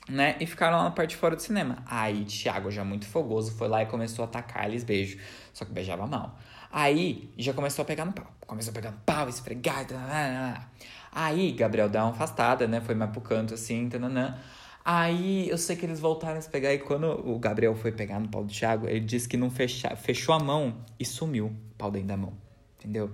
né? 0.08 0.36
E 0.40 0.46
ficaram 0.46 0.78
lá 0.78 0.84
na 0.84 0.90
parte 0.90 1.10
de 1.10 1.16
fora 1.16 1.36
do 1.36 1.42
cinema. 1.42 1.78
Aí 1.86 2.25
Thiago, 2.25 2.70
já 2.70 2.84
muito 2.84 3.06
fogoso, 3.06 3.52
foi 3.52 3.68
lá 3.68 3.82
e 3.82 3.86
começou 3.86 4.25
a 4.25 4.28
atacar 4.28 4.66
eles 4.66 4.84
beijo. 4.84 5.18
Só 5.52 5.64
que 5.64 5.72
beijava 5.72 6.06
mal. 6.06 6.38
Aí 6.70 7.30
já 7.38 7.52
começou 7.52 7.82
a 7.82 7.86
pegar 7.86 8.04
no 8.04 8.12
pau. 8.12 8.26
Começou 8.46 8.70
a 8.72 8.75
pegar 8.75 8.90
no 8.90 8.98
pau, 8.98 9.28
esfregar. 9.28 9.86
Tanana. 9.86 10.68
Aí 11.12 11.52
Gabriel 11.52 11.88
dá 11.88 12.04
uma 12.04 12.10
afastada, 12.10 12.66
né? 12.66 12.80
Foi 12.80 12.94
mais 12.94 13.10
pro 13.10 13.20
canto 13.20 13.54
assim, 13.54 13.88
tananã. 13.88 14.36
Aí 14.84 15.48
eu 15.48 15.58
sei 15.58 15.75
que 15.75 15.86
eles 15.86 15.98
voltaram 15.98 16.38
a 16.38 16.40
se 16.40 16.50
pegar. 16.50 16.75
E 16.75 16.78
quando 16.78 17.06
o 17.28 17.38
Gabriel 17.38 17.75
foi 17.75 17.92
pegar 17.92 18.20
no 18.20 18.28
pau 18.28 18.44
do 18.44 18.52
Thiago, 18.52 18.86
ele 18.86 19.00
disse 19.00 19.28
que 19.28 19.36
não 19.36 19.50
fecha, 19.50 19.96
fechou 19.96 20.34
a 20.34 20.38
mão 20.38 20.84
e 21.00 21.04
sumiu 21.04 21.46
o 21.46 21.75
pau 21.78 21.90
dentro 21.90 22.08
da 22.08 22.16
mão. 22.16 22.45
Entendeu? 22.86 23.10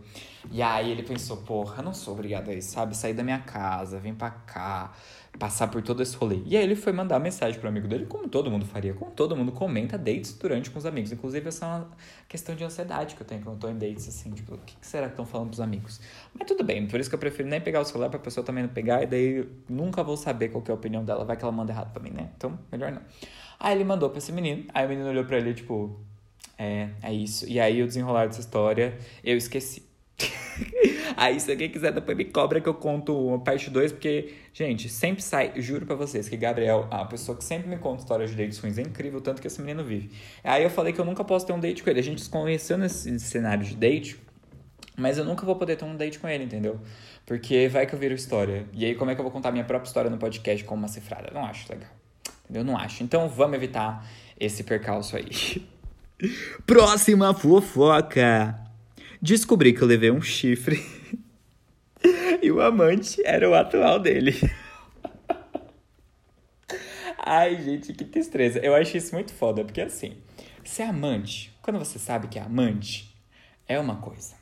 E 0.50 0.60
aí 0.60 0.90
ele 0.90 1.02
pensou, 1.02 1.38
porra, 1.38 1.82
não 1.82 1.94
sou 1.94 2.12
obrigado 2.12 2.50
a 2.50 2.54
isso, 2.54 2.72
sabe? 2.72 2.94
Sair 2.94 3.14
da 3.14 3.24
minha 3.24 3.38
casa, 3.38 3.98
vir 3.98 4.12
pra 4.14 4.28
cá, 4.30 4.92
passar 5.38 5.68
por 5.68 5.80
todo 5.80 6.02
esse 6.02 6.14
rolê. 6.14 6.42
E 6.44 6.58
aí 6.58 6.62
ele 6.62 6.76
foi 6.76 6.92
mandar 6.92 7.18
mensagem 7.18 7.58
pro 7.58 7.70
amigo 7.70 7.88
dele, 7.88 8.04
como 8.04 8.28
todo 8.28 8.50
mundo 8.50 8.66
faria, 8.66 8.92
como 8.92 9.10
todo 9.12 9.34
mundo 9.34 9.50
comenta 9.50 9.96
dates 9.96 10.34
durante 10.34 10.70
com 10.70 10.78
os 10.78 10.84
amigos. 10.84 11.10
Inclusive, 11.10 11.48
essa 11.48 11.64
é 11.64 11.68
uma 11.68 11.90
questão 12.28 12.54
de 12.54 12.62
ansiedade 12.62 13.14
que 13.14 13.22
eu 13.22 13.26
tenho 13.26 13.40
quando 13.40 13.54
eu 13.54 13.60
tô 13.60 13.68
em 13.70 13.78
dates, 13.78 14.06
assim, 14.06 14.30
tipo, 14.32 14.56
o 14.56 14.58
que, 14.58 14.76
que 14.76 14.86
será 14.86 15.06
que 15.06 15.12
estão 15.12 15.24
falando 15.24 15.48
pros 15.48 15.60
amigos? 15.60 16.02
Mas 16.38 16.46
tudo 16.46 16.62
bem, 16.62 16.86
por 16.86 17.00
isso 17.00 17.08
que 17.08 17.14
eu 17.14 17.20
prefiro 17.20 17.48
nem 17.48 17.58
pegar 17.58 17.80
o 17.80 17.84
celular 17.86 18.10
pra 18.10 18.18
pessoa 18.18 18.44
também 18.44 18.62
não 18.62 18.70
pegar, 18.70 19.02
e 19.02 19.06
daí 19.06 19.48
nunca 19.70 20.04
vou 20.04 20.18
saber 20.18 20.50
qual 20.50 20.62
é 20.68 20.70
a 20.70 20.74
opinião 20.74 21.02
dela, 21.02 21.24
vai 21.24 21.34
que 21.34 21.44
ela 21.44 21.52
manda 21.52 21.72
errado 21.72 21.94
pra 21.94 22.02
mim, 22.02 22.10
né? 22.10 22.28
Então, 22.36 22.58
melhor 22.70 22.92
não. 22.92 23.00
Aí 23.58 23.74
ele 23.74 23.84
mandou 23.84 24.10
pra 24.10 24.18
esse 24.18 24.32
menino, 24.32 24.66
aí 24.74 24.84
o 24.84 24.88
menino 24.90 25.08
olhou 25.08 25.24
pra 25.24 25.38
ele, 25.38 25.54
tipo, 25.54 25.98
é, 26.58 26.88
é 27.02 27.12
isso. 27.12 27.48
E 27.48 27.58
aí 27.58 27.82
o 27.82 27.86
desenrolar 27.86 28.26
dessa 28.26 28.40
história, 28.40 28.96
eu 29.24 29.36
esqueci. 29.36 29.82
Aí, 31.16 31.38
se 31.38 31.50
alguém 31.50 31.70
quiser, 31.70 31.92
depois 31.92 32.16
me 32.16 32.24
cobra 32.24 32.60
que 32.60 32.68
eu 32.68 32.74
conto 32.74 33.16
uma 33.28 33.38
parte 33.38 33.70
2, 33.70 33.92
porque, 33.92 34.34
gente, 34.52 34.88
sempre 34.88 35.22
sai, 35.22 35.52
juro 35.56 35.86
pra 35.86 35.94
vocês, 35.94 36.28
que 36.28 36.36
Gabriel 36.36 36.88
uma 36.90 37.06
pessoa 37.06 37.36
que 37.36 37.44
sempre 37.44 37.68
me 37.68 37.76
conta 37.78 38.02
histórias 38.02 38.30
de 38.30 38.36
dates 38.36 38.58
ruins. 38.58 38.78
É 38.78 38.82
incrível 38.82 39.20
tanto 39.20 39.40
que 39.40 39.46
esse 39.46 39.60
menino 39.60 39.84
vive. 39.84 40.10
Aí 40.42 40.62
eu 40.62 40.70
falei 40.70 40.92
que 40.92 41.00
eu 41.00 41.04
nunca 41.04 41.24
posso 41.24 41.46
ter 41.46 41.52
um 41.52 41.60
date 41.60 41.82
com 41.82 41.90
ele. 41.90 42.00
A 42.00 42.02
gente 42.02 42.22
se 42.22 42.30
conheceu 42.30 42.78
nesse 42.78 43.18
cenário 43.20 43.64
de 43.64 43.76
date, 43.76 44.18
mas 44.96 45.18
eu 45.18 45.24
nunca 45.24 45.44
vou 45.44 45.56
poder 45.56 45.76
ter 45.76 45.84
um 45.84 45.96
date 45.96 46.18
com 46.18 46.28
ele, 46.28 46.44
entendeu? 46.44 46.80
Porque 47.26 47.68
vai 47.68 47.86
que 47.86 47.94
eu 47.94 47.98
viro 47.98 48.14
história. 48.14 48.66
E 48.72 48.84
aí, 48.84 48.94
como 48.94 49.10
é 49.10 49.14
que 49.14 49.20
eu 49.20 49.24
vou 49.24 49.32
contar 49.32 49.52
minha 49.52 49.64
própria 49.64 49.88
história 49.88 50.10
no 50.10 50.18
podcast 50.18 50.64
como 50.64 50.82
uma 50.82 50.88
cifrada? 50.88 51.30
Não 51.32 51.44
acho 51.44 51.70
legal. 51.70 51.90
Entendeu? 52.44 52.64
Não 52.64 52.76
acho. 52.76 53.02
Então, 53.02 53.28
vamos 53.28 53.56
evitar 53.56 54.06
esse 54.38 54.64
percalço 54.64 55.16
aí. 55.16 55.62
Próxima 56.66 57.34
fofoca. 57.34 58.58
Descobri 59.20 59.72
que 59.72 59.82
eu 59.82 59.86
levei 59.86 60.10
um 60.10 60.20
chifre 60.20 60.84
e 62.42 62.50
o 62.50 62.60
amante 62.60 63.22
era 63.24 63.48
o 63.48 63.54
atual 63.54 64.00
dele. 64.00 64.34
Ai, 67.24 67.62
gente, 67.62 67.92
que 67.92 68.04
tristeza. 68.04 68.58
Eu 68.58 68.74
acho 68.74 68.96
isso 68.96 69.14
muito 69.14 69.32
foda, 69.32 69.64
porque 69.64 69.80
assim, 69.80 70.16
ser 70.64 70.82
amante, 70.82 71.56
quando 71.62 71.78
você 71.78 71.98
sabe 71.98 72.26
que 72.26 72.38
é 72.38 72.42
amante, 72.42 73.16
é 73.66 73.78
uma 73.78 73.96
coisa. 73.96 74.34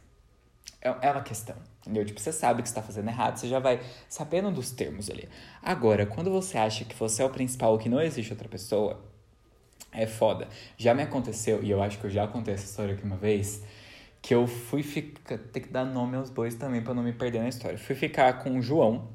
É, 0.81 0.89
é 0.89 1.11
uma 1.11 1.23
questão, 1.23 1.57
entendeu? 1.81 2.05
Tipo, 2.05 2.19
você 2.19 2.33
sabe 2.33 2.63
que 2.63 2.69
está 2.69 2.83
fazendo 2.83 3.09
errado, 3.09 3.37
você 3.37 3.49
já 3.49 3.59
vai 3.59 3.81
sabendo 4.09 4.51
dos 4.51 4.71
termos 4.71 5.11
ali. 5.11 5.29
Agora, 5.63 6.07
quando 6.07 6.31
você 6.31 6.57
acha 6.57 6.85
que 6.87 6.95
você 6.97 7.23
é 7.23 7.25
o 7.25 7.31
principal, 7.31 7.77
que 7.79 7.89
não 7.89 8.01
existe 8.01 8.33
outra 8.33 8.49
pessoa, 8.49 9.10
é 9.93 10.07
foda. 10.07 10.49
Já 10.77 10.95
me 10.95 11.03
aconteceu, 11.03 11.63
e 11.63 11.71
eu 11.71 11.83
acho 11.83 11.99
que 11.99 12.05
eu 12.05 12.11
já 12.11 12.27
contei 12.27 12.55
essa 12.55 12.65
história 12.65 12.95
aqui 12.95 13.05
uma 13.05 13.17
vez, 13.17 13.65
que 14.23 14.35
eu 14.35 14.47
fui 14.47 14.83
ficar. 14.83 15.39
Tem 15.39 15.63
que 15.63 15.69
dar 15.69 15.85
nome 15.85 16.17
aos 16.17 16.31
bois 16.31 16.55
também 16.55 16.83
para 16.83 16.95
não 16.95 17.03
me 17.03 17.13
perder 17.13 17.41
na 17.41 17.49
história. 17.49 17.79
Fui 17.79 17.95
ficar 17.95 18.33
com 18.43 18.59
o 18.59 18.63
João. 18.63 19.09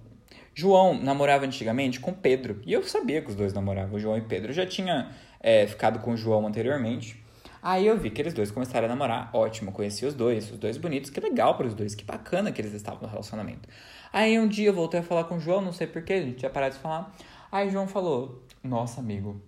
João 0.54 0.98
namorava 0.98 1.46
antigamente 1.46 2.00
com 2.00 2.14
Pedro. 2.14 2.62
E 2.66 2.74
eu 2.74 2.84
sabia 2.84 3.22
que 3.22 3.30
os 3.30 3.36
dois 3.36 3.54
namoravam, 3.54 4.00
João 4.00 4.18
e 4.18 4.22
Pedro. 4.22 4.52
Eu 4.52 4.56
já 4.56 4.66
tinha 4.66 5.12
é, 5.40 5.68
ficado 5.68 6.00
com 6.00 6.12
o 6.12 6.18
João 6.18 6.48
anteriormente. 6.48 7.24
Aí 7.62 7.88
eu 7.88 7.98
vi 7.98 8.10
que 8.10 8.22
eles 8.22 8.34
dois 8.34 8.52
começaram 8.52 8.86
a 8.86 8.90
namorar. 8.90 9.30
Ótimo, 9.34 9.72
conheci 9.72 10.06
os 10.06 10.14
dois, 10.14 10.52
os 10.52 10.58
dois 10.58 10.78
bonitos. 10.78 11.10
Que 11.10 11.20
legal 11.20 11.56
para 11.58 11.68
os 11.68 11.74
dois, 11.74 11.94
que 11.94 12.06
bacana 12.06 12.52
que 12.52 12.62
eles 12.62 12.74
estavam 12.74 13.02
no 13.02 13.08
relacionamento. 13.08 13.68
Aí 14.14 14.40
um 14.40 14.48
dia 14.48 14.70
eu 14.70 14.74
voltei 14.74 15.00
a 15.00 15.04
falar 15.04 15.26
com 15.26 15.36
o 15.36 15.40
João, 15.40 15.62
não 15.62 15.74
sei 15.74 15.88
porquê, 15.88 16.14
a 16.14 16.22
gente 16.22 16.38
tinha 16.38 16.50
parado 16.50 16.76
de 16.76 16.82
falar. 16.82 17.14
Aí 17.52 17.68
o 17.68 17.72
João 17.72 17.88
falou: 17.88 18.44
Nossa, 18.64 19.02
amigo, 19.02 19.42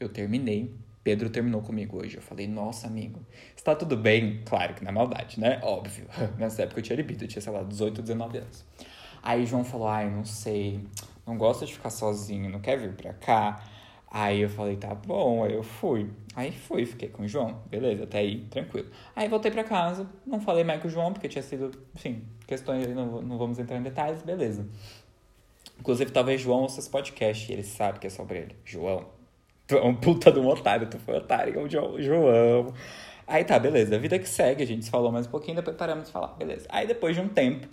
eu 0.00 0.08
terminei 0.08 0.74
Pedro 1.02 1.30
terminou 1.30 1.62
comigo 1.62 1.98
hoje. 1.98 2.16
Eu 2.16 2.22
falei, 2.22 2.46
nossa, 2.46 2.86
amigo, 2.86 3.20
está 3.56 3.74
tudo 3.74 3.96
bem? 3.96 4.42
Claro 4.44 4.74
que 4.74 4.84
na 4.84 4.92
maldade, 4.92 5.40
né? 5.40 5.60
Óbvio. 5.62 6.06
Nessa 6.38 6.62
época 6.62 6.80
eu 6.80 6.84
tinha 6.84 6.96
libido, 6.96 7.24
eu 7.24 7.28
tinha, 7.28 7.40
sei 7.40 7.52
lá, 7.52 7.62
18, 7.62 8.02
19 8.02 8.38
anos. 8.38 8.64
Aí 9.22 9.46
João 9.46 9.64
falou, 9.64 9.88
ai, 9.88 10.10
não 10.10 10.24
sei, 10.24 10.80
não 11.26 11.36
gosta 11.36 11.66
de 11.66 11.72
ficar 11.72 11.90
sozinho, 11.90 12.50
não 12.50 12.60
quer 12.60 12.78
vir 12.78 12.92
pra 12.92 13.12
cá. 13.12 13.62
Aí 14.10 14.40
eu 14.40 14.48
falei, 14.48 14.76
tá 14.76 14.94
bom, 14.94 15.44
aí 15.44 15.54
eu 15.54 15.62
fui. 15.62 16.10
Aí 16.34 16.50
fui, 16.50 16.84
fiquei 16.84 17.08
com 17.08 17.22
o 17.22 17.28
João, 17.28 17.62
beleza, 17.68 18.04
até 18.04 18.18
aí, 18.18 18.44
tranquilo. 18.50 18.88
Aí 19.14 19.28
voltei 19.28 19.50
pra 19.50 19.62
casa, 19.62 20.06
não 20.26 20.40
falei 20.40 20.64
mais 20.64 20.82
com 20.82 20.88
o 20.88 20.90
João, 20.90 21.12
porque 21.12 21.28
tinha 21.28 21.42
sido, 21.42 21.70
enfim, 21.94 22.24
questões, 22.46 22.88
não, 22.88 23.22
não 23.22 23.38
vamos 23.38 23.58
entrar 23.58 23.78
em 23.78 23.82
detalhes, 23.82 24.22
beleza. 24.22 24.66
Inclusive, 25.78 26.10
talvez 26.10 26.40
João 26.40 26.62
ouça 26.62 26.80
esse 26.80 26.90
podcast 26.90 27.50
ele 27.52 27.62
sabe 27.62 28.00
que 28.00 28.06
é 28.06 28.10
sobre 28.10 28.38
ele. 28.38 28.56
João, 28.64 29.06
Tu 29.70 29.76
é 29.76 29.84
um 29.84 29.94
puta 29.94 30.32
de 30.32 30.40
um 30.40 30.48
otário, 30.48 30.88
tu 30.88 30.98
foi 30.98 31.18
otário, 31.18 31.54
é 31.56 31.62
o 31.62 32.02
João. 32.02 32.74
Aí 33.24 33.44
tá, 33.44 33.56
beleza, 33.56 33.96
vida 34.00 34.18
que 34.18 34.28
segue, 34.28 34.64
a 34.64 34.66
gente 34.66 34.90
falou 34.90 35.12
mais 35.12 35.28
um 35.28 35.30
pouquinho, 35.30 35.54
depois 35.54 35.76
paramos 35.76 36.06
de 36.06 36.12
falar, 36.12 36.34
beleza. 36.36 36.66
Aí 36.68 36.88
depois 36.88 37.14
de 37.14 37.22
um 37.22 37.28
tempo, 37.28 37.68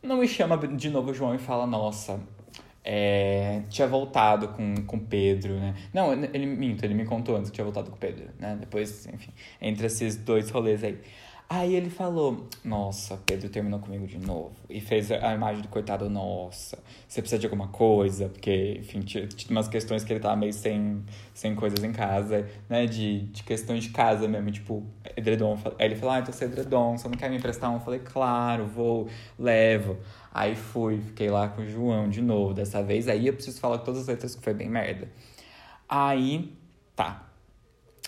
não 0.00 0.18
me 0.18 0.28
chama 0.28 0.56
de 0.56 0.88
novo 0.88 1.10
o 1.10 1.14
João 1.14 1.34
e 1.34 1.38
fala, 1.38 1.66
nossa, 1.66 2.20
é, 2.84 3.62
tinha 3.68 3.88
voltado 3.88 4.50
com, 4.50 4.84
com 4.86 5.00
Pedro, 5.00 5.54
né? 5.54 5.74
Não, 5.92 6.12
ele 6.12 6.46
minto, 6.46 6.84
ele 6.84 6.94
me 6.94 7.04
contou 7.04 7.36
antes 7.36 7.50
que 7.50 7.56
tinha 7.56 7.64
voltado 7.64 7.90
com 7.90 7.96
Pedro, 7.96 8.28
né? 8.38 8.56
Depois, 8.60 9.04
enfim, 9.08 9.32
entre 9.60 9.86
esses 9.86 10.14
dois 10.14 10.48
rolês 10.48 10.84
aí. 10.84 10.96
Aí 11.54 11.74
ele 11.74 11.90
falou: 11.90 12.48
Nossa, 12.64 13.18
Pedro 13.26 13.50
terminou 13.50 13.78
comigo 13.78 14.06
de 14.06 14.16
novo. 14.16 14.52
E 14.70 14.80
fez 14.80 15.12
a 15.12 15.34
imagem 15.34 15.60
do 15.60 15.68
coitado: 15.68 16.08
Nossa, 16.08 16.78
você 17.06 17.20
precisa 17.20 17.38
de 17.38 17.44
alguma 17.44 17.68
coisa? 17.68 18.30
Porque, 18.30 18.78
enfim, 18.80 19.00
tinha, 19.00 19.26
tinha 19.26 19.50
umas 19.50 19.68
questões 19.68 20.02
que 20.02 20.10
ele 20.14 20.20
tava 20.20 20.34
meio 20.34 20.54
sem, 20.54 21.04
sem 21.34 21.54
coisas 21.54 21.84
em 21.84 21.92
casa, 21.92 22.48
né? 22.70 22.86
De, 22.86 23.26
de 23.26 23.42
questões 23.42 23.84
de 23.84 23.90
casa 23.90 24.26
mesmo, 24.26 24.50
tipo, 24.50 24.82
edredom. 25.14 25.58
Aí 25.78 25.88
ele 25.88 25.94
falou: 25.94 26.14
Ah, 26.14 26.20
então 26.20 26.32
você 26.32 26.44
é 26.44 26.46
edredom, 26.46 26.96
você 26.96 27.06
não 27.06 27.18
quer 27.18 27.28
me 27.28 27.36
emprestar 27.36 27.70
um? 27.70 27.74
Eu 27.74 27.80
falei: 27.80 28.00
Claro, 28.00 28.64
vou, 28.66 29.08
levo. 29.38 29.98
Aí 30.32 30.56
fui, 30.56 31.02
fiquei 31.02 31.28
lá 31.28 31.48
com 31.48 31.60
o 31.60 31.68
João 31.68 32.08
de 32.08 32.22
novo. 32.22 32.54
Dessa 32.54 32.82
vez, 32.82 33.08
aí 33.08 33.26
eu 33.26 33.34
preciso 33.34 33.60
falar 33.60 33.76
todas 33.76 34.00
as 34.00 34.06
letras 34.06 34.34
que 34.34 34.42
foi 34.42 34.54
bem 34.54 34.70
merda. 34.70 35.06
Aí, 35.86 36.56
tá. 36.96 37.28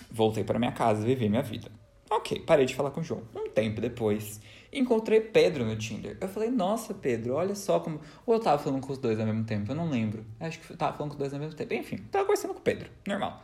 Voltei 0.09 0.43
para 0.43 0.57
minha 0.57 0.71
casa, 0.71 1.05
vivi 1.05 1.29
minha 1.29 1.43
vida. 1.43 1.74
Ok, 2.15 2.39
parei 2.39 2.65
de 2.65 2.73
falar 2.73 2.91
com 2.91 3.01
o 3.01 3.03
João. 3.03 3.23
Um 3.35 3.49
tempo 3.49 3.81
depois, 3.81 4.39
encontrei 4.71 5.19
Pedro 5.19 5.65
no 5.65 5.75
Tinder. 5.75 6.17
Eu 6.21 6.29
falei, 6.29 6.49
nossa, 6.49 6.93
Pedro, 6.93 7.33
olha 7.33 7.53
só 7.55 7.77
como. 7.77 7.99
Ou 8.25 8.35
eu 8.35 8.39
tava 8.39 8.57
falando 8.57 8.81
com 8.81 8.93
os 8.93 8.97
dois 8.97 9.19
ao 9.19 9.25
mesmo 9.25 9.43
tempo, 9.43 9.69
eu 9.69 9.75
não 9.75 9.89
lembro. 9.89 10.25
Acho 10.39 10.57
que 10.59 10.71
eu 10.71 10.77
tava 10.77 10.95
falando 10.95 11.09
com 11.09 11.15
os 11.15 11.19
dois 11.19 11.33
ao 11.33 11.39
mesmo 11.41 11.55
tempo. 11.55 11.73
Enfim, 11.73 11.97
tava 12.09 12.23
conversando 12.23 12.53
com 12.53 12.59
o 12.59 12.63
Pedro, 12.63 12.89
normal. 13.05 13.43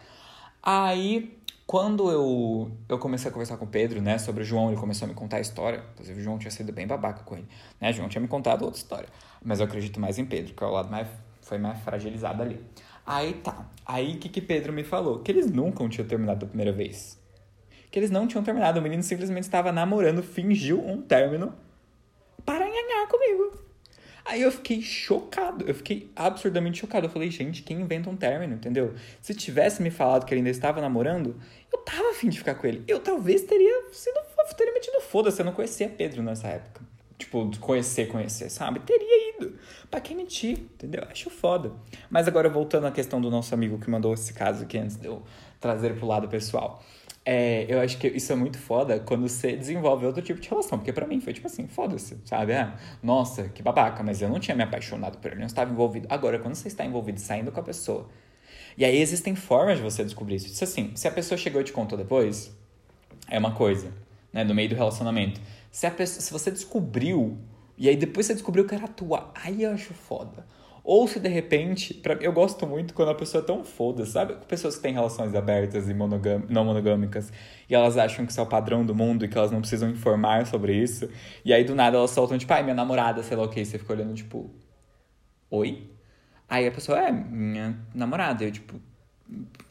Aí, 0.63 1.37
quando 1.67 2.09
eu, 2.09 2.71
eu 2.87 2.97
comecei 2.97 3.29
a 3.29 3.33
conversar 3.33 3.57
com 3.57 3.65
o 3.65 3.67
Pedro, 3.67 4.01
né, 4.01 4.17
sobre 4.17 4.41
o 4.43 4.45
João, 4.45 4.69
ele 4.69 4.79
começou 4.79 5.05
a 5.05 5.09
me 5.09 5.13
contar 5.13 5.37
a 5.37 5.41
história. 5.41 5.83
Inclusive, 5.93 6.21
o 6.21 6.23
João 6.23 6.39
tinha 6.39 6.51
sido 6.51 6.71
bem 6.71 6.87
babaca 6.87 7.23
com 7.23 7.35
ele. 7.35 7.47
Né, 7.79 7.89
o 7.89 7.93
João 7.93 8.07
tinha 8.07 8.21
me 8.21 8.29
contado 8.29 8.63
outra 8.63 8.79
história. 8.79 9.09
Mas 9.43 9.59
eu 9.59 9.65
acredito 9.65 9.99
mais 9.99 10.17
em 10.17 10.23
Pedro, 10.23 10.53
que 10.53 10.63
é 10.63 10.67
o 10.67 10.71
lado 10.71 10.89
mais. 10.89 11.09
Foi 11.41 11.57
mais 11.57 11.77
fragilizado 11.81 12.41
ali. 12.41 12.63
Aí 13.05 13.33
tá. 13.33 13.69
Aí 13.85 14.15
o 14.15 14.17
que, 14.17 14.29
que 14.29 14.39
Pedro 14.39 14.71
me 14.71 14.85
falou? 14.85 15.19
Que 15.19 15.33
eles 15.33 15.51
nunca 15.51 15.85
tinham 15.89 16.07
terminado 16.07 16.39
da 16.39 16.47
primeira 16.47 16.71
vez 16.71 17.20
que 17.91 17.99
eles 17.99 18.09
não 18.09 18.25
tinham 18.25 18.43
terminado. 18.43 18.79
O 18.79 18.81
menino 18.81 19.03
simplesmente 19.03 19.43
estava 19.43 19.71
namorando, 19.71 20.23
fingiu 20.23 20.83
um 20.83 21.01
término 21.01 21.53
para 22.45 22.65
enganar 22.67 23.07
comigo. 23.07 23.61
Aí 24.23 24.41
eu 24.41 24.51
fiquei 24.51 24.81
chocado, 24.81 25.65
eu 25.67 25.73
fiquei 25.73 26.09
absurdamente 26.15 26.79
chocado. 26.79 27.07
Eu 27.07 27.09
falei, 27.09 27.29
gente, 27.29 27.63
quem 27.63 27.81
inventa 27.81 28.09
um 28.09 28.15
término, 28.15 28.53
entendeu? 28.53 28.93
Se 29.21 29.33
tivesse 29.33 29.81
me 29.81 29.89
falado 29.89 30.25
que 30.25 30.33
ele 30.33 30.39
ainda 30.39 30.49
estava 30.49 30.79
namorando, 30.79 31.35
eu 31.73 31.79
tava 31.79 32.11
afim 32.11 32.29
de 32.29 32.37
ficar 32.37 32.55
com 32.55 32.65
ele. 32.65 32.83
Eu 32.87 32.99
talvez 32.99 33.41
teria 33.41 33.91
sido, 33.91 34.19
teria 34.55 34.73
metido 34.73 35.01
foda-se, 35.01 35.41
eu 35.41 35.45
não 35.45 35.53
conhecia 35.53 35.89
Pedro 35.89 36.23
nessa 36.23 36.47
época. 36.47 36.81
Tipo, 37.17 37.51
conhecer, 37.59 38.07
conhecer, 38.07 38.49
sabe? 38.49 38.79
Teria 38.79 39.35
ido. 39.35 39.55
Pra 39.89 39.99
quem 39.99 40.15
mentir, 40.15 40.57
entendeu? 40.57 41.03
Acho 41.09 41.29
foda. 41.29 41.71
Mas 42.09 42.27
agora 42.27 42.49
voltando 42.49 42.87
à 42.87 42.91
questão 42.91 43.19
do 43.19 43.29
nosso 43.29 43.53
amigo 43.53 43.79
que 43.79 43.89
mandou 43.89 44.13
esse 44.13 44.33
caso 44.33 44.63
aqui 44.63 44.77
antes 44.77 44.97
de 44.97 45.07
eu 45.07 45.21
trazer 45.59 45.95
pro 45.95 46.07
lado 46.07 46.27
pessoal. 46.27 46.83
É, 47.33 47.65
eu 47.69 47.79
acho 47.79 47.97
que 47.97 48.09
isso 48.09 48.29
é 48.33 48.35
muito 48.35 48.57
foda 48.57 48.99
quando 48.99 49.21
você 49.21 49.55
desenvolve 49.55 50.05
outro 50.05 50.21
tipo 50.21 50.41
de 50.41 50.49
relação. 50.49 50.77
Porque 50.77 50.91
para 50.91 51.07
mim 51.07 51.21
foi 51.21 51.31
tipo 51.31 51.47
assim, 51.47 51.65
foda-se, 51.65 52.17
sabe? 52.25 52.51
É, 52.51 52.73
nossa, 53.01 53.47
que 53.47 53.63
babaca, 53.63 54.03
mas 54.03 54.21
eu 54.21 54.27
não 54.27 54.37
tinha 54.37 54.53
me 54.53 54.63
apaixonado 54.63 55.17
por 55.17 55.31
ele, 55.31 55.39
não 55.39 55.47
estava 55.47 55.71
envolvido. 55.71 56.07
Agora, 56.09 56.37
quando 56.39 56.55
você 56.55 56.67
está 56.67 56.83
envolvido 56.83 57.21
saindo 57.21 57.49
com 57.49 57.57
a 57.61 57.63
pessoa. 57.63 58.09
E 58.77 58.83
aí 58.83 58.99
existem 58.99 59.33
formas 59.33 59.77
de 59.77 59.83
você 59.83 60.03
descobrir 60.03 60.35
isso. 60.35 60.47
Isso 60.47 60.61
assim, 60.65 60.91
se 60.93 61.07
a 61.07 61.11
pessoa 61.11 61.37
chegou 61.37 61.61
e 61.61 61.63
te 61.63 61.71
contou 61.71 61.97
depois, 61.97 62.53
é 63.29 63.39
uma 63.39 63.53
coisa, 63.53 63.93
né? 64.33 64.43
No 64.43 64.53
meio 64.53 64.67
do 64.67 64.75
relacionamento. 64.75 65.39
Se, 65.71 65.87
a 65.87 65.91
pessoa, 65.91 66.19
se 66.21 66.33
você 66.33 66.51
descobriu, 66.51 67.37
e 67.77 67.87
aí 67.87 67.95
depois 67.95 68.25
você 68.25 68.33
descobriu 68.33 68.67
que 68.67 68.75
era 68.75 68.89
tua, 68.89 69.31
aí 69.33 69.63
eu 69.63 69.71
acho 69.71 69.93
foda. 69.93 70.45
Ou 70.83 71.07
se 71.07 71.19
de 71.19 71.29
repente, 71.29 71.93
pra, 71.93 72.15
eu 72.15 72.33
gosto 72.33 72.65
muito 72.65 72.93
quando 72.93 73.09
a 73.09 73.15
pessoa 73.15 73.43
é 73.43 73.45
tão 73.45 73.63
foda, 73.63 74.05
sabe? 74.05 74.33
Pessoas 74.47 74.75
que 74.75 74.81
têm 74.81 74.93
relações 74.93 75.35
abertas 75.35 75.87
e 75.87 75.93
monogam, 75.93 76.43
não 76.49 76.65
monogâmicas 76.65 77.31
e 77.69 77.75
elas 77.75 77.97
acham 77.97 78.25
que 78.25 78.31
isso 78.31 78.39
é 78.39 78.43
o 78.43 78.47
padrão 78.47 78.85
do 78.85 78.95
mundo 78.95 79.23
e 79.23 79.27
que 79.27 79.37
elas 79.37 79.51
não 79.51 79.59
precisam 79.59 79.89
informar 79.89 80.45
sobre 80.47 80.75
isso. 80.75 81.09
E 81.45 81.53
aí 81.53 81.63
do 81.63 81.75
nada 81.75 81.97
elas 81.97 82.11
soltam, 82.11 82.37
tipo, 82.37 82.51
ai, 82.51 82.63
minha 82.63 82.75
namorada, 82.75 83.21
sei 83.21 83.37
lá 83.37 83.43
o 83.43 83.49
que. 83.49 83.63
Você 83.63 83.77
fica 83.77 83.93
olhando, 83.93 84.13
tipo, 84.15 84.49
oi? 85.49 85.89
Aí 86.49 86.67
a 86.67 86.71
pessoa 86.71 86.99
é 86.99 87.11
minha 87.11 87.77
namorada. 87.93 88.43
Eu, 88.43 88.51
tipo, 88.51 88.81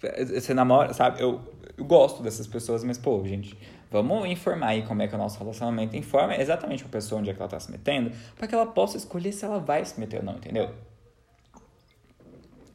você 0.00 0.54
namora, 0.54 0.94
sabe? 0.94 1.20
Eu, 1.20 1.40
eu 1.76 1.84
gosto 1.84 2.22
dessas 2.22 2.46
pessoas, 2.46 2.84
mas, 2.84 2.96
pô, 2.96 3.22
gente, 3.24 3.58
Vamos 3.90 4.28
informar 4.28 4.68
aí 4.68 4.82
como 4.82 5.02
é 5.02 5.08
que 5.08 5.14
é 5.14 5.18
o 5.18 5.20
nosso 5.20 5.38
relacionamento. 5.40 5.96
Informa 5.96 6.36
exatamente 6.36 6.84
a 6.84 6.88
pessoa 6.88 7.20
onde 7.20 7.30
é 7.30 7.34
que 7.34 7.40
ela 7.40 7.48
tá 7.48 7.58
se 7.58 7.70
metendo, 7.72 8.12
para 8.36 8.46
que 8.46 8.54
ela 8.54 8.66
possa 8.66 8.96
escolher 8.96 9.32
se 9.32 9.44
ela 9.44 9.58
vai 9.58 9.84
se 9.84 9.98
meter 9.98 10.20
ou 10.20 10.24
não, 10.24 10.36
entendeu? 10.36 10.70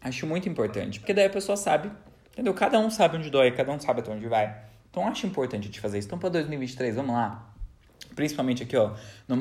Acho 0.05 0.27
muito 0.27 0.47
importante, 0.47 0.99
porque 0.99 1.15
daí 1.15 1.25
a 1.25 1.29
pessoa 1.31 1.57
sabe, 1.57 1.91
entendeu? 2.31 2.53
Cada 2.53 2.77
um 2.77 2.91
sabe 2.91 3.17
onde 3.17 3.31
dói, 3.31 3.49
cada 3.49 3.71
um 3.71 3.79
sabe 3.79 4.01
até 4.01 4.11
onde 4.11 4.27
vai. 4.27 4.55
Então 4.91 5.07
acho 5.07 5.25
importante 5.25 5.67
te 5.67 5.79
fazer 5.79 5.97
isso. 5.97 6.07
Então 6.07 6.19
para 6.19 6.29
2023, 6.29 6.95
vamos 6.95 7.15
lá. 7.15 7.51
Principalmente 8.15 8.61
aqui, 8.61 8.77
ó, 8.77 8.93
não 9.27 9.35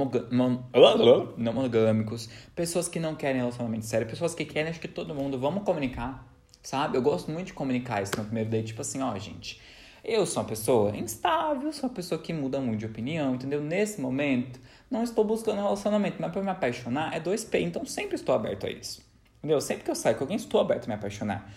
monogâmicos, 1.53 2.31
pessoas 2.57 2.88
que 2.88 2.98
não 2.98 3.14
querem 3.14 3.42
relacionamento 3.42 3.85
sério, 3.85 4.07
pessoas 4.07 4.35
que 4.35 4.46
querem, 4.46 4.70
acho 4.70 4.81
que 4.81 4.88
todo 4.88 5.14
mundo, 5.14 5.38
vamos 5.38 5.64
comunicar, 5.64 6.27
sabe? 6.62 6.96
Eu 6.96 7.03
gosto 7.03 7.31
muito 7.31 7.48
de 7.48 7.53
comunicar 7.53 8.03
isso 8.03 8.12
no 8.16 8.24
primeiro 8.24 8.48
date, 8.48 8.68
tipo 8.68 8.81
assim, 8.81 9.03
ó, 9.03 9.18
gente, 9.18 9.61
eu 10.03 10.24
sou 10.24 10.42
uma 10.42 10.48
pessoa 10.48 10.96
instável, 10.96 11.70
sou 11.74 11.90
uma 11.90 11.94
pessoa 11.94 12.18
que 12.18 12.33
muda 12.33 12.59
muito 12.59 12.81
de 12.81 12.87
opinião, 12.87 13.35
entendeu? 13.35 13.61
Nesse 13.61 14.00
momento, 14.00 14.59
não 14.90 15.03
estou 15.03 15.27
buscando 15.27 15.61
relacionamento, 15.61 16.16
mas 16.18 16.33
para 16.33 16.42
me 16.42 16.48
apaixonar 16.48 17.14
é 17.14 17.20
2P, 17.20 17.61
então 17.61 17.85
sempre 17.85 18.14
estou 18.14 18.35
aberto 18.35 18.64
a 18.64 18.70
isso. 18.70 19.05
Entendeu? 19.44 19.61
Sempre 19.61 19.85
que 19.85 19.90
eu 19.90 19.94
saio 19.94 20.16
com 20.16 20.24
alguém, 20.24 20.38
estou 20.38 20.59
aberto 20.59 20.85
a 20.85 20.88
me 20.88 20.94
apaixonar. 20.94 21.52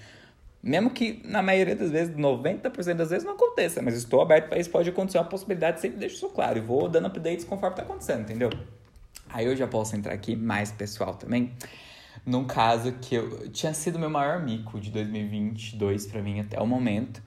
Mesmo 0.62 0.89
que 0.89 1.21
na 1.23 1.41
maioria 1.41 1.73
das 1.73 1.89
vezes, 1.89 2.13
90% 2.13 2.95
das 2.95 3.12
vezes 3.12 3.23
não 3.23 3.32
aconteça, 3.32 3.82
mas 3.82 3.95
estou 3.95 4.21
aberto 4.21 4.50
para 4.50 4.60
isso, 4.60 4.69
pode 4.69 4.89
acontecer 4.89 5.17
uma 5.17 5.23
possibilidade, 5.23 5.80
sempre 5.80 5.97
deixo 5.97 6.17
isso 6.17 6.28
claro. 6.28 6.58
E 6.58 6.62
vou 6.62 6.89
dando 6.89 7.08
updates 7.08 7.45
conforme 7.45 7.76
está 7.76 7.84
acontecendo, 7.84 8.23
entendeu? 8.23 8.50
Aí 9.30 9.45
eu 9.45 9.56
já 9.56 9.65
posso 9.67 9.95
entrar 9.95 10.13
aqui 10.13 10.36
mais 10.36 10.69
pessoal 10.69 11.15
também. 11.15 11.54
Num 12.26 12.43
caso 12.43 12.91
que 12.91 13.15
eu 13.15 13.50
tinha 13.52 13.73
sido 13.73 13.97
meu 13.97 14.10
maior 14.10 14.43
mico 14.43 14.82
de 14.82 14.91
2022 14.91 16.08
para 16.08 16.21
mim 16.21 16.41
até 16.41 16.62
o 16.62 16.67
momento, 16.67 17.23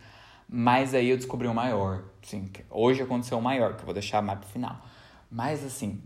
mas 0.46 0.92
aí 0.92 1.08
eu 1.08 1.16
descobri 1.16 1.48
o 1.48 1.54
maior. 1.54 2.04
Sim, 2.20 2.50
hoje 2.68 3.02
aconteceu 3.02 3.38
o 3.38 3.42
maior, 3.42 3.76
que 3.76 3.80
eu 3.80 3.86
vou 3.86 3.94
deixar 3.94 4.20
mais 4.20 4.40
pro 4.40 4.48
final. 4.50 4.78
Mas 5.30 5.64
assim, 5.64 6.02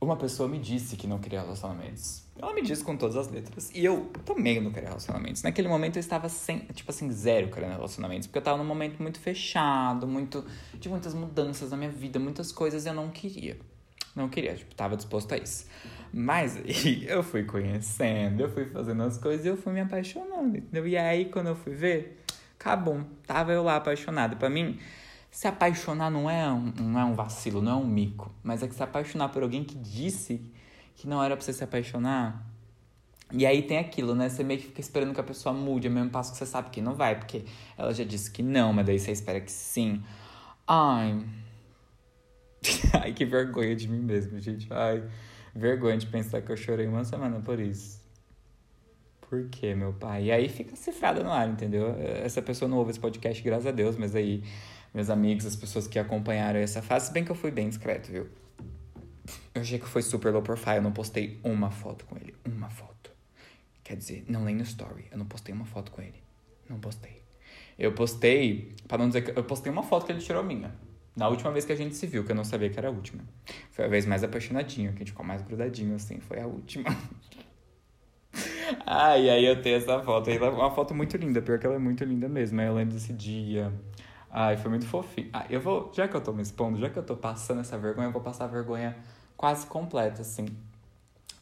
uma 0.00 0.16
pessoa 0.16 0.48
me 0.48 0.58
disse 0.58 0.96
que 0.96 1.06
não 1.06 1.20
queria 1.20 1.42
relacionamentos. 1.42 2.26
Ela 2.40 2.54
me 2.54 2.62
disse 2.62 2.84
com 2.84 2.96
todas 2.96 3.16
as 3.16 3.28
letras. 3.28 3.70
E 3.74 3.84
eu 3.84 4.10
também 4.24 4.60
não 4.60 4.70
queria 4.70 4.88
relacionamentos. 4.88 5.42
Naquele 5.42 5.66
momento 5.66 5.96
eu 5.96 6.00
estava 6.00 6.28
sem, 6.28 6.60
tipo 6.72 6.90
assim, 6.90 7.10
zero 7.10 7.48
querendo 7.48 7.72
relacionamentos. 7.72 8.26
Porque 8.26 8.38
eu 8.38 8.40
estava 8.40 8.56
num 8.56 8.64
momento 8.64 9.02
muito 9.02 9.18
fechado, 9.18 10.06
muito. 10.06 10.44
de 10.74 10.88
muitas 10.88 11.14
mudanças 11.14 11.70
na 11.70 11.76
minha 11.76 11.90
vida, 11.90 12.18
muitas 12.18 12.52
coisas 12.52 12.86
eu 12.86 12.94
não 12.94 13.08
queria. 13.10 13.58
Não 14.14 14.28
queria, 14.28 14.54
tipo, 14.54 14.74
tava 14.74 14.96
disposto 14.96 15.32
a 15.32 15.36
isso. 15.36 15.66
Mas 16.12 16.56
aí 16.64 17.06
eu 17.08 17.22
fui 17.22 17.44
conhecendo, 17.44 18.40
eu 18.40 18.48
fui 18.48 18.66
fazendo 18.66 19.02
as 19.02 19.18
coisas 19.18 19.44
e 19.44 19.48
eu 19.48 19.56
fui 19.56 19.72
me 19.72 19.80
apaixonando, 19.80 20.56
entendeu? 20.56 20.86
E 20.86 20.96
aí 20.96 21.26
quando 21.26 21.48
eu 21.48 21.56
fui 21.56 21.74
ver, 21.74 22.22
acabou. 22.58 23.02
Tava 23.26 23.52
eu 23.52 23.62
lá 23.62 23.76
apaixonado. 23.76 24.36
Para 24.36 24.48
mim, 24.48 24.78
se 25.30 25.46
apaixonar 25.46 26.10
não 26.10 26.28
é 26.28 26.50
um, 26.50 26.72
não 26.80 27.00
é 27.00 27.04
um 27.04 27.14
vacilo, 27.14 27.60
não 27.60 27.72
é 27.72 27.76
um 27.76 27.86
mico, 27.86 28.32
mas 28.42 28.62
é 28.62 28.68
que 28.68 28.74
se 28.74 28.82
apaixonar 28.82 29.28
por 29.28 29.42
alguém 29.42 29.64
que 29.64 29.76
disse 29.76 30.40
que 30.98 31.06
não 31.06 31.22
era 31.22 31.36
pra 31.36 31.44
você 31.44 31.52
se 31.52 31.64
apaixonar. 31.64 32.44
E 33.32 33.46
aí 33.46 33.62
tem 33.62 33.78
aquilo, 33.78 34.14
né? 34.14 34.28
Você 34.28 34.42
meio 34.42 34.60
que 34.60 34.66
fica 34.66 34.80
esperando 34.80 35.14
que 35.14 35.20
a 35.20 35.24
pessoa 35.24 35.54
mude, 35.54 35.86
ao 35.86 35.94
mesmo 35.94 36.10
passo 36.10 36.32
que 36.32 36.38
você 36.38 36.46
sabe 36.46 36.70
que 36.70 36.80
não 36.80 36.94
vai, 36.94 37.16
porque 37.16 37.44
ela 37.76 37.94
já 37.94 38.04
disse 38.04 38.30
que 38.30 38.42
não, 38.42 38.72
mas 38.72 38.84
daí 38.84 38.98
você 38.98 39.12
espera 39.12 39.40
que 39.40 39.50
sim. 39.52 40.02
Ai. 40.66 41.24
Ai, 43.00 43.12
que 43.12 43.24
vergonha 43.24 43.76
de 43.76 43.86
mim 43.86 44.00
mesmo, 44.00 44.40
gente. 44.40 44.66
Ai, 44.72 45.08
vergonha 45.54 45.96
de 45.96 46.06
pensar 46.06 46.42
que 46.42 46.50
eu 46.50 46.56
chorei 46.56 46.86
uma 46.86 47.04
semana 47.04 47.40
por 47.40 47.60
isso. 47.60 48.02
Por 49.20 49.48
quê, 49.50 49.74
meu 49.74 49.92
pai? 49.92 50.24
E 50.24 50.32
aí 50.32 50.48
fica 50.48 50.74
cifrada 50.74 51.22
no 51.22 51.30
ar, 51.30 51.48
entendeu? 51.48 51.94
Essa 51.98 52.42
pessoa 52.42 52.68
não 52.68 52.78
ouve 52.78 52.90
esse 52.90 53.00
podcast, 53.00 53.42
graças 53.42 53.66
a 53.66 53.70
Deus, 53.70 53.96
mas 53.96 54.16
aí 54.16 54.42
meus 54.92 55.10
amigos, 55.10 55.46
as 55.46 55.54
pessoas 55.54 55.86
que 55.86 55.98
acompanharam 55.98 56.58
essa 56.58 56.82
fase, 56.82 57.06
se 57.06 57.12
bem 57.12 57.24
que 57.24 57.30
eu 57.30 57.36
fui 57.36 57.50
bem 57.50 57.68
discreto, 57.68 58.10
viu? 58.10 58.26
Eu 59.54 59.62
achei 59.62 59.78
que 59.78 59.86
foi 59.86 60.02
super 60.02 60.32
low 60.32 60.42
profile, 60.42 60.76
eu 60.76 60.82
não 60.82 60.92
postei 60.92 61.40
uma 61.42 61.70
foto 61.70 62.04
com 62.04 62.16
ele. 62.16 62.34
Uma 62.44 62.70
foto. 62.70 63.10
Quer 63.84 63.96
dizer, 63.96 64.24
não 64.28 64.44
nem 64.44 64.54
no 64.54 64.62
story. 64.62 65.06
Eu 65.10 65.18
não 65.18 65.26
postei 65.26 65.54
uma 65.54 65.64
foto 65.64 65.90
com 65.90 66.02
ele. 66.02 66.22
Não 66.68 66.78
postei. 66.78 67.22
Eu 67.78 67.92
postei, 67.92 68.74
para 68.86 68.98
não 68.98 69.08
dizer 69.08 69.22
que. 69.22 69.38
Eu 69.38 69.44
postei 69.44 69.72
uma 69.72 69.82
foto 69.82 70.04
que 70.04 70.12
ele 70.12 70.20
tirou 70.20 70.42
minha. 70.42 70.74
Na 71.16 71.28
última 71.28 71.50
vez 71.50 71.64
que 71.64 71.72
a 71.72 71.76
gente 71.76 71.96
se 71.96 72.06
viu, 72.06 72.24
que 72.24 72.30
eu 72.30 72.36
não 72.36 72.44
sabia 72.44 72.68
que 72.70 72.78
era 72.78 72.88
a 72.88 72.90
última. 72.90 73.24
Foi 73.70 73.84
a 73.84 73.88
vez 73.88 74.04
mais 74.04 74.22
apaixonadinho, 74.22 74.92
que 74.92 74.96
a 74.96 75.00
gente 75.00 75.10
ficou 75.10 75.24
mais 75.24 75.42
grudadinho, 75.42 75.94
assim. 75.94 76.20
Foi 76.20 76.40
a 76.40 76.46
última. 76.46 76.90
Ai, 78.86 79.30
aí 79.30 79.44
eu 79.44 79.60
tenho 79.62 79.76
essa 79.76 80.00
foto. 80.02 80.30
Aí 80.30 80.36
é 80.36 80.48
uma 80.48 80.70
foto 80.70 80.94
muito 80.94 81.16
linda, 81.16 81.40
pior 81.40 81.58
que 81.58 81.66
ela 81.66 81.76
é 81.76 81.78
muito 81.78 82.04
linda 82.04 82.28
mesmo. 82.28 82.60
Aí 82.60 82.66
eu 82.66 82.74
lembro 82.74 82.94
desse 82.94 83.12
dia. 83.12 83.72
Ai, 84.30 84.56
foi 84.56 84.70
muito 84.70 84.86
fofinho. 84.86 85.30
Ah, 85.32 85.46
eu 85.48 85.60
vou, 85.60 85.90
já 85.94 86.06
que 86.06 86.14
eu 86.14 86.20
tô 86.20 86.32
me 86.32 86.42
expondo, 86.42 86.78
já 86.78 86.90
que 86.90 86.98
eu 86.98 87.02
tô 87.02 87.16
passando 87.16 87.60
essa 87.60 87.78
vergonha, 87.78 88.08
eu 88.08 88.12
vou 88.12 88.20
passar 88.20 88.46
vergonha 88.46 88.94
quase 89.38 89.66
completa, 89.66 90.20
assim. 90.20 90.46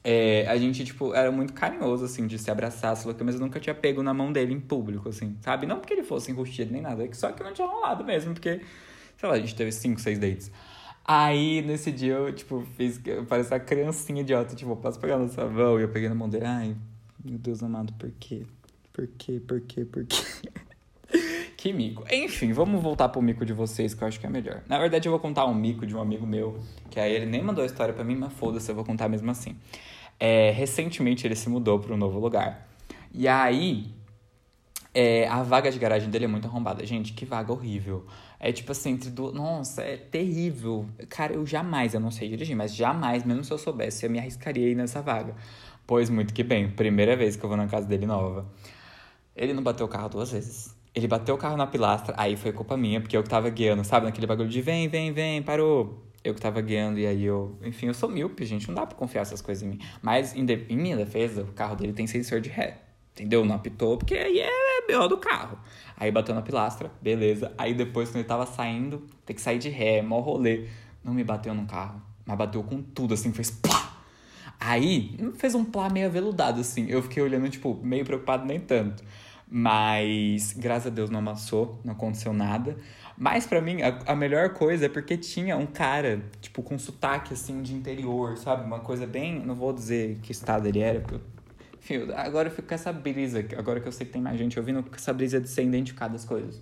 É, 0.04 0.46
a 0.46 0.56
gente, 0.56 0.84
tipo, 0.84 1.12
era 1.12 1.32
muito 1.32 1.52
carinhoso, 1.52 2.04
assim, 2.04 2.28
de 2.28 2.38
se 2.38 2.48
abraçar, 2.48 2.94
mas 3.24 3.34
eu 3.34 3.40
nunca 3.40 3.58
tinha 3.58 3.74
pego 3.74 4.04
na 4.04 4.14
mão 4.14 4.30
dele 4.30 4.54
em 4.54 4.60
público, 4.60 5.08
assim, 5.08 5.36
sabe? 5.40 5.66
Não 5.66 5.80
porque 5.80 5.94
ele 5.94 6.04
fosse 6.04 6.30
enrustido 6.30 6.72
nem 6.72 6.80
nada, 6.80 7.04
é 7.04 7.12
só 7.12 7.32
que 7.32 7.42
não 7.42 7.52
tinha 7.52 7.66
rolado 7.66 8.04
mesmo, 8.04 8.32
porque, 8.32 8.60
sei 9.16 9.28
lá, 9.28 9.34
a 9.34 9.38
gente 9.40 9.56
teve 9.56 9.72
cinco, 9.72 10.00
seis 10.00 10.16
dates. 10.16 10.52
Aí, 11.04 11.62
nesse 11.62 11.90
dia, 11.90 12.14
eu, 12.14 12.32
tipo, 12.32 12.64
fiz, 12.76 13.00
parece 13.28 13.52
uma 13.52 13.58
criancinha 13.58 14.20
idiota, 14.20 14.54
tipo, 14.54 14.76
posso 14.76 15.00
pegar 15.00 15.18
no 15.18 15.28
sabão, 15.28 15.80
e 15.80 15.82
eu 15.82 15.88
peguei 15.88 16.08
na 16.08 16.14
mão 16.14 16.28
dele, 16.28 16.44
ai, 16.44 16.76
meu 17.24 17.38
Deus 17.38 17.62
amado, 17.62 17.92
por 17.94 18.12
quê? 18.20 18.44
Por 18.92 19.08
quê? 19.18 19.40
Por 19.40 19.60
quê? 19.62 19.84
Por 19.84 20.04
quê? 20.04 20.22
Que 21.56 21.72
mico. 21.72 22.04
Enfim, 22.12 22.52
vamos 22.52 22.82
voltar 22.82 23.08
pro 23.08 23.22
mico 23.22 23.44
de 23.46 23.52
vocês, 23.52 23.94
que 23.94 24.02
eu 24.02 24.08
acho 24.08 24.20
que 24.20 24.26
é 24.26 24.28
melhor. 24.28 24.62
Na 24.68 24.78
verdade, 24.78 25.08
eu 25.08 25.10
vou 25.10 25.18
contar 25.18 25.46
um 25.46 25.54
mico 25.54 25.86
de 25.86 25.96
um 25.96 26.00
amigo 26.00 26.26
meu, 26.26 26.60
que 26.90 27.00
aí 27.00 27.14
ele 27.14 27.26
nem 27.26 27.42
mandou 27.42 27.62
a 27.62 27.66
história 27.66 27.94
para 27.94 28.04
mim, 28.04 28.14
mas 28.14 28.32
foda-se, 28.34 28.70
eu 28.70 28.74
vou 28.74 28.84
contar 28.84 29.08
mesmo 29.08 29.30
assim. 29.30 29.56
É, 30.20 30.50
recentemente 30.50 31.26
ele 31.26 31.34
se 31.34 31.48
mudou 31.48 31.78
para 31.78 31.94
um 31.94 31.96
novo 31.96 32.18
lugar. 32.18 32.68
E 33.10 33.26
aí, 33.26 33.86
é, 34.94 35.26
a 35.28 35.42
vaga 35.42 35.70
de 35.70 35.78
garagem 35.78 36.10
dele 36.10 36.26
é 36.26 36.28
muito 36.28 36.46
arrombada. 36.46 36.84
Gente, 36.84 37.14
que 37.14 37.24
vaga 37.24 37.52
horrível. 37.52 38.06
É 38.38 38.52
tipo 38.52 38.72
assim, 38.72 38.90
entre 38.90 39.08
duas. 39.08 39.32
Nossa, 39.32 39.82
é 39.82 39.96
terrível. 39.96 40.86
Cara, 41.08 41.32
eu 41.32 41.46
jamais, 41.46 41.94
eu 41.94 42.00
não 42.00 42.10
sei 42.10 42.28
dirigir, 42.28 42.54
mas 42.54 42.74
jamais, 42.74 43.24
mesmo 43.24 43.42
se 43.42 43.50
eu 43.50 43.56
soubesse, 43.56 44.04
eu 44.04 44.10
me 44.10 44.18
arriscaria 44.18 44.66
aí 44.66 44.74
nessa 44.74 45.00
vaga. 45.00 45.34
Pois 45.86 46.10
muito 46.10 46.34
que 46.34 46.42
bem, 46.42 46.68
primeira 46.70 47.16
vez 47.16 47.34
que 47.34 47.42
eu 47.42 47.48
vou 47.48 47.56
na 47.56 47.66
casa 47.66 47.86
dele 47.86 48.04
nova. 48.04 48.46
Ele 49.34 49.54
não 49.54 49.62
bateu 49.62 49.86
o 49.86 49.88
carro 49.88 50.10
duas 50.10 50.32
vezes. 50.32 50.75
Ele 50.96 51.06
bateu 51.06 51.34
o 51.34 51.38
carro 51.38 51.58
na 51.58 51.66
pilastra, 51.66 52.14
aí 52.16 52.36
foi 52.36 52.52
culpa 52.52 52.74
minha, 52.74 53.02
porque 53.02 53.14
eu 53.14 53.22
que 53.22 53.28
tava 53.28 53.50
guiando, 53.50 53.84
sabe? 53.84 54.06
Naquele 54.06 54.26
bagulho 54.26 54.48
de 54.48 54.62
vem, 54.62 54.88
vem, 54.88 55.12
vem, 55.12 55.42
parou. 55.42 56.02
Eu 56.24 56.34
que 56.34 56.40
tava 56.40 56.58
guiando, 56.62 56.98
e 56.98 57.06
aí 57.06 57.22
eu. 57.22 57.54
Enfim, 57.62 57.88
eu 57.88 57.92
sou 57.92 58.08
míope, 58.08 58.46
gente, 58.46 58.66
não 58.68 58.74
dá 58.74 58.86
pra 58.86 58.96
confiar 58.96 59.20
essas 59.20 59.42
coisas 59.42 59.62
em 59.62 59.68
mim. 59.68 59.78
Mas, 60.00 60.34
em, 60.34 60.42
de, 60.46 60.64
em 60.70 60.76
minha 60.76 60.96
defesa, 60.96 61.42
o 61.42 61.52
carro 61.52 61.76
dele 61.76 61.92
tem 61.92 62.06
sensor 62.06 62.40
de 62.40 62.48
ré. 62.48 62.78
Entendeu? 63.12 63.44
Não 63.44 63.56
apitou, 63.56 63.98
porque 63.98 64.14
aí 64.14 64.40
é 64.40 64.86
B.O. 64.86 65.06
do 65.06 65.18
carro. 65.18 65.58
Aí 65.98 66.10
bateu 66.10 66.34
na 66.34 66.40
pilastra, 66.40 66.90
beleza. 67.02 67.52
Aí 67.58 67.74
depois, 67.74 68.08
quando 68.08 68.16
ele 68.16 68.24
tava 68.24 68.46
saindo, 68.46 69.06
tem 69.26 69.36
que 69.36 69.42
sair 69.42 69.58
de 69.58 69.68
ré, 69.68 70.00
mó 70.00 70.20
rolê. 70.20 70.66
Não 71.04 71.12
me 71.12 71.22
bateu 71.22 71.52
no 71.52 71.66
carro, 71.66 72.00
mas 72.24 72.38
bateu 72.38 72.62
com 72.62 72.80
tudo, 72.80 73.12
assim, 73.12 73.34
fez 73.34 73.50
plá! 73.50 74.02
Aí, 74.58 75.14
fez 75.36 75.54
um 75.54 75.64
plá 75.64 75.90
meio 75.90 76.06
aveludado, 76.06 76.62
assim. 76.62 76.86
Eu 76.88 77.02
fiquei 77.02 77.22
olhando, 77.22 77.50
tipo, 77.50 77.78
meio 77.82 78.04
preocupado, 78.04 78.46
nem 78.46 78.58
tanto. 78.58 79.04
Mas, 79.48 80.52
graças 80.52 80.88
a 80.88 80.90
Deus, 80.90 81.08
não 81.08 81.20
amassou, 81.20 81.80
não 81.84 81.92
aconteceu 81.92 82.32
nada. 82.32 82.76
Mas 83.16 83.46
para 83.46 83.60
mim, 83.60 83.80
a, 83.80 84.12
a, 84.12 84.16
melhor 84.16 84.50
coisa 84.50 84.86
é 84.86 84.88
porque 84.88 85.16
tinha 85.16 85.56
um 85.56 85.66
cara, 85.66 86.20
tipo, 86.40 86.62
com 86.62 86.78
sotaque, 86.78 87.32
assim, 87.32 87.62
de 87.62 87.72
interior, 87.72 88.36
sabe? 88.36 88.64
Uma 88.64 88.80
coisa 88.80 89.06
bem... 89.06 89.40
Não 89.40 89.54
vou 89.54 89.72
dizer 89.72 90.18
que 90.20 90.32
estado 90.32 90.66
ele 90.66 90.80
era, 90.80 91.00
porque... 91.00 91.20
Enfim, 91.78 92.10
agora 92.16 92.48
eu 92.48 92.52
fico 92.52 92.66
com 92.66 92.74
essa 92.74 92.92
brisa, 92.92 93.38
agora 93.56 93.80
que 93.80 93.86
eu 93.86 93.92
sei 93.92 94.04
que 94.04 94.12
tem 94.12 94.20
mais 94.20 94.36
gente 94.36 94.58
ouvindo, 94.58 94.82
com 94.82 94.94
essa 94.94 95.12
brisa 95.12 95.40
de 95.40 95.48
ser 95.48 95.62
identificado 95.62 96.16
as 96.16 96.24
coisas. 96.24 96.60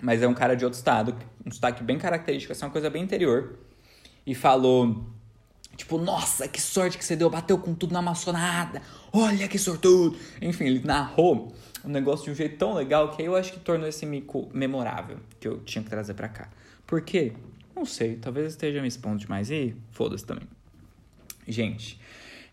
Mas 0.00 0.22
é 0.22 0.28
um 0.28 0.34
cara 0.34 0.54
de 0.54 0.64
outro 0.64 0.78
estado, 0.78 1.16
um 1.44 1.50
sotaque 1.50 1.82
bem 1.82 1.98
característico, 1.98 2.52
assim, 2.52 2.64
uma 2.64 2.70
coisa 2.70 2.88
bem 2.88 3.02
interior. 3.02 3.58
E 4.24 4.36
falou 4.36 5.04
Tipo, 5.82 5.98
nossa, 5.98 6.46
que 6.46 6.60
sorte 6.60 6.96
que 6.96 7.04
você 7.04 7.16
deu, 7.16 7.28
bateu 7.28 7.58
com 7.58 7.74
tudo 7.74 7.92
na 7.92 8.00
maçonada. 8.00 8.80
Olha 9.12 9.48
que 9.48 9.58
sortudo. 9.58 10.16
Enfim, 10.40 10.66
ele 10.66 10.80
narrou 10.84 11.52
o 11.82 11.88
negócio 11.88 12.26
de 12.26 12.30
um 12.30 12.34
jeito 12.36 12.56
tão 12.56 12.72
legal 12.72 13.10
que 13.10 13.20
aí 13.20 13.26
eu 13.26 13.34
acho 13.34 13.52
que 13.52 13.58
tornou 13.58 13.88
esse 13.88 14.06
mico 14.06 14.48
memorável 14.54 15.18
que 15.40 15.48
eu 15.48 15.58
tinha 15.64 15.82
que 15.82 15.90
trazer 15.90 16.14
para 16.14 16.28
cá. 16.28 16.48
Por 16.86 17.02
quê? 17.02 17.32
Não 17.74 17.84
sei, 17.84 18.14
talvez 18.14 18.46
esteja 18.46 18.80
me 18.80 18.86
expondo 18.86 19.18
demais 19.18 19.50
e 19.50 19.74
foda-se 19.90 20.24
também. 20.24 20.46
Gente, 21.48 21.98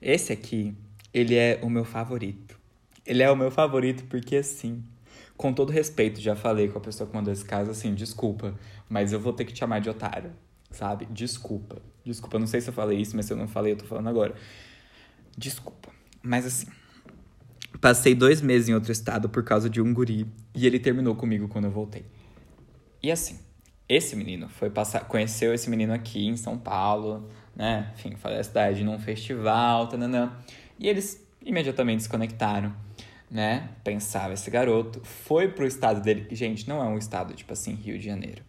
esse 0.02 0.34
aqui, 0.34 0.74
ele 1.14 1.36
é 1.36 1.60
o 1.62 1.70
meu 1.70 1.86
favorito. 1.86 2.58
Ele 3.06 3.22
é 3.22 3.30
o 3.30 3.36
meu 3.36 3.52
favorito 3.52 4.06
porque 4.06 4.38
assim, 4.38 4.84
com 5.38 5.54
todo 5.54 5.72
respeito, 5.72 6.20
já 6.20 6.36
falei 6.36 6.68
com 6.68 6.80
a 6.80 6.82
pessoa 6.82 7.08
que 7.08 7.16
mandou 7.16 7.32
esse 7.32 7.46
caso 7.46 7.70
assim, 7.70 7.94
desculpa, 7.94 8.56
mas 8.90 9.14
eu 9.14 9.20
vou 9.20 9.34
ter 9.34 9.46
que 9.46 9.54
te 9.54 9.60
chamar 9.60 9.82
de 9.82 9.90
otário 9.92 10.32
sabe? 10.72 11.06
Desculpa. 11.06 11.82
Desculpa, 12.10 12.40
não 12.40 12.48
sei 12.48 12.60
se 12.60 12.70
eu 12.70 12.74
falei 12.74 13.00
isso, 13.00 13.16
mas 13.16 13.26
se 13.26 13.34
eu 13.34 13.38
não 13.38 13.48
falei, 13.48 13.74
eu 13.74 13.78
tô 13.78 13.86
falando 13.86 14.10
agora. 14.10 14.34
Desculpa. 15.38 15.90
Mas 16.24 16.46
assim, 16.46 16.68
passei 17.80 18.16
dois 18.16 18.42
meses 18.42 18.68
em 18.68 18.74
outro 18.74 18.92
estado 18.92 19.30
por 19.30 19.44
causa 19.44 19.70
de 19.70 19.80
um 19.80 19.94
guri 19.94 20.26
e 20.56 20.66
ele 20.66 20.80
terminou 20.80 21.16
comigo 21.16 21.48
quando 21.48 21.66
eu 21.66 21.72
voltei. 21.72 22.04
E 23.02 23.12
assim, 23.12 23.40
esse 23.88 24.16
menino 24.16 24.50
foi 24.50 24.70
passar, 24.70 25.02
conheceu 25.02 25.54
esse 25.54 25.70
menino 25.70 25.94
aqui 25.94 26.26
em 26.26 26.36
São 26.36 26.58
Paulo, 26.58 27.30
né? 27.56 27.94
Enfim, 27.96 28.16
falei 28.16 28.40
a 28.40 28.44
cidade 28.44 28.84
num 28.84 28.98
festival, 28.98 29.88
tananã. 29.88 30.34
E 30.80 30.90
eles 30.90 31.24
imediatamente 31.46 32.04
se 32.04 32.10
conectaram, 32.10 32.76
né? 33.30 33.70
Pensava 33.84 34.34
esse 34.34 34.50
garoto, 34.50 35.00
foi 35.04 35.48
pro 35.48 35.66
estado 35.66 36.02
dele. 36.02 36.28
Gente, 36.32 36.68
não 36.68 36.82
é 36.82 36.86
um 36.86 36.98
estado 36.98 37.34
tipo 37.36 37.54
assim, 37.54 37.76
Rio 37.76 38.00
de 38.00 38.06
Janeiro. 38.06 38.44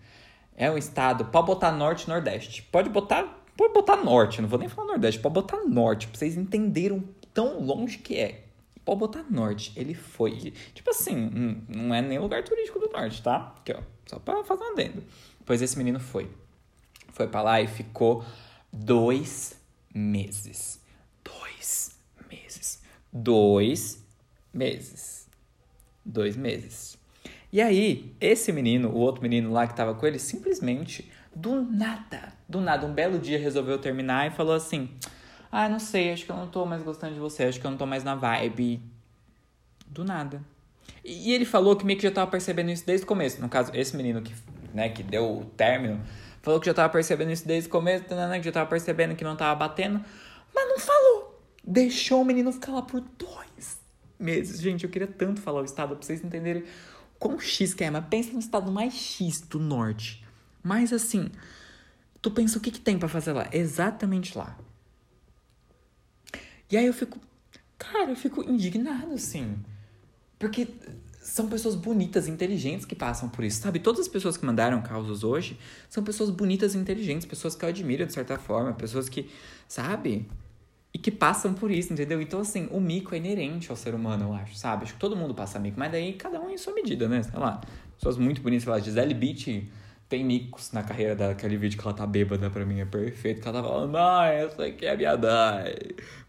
É 0.61 0.71
um 0.71 0.77
estado, 0.77 1.25
pode 1.25 1.47
botar 1.47 1.73
norte 1.73 2.07
nordeste. 2.07 2.63
Pode 2.65 2.91
botar, 2.91 3.40
pode 3.61 3.75
botar 3.75 3.97
norte, 3.97 4.41
não 4.41 4.49
vou 4.49 4.59
nem 4.59 4.69
falar 4.69 4.89
nordeste, 4.89 5.21
pode 5.21 5.35
botar 5.35 5.59
norte, 5.65 6.07
pra 6.07 6.19
vocês 6.19 6.37
entenderem 6.37 7.05
tão 7.35 7.61
longe 7.61 7.99
que 7.99 8.17
é. 8.17 8.45
Pode 8.85 9.01
botar 9.01 9.23
norte. 9.31 9.73
Ele 9.77 9.95
foi. 9.95 10.53
Tipo 10.75 10.91
assim, 10.91 11.63
não 11.69 11.95
é 11.95 12.01
nem 12.01 12.19
lugar 12.19 12.43
turístico 12.43 12.79
do 12.79 12.89
norte, 12.89 13.23
tá? 13.23 13.55
Aqui, 13.59 13.73
ó. 13.73 13.83
Só 14.07 14.19
pra 14.19 14.43
fazer 14.43 14.65
um 14.65 14.73
adendo. 14.73 15.05
Pois 15.45 15.61
esse 15.61 15.77
menino 15.77 16.01
foi. 16.01 16.29
Foi 17.13 17.29
pra 17.29 17.43
lá 17.43 17.61
e 17.61 17.67
ficou 17.67 18.25
dois 18.73 19.55
meses. 19.95 20.81
Dois 21.23 21.95
meses. 22.31 22.83
Dois 23.13 24.03
meses. 24.53 25.29
Dois 26.05 26.37
meses. 26.37 26.99
E 27.53 27.61
aí, 27.61 28.15
esse 28.21 28.51
menino, 28.53 28.89
o 28.89 28.99
outro 28.99 29.23
menino 29.23 29.53
lá 29.53 29.67
que 29.67 29.77
tava 29.77 29.95
com 29.95 30.07
ele, 30.07 30.19
simplesmente, 30.19 31.11
do 31.35 31.63
nada, 31.63 32.33
do 32.49 32.61
nada, 32.61 32.87
um 32.87 32.93
belo 32.93 33.19
dia 33.19 33.39
resolveu 33.39 33.79
terminar 33.79 34.27
e 34.27 34.31
falou 34.31 34.55
assim: 34.55 34.91
Ah, 35.51 35.69
não 35.69 35.79
sei, 35.79 36.13
acho 36.13 36.25
que 36.25 36.33
eu 36.33 36.37
não 36.37 36.49
tô 36.49 36.67
mais 36.67 36.83
gostando 36.83 37.15
de 37.15 37.21
você, 37.21 37.45
acho 37.45 37.61
que 37.61 37.67
eu 37.67 37.71
não 37.71 37.79
tô 37.79 37.87
mais 37.87 38.05
na 38.05 38.15
vibe. 38.15 38.83
Do 39.87 40.05
nada. 40.05 40.43
E 41.05 41.33
ele 41.33 41.45
falou 41.45 41.77
que 41.77 41.85
meio 41.85 41.99
que 41.99 42.07
já 42.07 42.13
tava 42.13 42.31
percebendo 42.31 42.71
isso 42.71 42.87
desde 42.87 43.05
o 43.05 43.07
começo. 43.09 43.41
No 43.41 43.49
caso, 43.49 43.71
esse 43.75 43.97
menino 43.97 44.23
que, 44.23 44.35
né, 44.75 44.89
que 44.89 45.03
deu 45.03 45.39
o 45.39 45.45
término, 45.45 46.01
falou 46.43 46.61
que 46.61 46.67
já 46.67 46.75
tava 46.75 46.89
percebendo 46.93 47.31
isso 47.31 47.47
desde 47.47 47.69
o 47.69 47.73
começo, 47.73 48.05
né, 48.15 48.39
que 48.39 48.45
já 48.45 48.53
tava 48.53 48.69
percebendo 48.69 49.15
que 49.15 49.25
não 49.25 49.37
tava 49.37 49.55
batendo, 49.55 50.05
mas 50.55 50.69
não 50.69 50.79
falou. 50.79 51.41
Deixou 51.65 52.23
o 52.23 52.25
menino 52.25 52.53
ficar 52.53 52.73
lá 52.73 52.83
por 52.83 53.01
dois 53.01 53.81
meses. 54.19 54.61
Gente, 54.61 54.85
eu 54.85 54.91
queria 54.91 55.09
tanto 55.09 55.41
falar 55.41 55.63
o 55.63 55.65
estado 55.65 55.97
pra 55.97 56.05
vocês 56.05 56.23
entenderem 56.23 56.65
quão 57.19 57.39
X 57.39 57.75
que 57.75 57.85
é, 57.85 57.91
mas 57.91 58.05
pensa 58.07 58.33
no 58.33 58.39
estado 58.39 58.71
mais 58.71 58.95
X 58.95 59.41
do 59.41 59.59
norte. 59.59 60.20
Mas 60.63 60.93
assim, 60.93 61.31
tu 62.21 62.31
pensa 62.31 62.59
o 62.59 62.61
que, 62.61 62.71
que 62.71 62.81
tem 62.81 62.99
para 62.99 63.09
fazer 63.09 63.33
lá? 63.33 63.49
Exatamente 63.53 64.37
lá. 64.37 64.59
E 66.71 66.77
aí 66.77 66.87
eu 66.87 66.95
fico, 66.95 67.19
cara, 67.77 68.11
eu 68.11 68.17
fico 68.17 68.43
indignado, 68.43 69.13
assim. 69.13 69.57
Porque 70.39 70.69
são 71.21 71.49
pessoas 71.49 71.75
bonitas, 71.75 72.29
inteligentes 72.29 72.87
que 72.87 72.95
passam 72.95 73.29
por 73.29 73.45
isso, 73.45 73.61
sabe? 73.61 73.79
Todas 73.79 74.01
as 74.01 74.09
pessoas 74.09 74.37
que 74.37 74.45
mandaram 74.45 74.81
causos 74.81 75.23
hoje 75.23 75.59
são 75.89 76.03
pessoas 76.03 76.31
bonitas 76.31 76.75
e 76.75 76.79
inteligentes, 76.79 77.27
pessoas 77.27 77.55
que 77.55 77.65
eu 77.65 77.69
admiro 77.69 78.07
de 78.07 78.13
certa 78.13 78.39
forma, 78.39 78.73
pessoas 78.73 79.09
que, 79.09 79.29
sabe? 79.69 80.29
E 80.95 80.99
que 80.99 81.11
passam 81.11 81.53
por 81.53 81.71
isso, 81.71 81.93
entendeu? 81.93 82.21
Então, 82.23 82.41
assim, 82.41 82.69
o 82.71 82.81
mico 82.81 83.15
é 83.15 83.19
inerente 83.19 83.71
ao 83.71 83.77
ser 83.77 83.95
humano, 83.95 84.25
eu 84.25 84.35
acho, 84.35 84.57
sabe? 84.57 84.85
Acho 84.85 84.95
que 84.95 84.99
todo 84.99 85.15
mundo 85.15 85.35
passa 85.35 85.59
mico, 85.59 85.79
mas 85.79 85.93
daí 85.93 86.15
cada 86.15 86.41
um 86.41 86.51
em 86.51 86.57
sua 86.57 86.73
medida, 86.73 87.09
né? 87.09 87.23
Sei 87.23 87.39
lá. 87.39 87.61
Pessoas 87.97 88.17
muito 88.17 88.41
bonitas, 88.41 88.65
sei 88.65 88.73
lá, 88.73 88.79
Gisele 88.79 89.15
Beach 89.15 89.71
tem 90.11 90.25
micos 90.25 90.73
na 90.73 90.83
carreira 90.83 91.15
dela, 91.15 91.33
aquele 91.33 91.57
vídeo 91.57 91.79
que 91.79 91.87
ela 91.87 91.97
tá 91.97 92.05
bêbada 92.05 92.51
pra 92.51 92.67
mim 92.67 92.81
é 92.81 92.85
perfeito, 92.85 93.41
que 93.41 93.49
ela 93.49 93.63
tá 93.63 93.69
falando, 93.69 93.93
mãe, 93.93 94.35
essa 94.45 94.65
aqui 94.67 94.85
é 94.85 94.91
a 94.91 94.97
minha 94.97 95.17
mãe. 95.17 95.73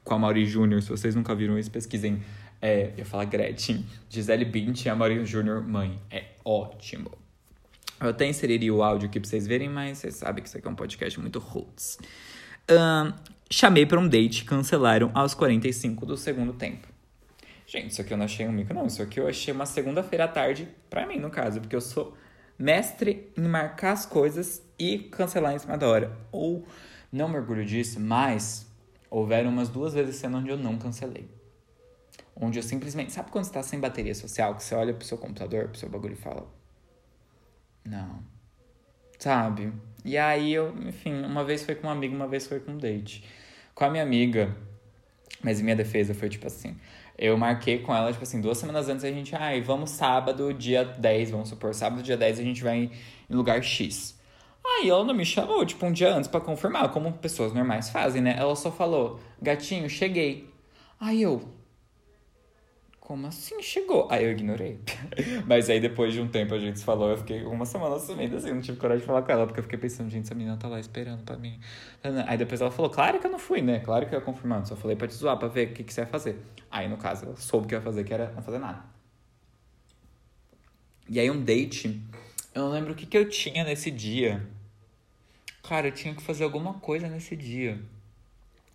Com 0.04 0.14
a 0.14 0.20
Mauri 0.20 0.46
Júnior, 0.46 0.84
se 0.84 0.90
vocês 0.90 1.16
nunca 1.16 1.34
viram 1.34 1.58
isso, 1.58 1.72
pesquisem. 1.72 2.22
É, 2.62 2.92
eu 2.96 3.04
falar 3.04 3.26
Gretchen, 3.26 3.84
Gisele 4.08 4.46
Bündchen 4.46 4.86
e 4.86 4.90
a 4.92 4.96
Mauri 4.96 5.26
Júnior 5.26 5.68
mãe. 5.68 6.00
É 6.12 6.26
ótimo. 6.46 7.12
Eu 8.00 8.10
até 8.10 8.28
inseriria 8.28 8.72
o 8.72 8.84
áudio 8.84 9.10
aqui 9.10 9.20
pra 9.20 9.28
vocês 9.28 9.48
verem, 9.48 9.68
mas 9.68 9.98
vocês 9.98 10.16
sabem 10.16 10.44
que 10.44 10.50
isso 10.50 10.60
aqui 10.60 10.68
é 10.68 10.70
um 10.70 10.76
podcast 10.76 11.20
muito 11.20 11.40
roots. 11.40 11.98
Um, 12.70 13.12
chamei 13.50 13.88
pra 13.88 14.00
um 14.00 14.08
date 14.08 14.46
cancelaram 14.46 15.10
aos 15.16 15.34
45 15.34 16.06
do 16.06 16.16
segundo 16.16 16.54
tempo. 16.54 16.88
Gente, 17.66 17.90
isso 17.90 18.02
aqui 18.02 18.14
eu 18.14 18.18
não 18.18 18.26
achei 18.26 18.48
um 18.48 18.52
mico, 18.52 18.76
não. 18.76 18.86
Isso 18.86 19.02
aqui 19.02 19.20
eu 19.20 19.28
achei 19.28 19.52
uma 19.52 19.66
segunda-feira 19.66 20.26
à 20.26 20.28
tarde, 20.28 20.68
pra 20.88 21.08
mim, 21.08 21.18
no 21.18 21.32
caso, 21.32 21.60
porque 21.62 21.76
eu 21.76 21.82
sou 21.82 22.16
mestre 22.62 23.32
em 23.36 23.48
marcar 23.48 23.94
as 23.94 24.06
coisas 24.06 24.62
e 24.78 25.00
cancelar 25.00 25.54
em 25.54 25.60
cima 25.60 25.78
da 25.78 25.88
hora. 25.88 26.18
Ou 26.32 26.66
não 27.12 27.28
me 27.28 27.38
orgulho 27.38 27.66
disso, 27.66 28.00
mas 28.00 28.68
houveram 29.10 29.50
umas 29.50 29.68
duas 29.68 29.94
vezes 29.94 30.16
sendo 30.18 30.38
onde 30.38 30.50
eu 30.50 30.58
não 30.58 30.78
cancelei. 30.78 31.28
Onde 32.36 32.60
eu 32.60 32.64
simplesmente. 32.64 33.12
Sabe 33.12 33.32
quando 33.32 33.46
você 33.46 33.54
tá 33.54 33.64
sem 33.64 33.80
bateria 33.80 34.14
social, 34.14 34.56
que 34.56 34.64
você 34.64 34.76
olha 34.76 34.94
pro 34.94 35.06
seu 35.06 35.18
computador, 35.18 35.70
pro 35.70 35.78
seu 35.78 35.90
bagulho 35.90 36.14
e 36.14 36.18
fala. 36.18 36.48
Não. 37.84 38.24
Sabe? 39.18 39.74
E 40.06 40.18
aí 40.18 40.54
eu, 40.54 40.76
enfim, 40.88 41.14
uma 41.24 41.44
vez 41.44 41.64
foi 41.64 41.76
com 41.76 41.88
um 41.88 41.90
amigo, 41.90 42.16
uma 42.16 42.28
vez 42.28 42.48
foi 42.48 42.60
com 42.60 42.72
um 42.72 42.78
date. 42.78 43.24
Com 43.74 43.86
a 43.86 43.90
minha 43.90 44.04
amiga, 44.04 44.56
mas 45.44 45.60
em 45.60 45.64
minha 45.64 45.76
defesa 45.76 46.14
foi 46.14 46.30
tipo 46.30 46.48
assim. 46.48 46.80
Eu 47.22 47.38
marquei 47.38 47.78
com 47.78 47.94
ela, 47.94 48.12
tipo 48.12 48.24
assim, 48.24 48.42
duas 48.42 48.58
semanas 48.58 48.90
antes 48.90 49.06
a 49.06 49.12
gente, 49.12 49.36
ai, 49.36 49.62
vamos 49.62 49.92
sábado, 49.92 50.52
dia 50.52 50.84
10, 50.84 51.30
vamos 51.30 51.50
supor, 51.50 51.72
sábado, 51.76 52.02
dia 52.02 52.18
10 52.18 52.40
a 52.40 52.44
gente 52.44 52.64
vai 52.64 52.78
em 52.78 52.92
lugar 53.30 53.62
X. 53.62 54.20
Aí 54.66 54.90
ela 54.90 55.04
não 55.04 55.14
me 55.14 55.24
chamou, 55.24 55.64
tipo, 55.64 55.86
um 55.86 55.92
dia 55.92 56.12
antes 56.16 56.28
para 56.28 56.42
confirmar, 56.42 56.90
como 56.90 57.14
pessoas 57.14 57.54
normais 57.54 57.92
fazem, 57.92 58.24
né? 58.24 58.36
Ela 58.36 58.56
só 58.56 58.72
falou, 58.72 59.20
gatinho, 59.40 59.88
cheguei. 59.88 60.50
Aí 61.00 61.22
eu, 61.22 61.48
como 63.02 63.28
assim 63.28 63.62
chegou? 63.62 64.08
Aí 64.10 64.24
eu 64.24 64.32
ignorei. 64.32 64.80
Mas 65.46 65.70
aí 65.70 65.82
depois 65.82 66.14
de 66.14 66.22
um 66.22 66.28
tempo 66.30 66.54
a 66.54 66.60
gente 66.60 66.80
se 66.80 66.86
falou, 66.86 67.10
eu 67.10 67.18
fiquei 67.18 67.44
uma 67.44 67.66
semana 67.66 68.00
sumindo 68.00 68.38
assim, 68.38 68.54
não 68.54 68.62
tive 68.62 68.78
coragem 68.78 69.02
de 69.02 69.06
falar 69.06 69.24
com 69.24 69.32
ela, 69.34 69.46
porque 69.46 69.60
eu 69.60 69.64
fiquei 69.64 69.78
pensando, 69.78 70.10
gente, 70.10 70.26
essa 70.26 70.36
menina 70.36 70.56
tá 70.56 70.70
lá 70.70 70.80
esperando 70.80 71.22
pra 71.24 71.36
mim. 71.36 71.60
Aí 72.26 72.38
depois 72.38 72.62
ela 72.62 72.72
falou, 72.72 72.90
claro 72.90 73.20
que 73.20 73.28
eu 73.28 73.32
não 73.32 73.40
fui, 73.40 73.62
né? 73.62 73.80
Claro 73.80 74.08
que 74.08 74.16
eu 74.16 74.20
ia 74.20 74.24
confirmando, 74.24 74.68
só 74.68 74.78
falei 74.78 74.96
pra 74.96 75.08
te 75.08 75.16
zoar, 75.16 75.36
pra 75.38 75.50
ver 75.50 75.72
o 75.72 75.74
que, 75.74 75.84
que 75.84 75.94
você 75.94 76.02
ia 76.02 76.08
fazer. 76.08 76.40
Aí 76.70 76.88
no 76.88 76.96
caso, 76.96 77.26
ela 77.26 77.36
soube 77.36 77.68
que 77.68 77.76
ia 77.76 77.82
fazer, 77.82 78.06
que 78.06 78.14
era 78.14 78.32
não 78.32 78.42
fazer 78.42 78.60
nada. 78.60 78.82
E 81.10 81.20
aí 81.20 81.30
um 81.30 81.44
date, 81.44 82.02
eu 82.56 82.62
não 82.62 82.72
lembro 82.72 82.94
o 82.94 82.96
que, 82.96 83.06
que 83.06 83.18
eu 83.18 83.28
tinha 83.28 83.66
nesse 83.66 83.92
dia. 83.92 84.48
Cara, 85.64 85.88
eu 85.88 85.92
tinha 85.92 86.16
que 86.16 86.22
fazer 86.22 86.46
alguma 86.46 86.76
coisa 86.76 87.10
nesse 87.10 87.36
dia. 87.36 87.78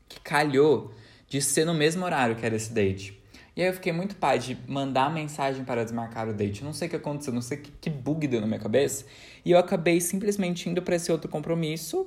Que 0.08 0.20
calhou 0.20 0.92
de 1.26 1.40
ser 1.40 1.64
no 1.64 1.72
mesmo 1.72 2.04
horário 2.04 2.36
que 2.36 2.44
era 2.44 2.54
esse 2.54 2.72
date. 2.72 3.15
E 3.56 3.62
aí 3.62 3.68
eu 3.68 3.72
fiquei 3.72 3.90
muito 3.90 4.14
pai 4.16 4.38
de 4.38 4.54
mandar 4.68 5.10
mensagem 5.10 5.64
para 5.64 5.82
desmarcar 5.82 6.28
o 6.28 6.34
date. 6.34 6.62
Não 6.62 6.74
sei 6.74 6.88
o 6.88 6.90
que 6.90 6.96
aconteceu, 6.96 7.32
não 7.32 7.40
sei 7.40 7.56
que, 7.56 7.70
que 7.70 7.88
bug 7.88 8.26
deu 8.26 8.38
na 8.38 8.46
minha 8.46 8.60
cabeça. 8.60 9.06
E 9.42 9.50
eu 9.50 9.58
acabei 9.58 9.98
simplesmente 9.98 10.68
indo 10.68 10.82
para 10.82 10.96
esse 10.96 11.10
outro 11.10 11.30
compromisso 11.30 12.06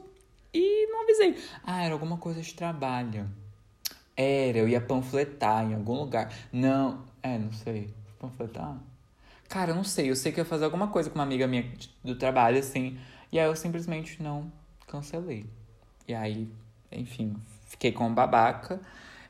e 0.53 0.85
não 0.91 1.01
avisei. 1.01 1.35
Ah, 1.63 1.83
era 1.83 1.93
alguma 1.93 2.17
coisa 2.17 2.39
de 2.39 2.53
trabalho. 2.53 3.27
Era, 4.15 4.59
eu 4.59 4.67
ia 4.67 4.79
panfletar 4.79 5.65
em 5.65 5.73
algum 5.73 5.95
lugar. 5.95 6.31
Não, 6.53 7.03
é, 7.23 7.39
não 7.39 7.51
sei. 7.51 7.89
Panfletar? 8.19 8.77
Cara, 9.47 9.71
eu 9.71 9.75
não 9.75 9.83
sei. 9.83 10.12
Eu 10.12 10.15
sei 10.15 10.31
que 10.31 10.39
eu 10.39 10.43
ia 10.43 10.49
fazer 10.49 10.65
alguma 10.65 10.89
coisa 10.89 11.09
com 11.09 11.15
uma 11.15 11.23
amiga 11.23 11.47
minha 11.47 11.65
do 12.03 12.15
trabalho, 12.15 12.59
assim. 12.59 12.99
E 13.31 13.39
aí 13.39 13.47
eu 13.47 13.55
simplesmente 13.55 14.21
não 14.21 14.51
cancelei. 14.85 15.47
E 16.07 16.13
aí, 16.13 16.47
enfim, 16.91 17.35
fiquei 17.65 17.91
com 17.91 18.13
babaca. 18.13 18.79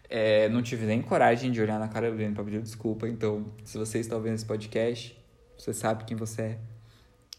É, 0.09 0.49
não 0.49 0.63
tive 0.63 0.85
nem 0.85 1.01
coragem 1.01 1.51
de 1.51 1.61
olhar 1.61 1.79
na 1.79 1.87
cara 1.87 2.11
dele 2.11 2.33
pra 2.33 2.43
pedir 2.43 2.61
desculpa. 2.61 3.07
Então, 3.07 3.45
se 3.63 3.77
você 3.77 3.99
está 3.99 4.15
ouvindo 4.15 4.35
esse 4.35 4.45
podcast, 4.45 5.15
você 5.57 5.73
sabe 5.73 6.03
quem 6.05 6.17
você 6.17 6.41
é. 6.41 6.59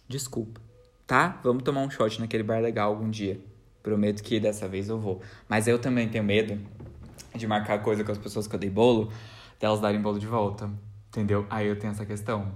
Desculpa, 0.06 0.60
tá? 1.06 1.40
Vamos 1.42 1.62
tomar 1.62 1.80
um 1.80 1.90
shot 1.90 2.20
naquele 2.20 2.42
bar 2.42 2.60
legal 2.60 2.90
algum 2.90 3.10
dia. 3.10 3.40
Prometo 3.82 4.22
que 4.22 4.38
dessa 4.38 4.68
vez 4.68 4.88
eu 4.88 4.98
vou. 4.98 5.20
Mas 5.48 5.66
eu 5.66 5.78
também 5.78 6.08
tenho 6.08 6.22
medo 6.22 6.58
de 7.34 7.46
marcar 7.46 7.82
coisa 7.82 8.04
com 8.04 8.12
as 8.12 8.18
pessoas 8.18 8.46
que 8.46 8.54
eu 8.54 8.58
dei 8.58 8.70
bolo, 8.70 9.12
delas 9.58 9.80
darem 9.80 10.00
bolo 10.00 10.18
de 10.18 10.26
volta. 10.26 10.70
Entendeu? 11.08 11.46
Aí 11.50 11.66
eu 11.66 11.78
tenho 11.78 11.90
essa 11.90 12.06
questão. 12.06 12.52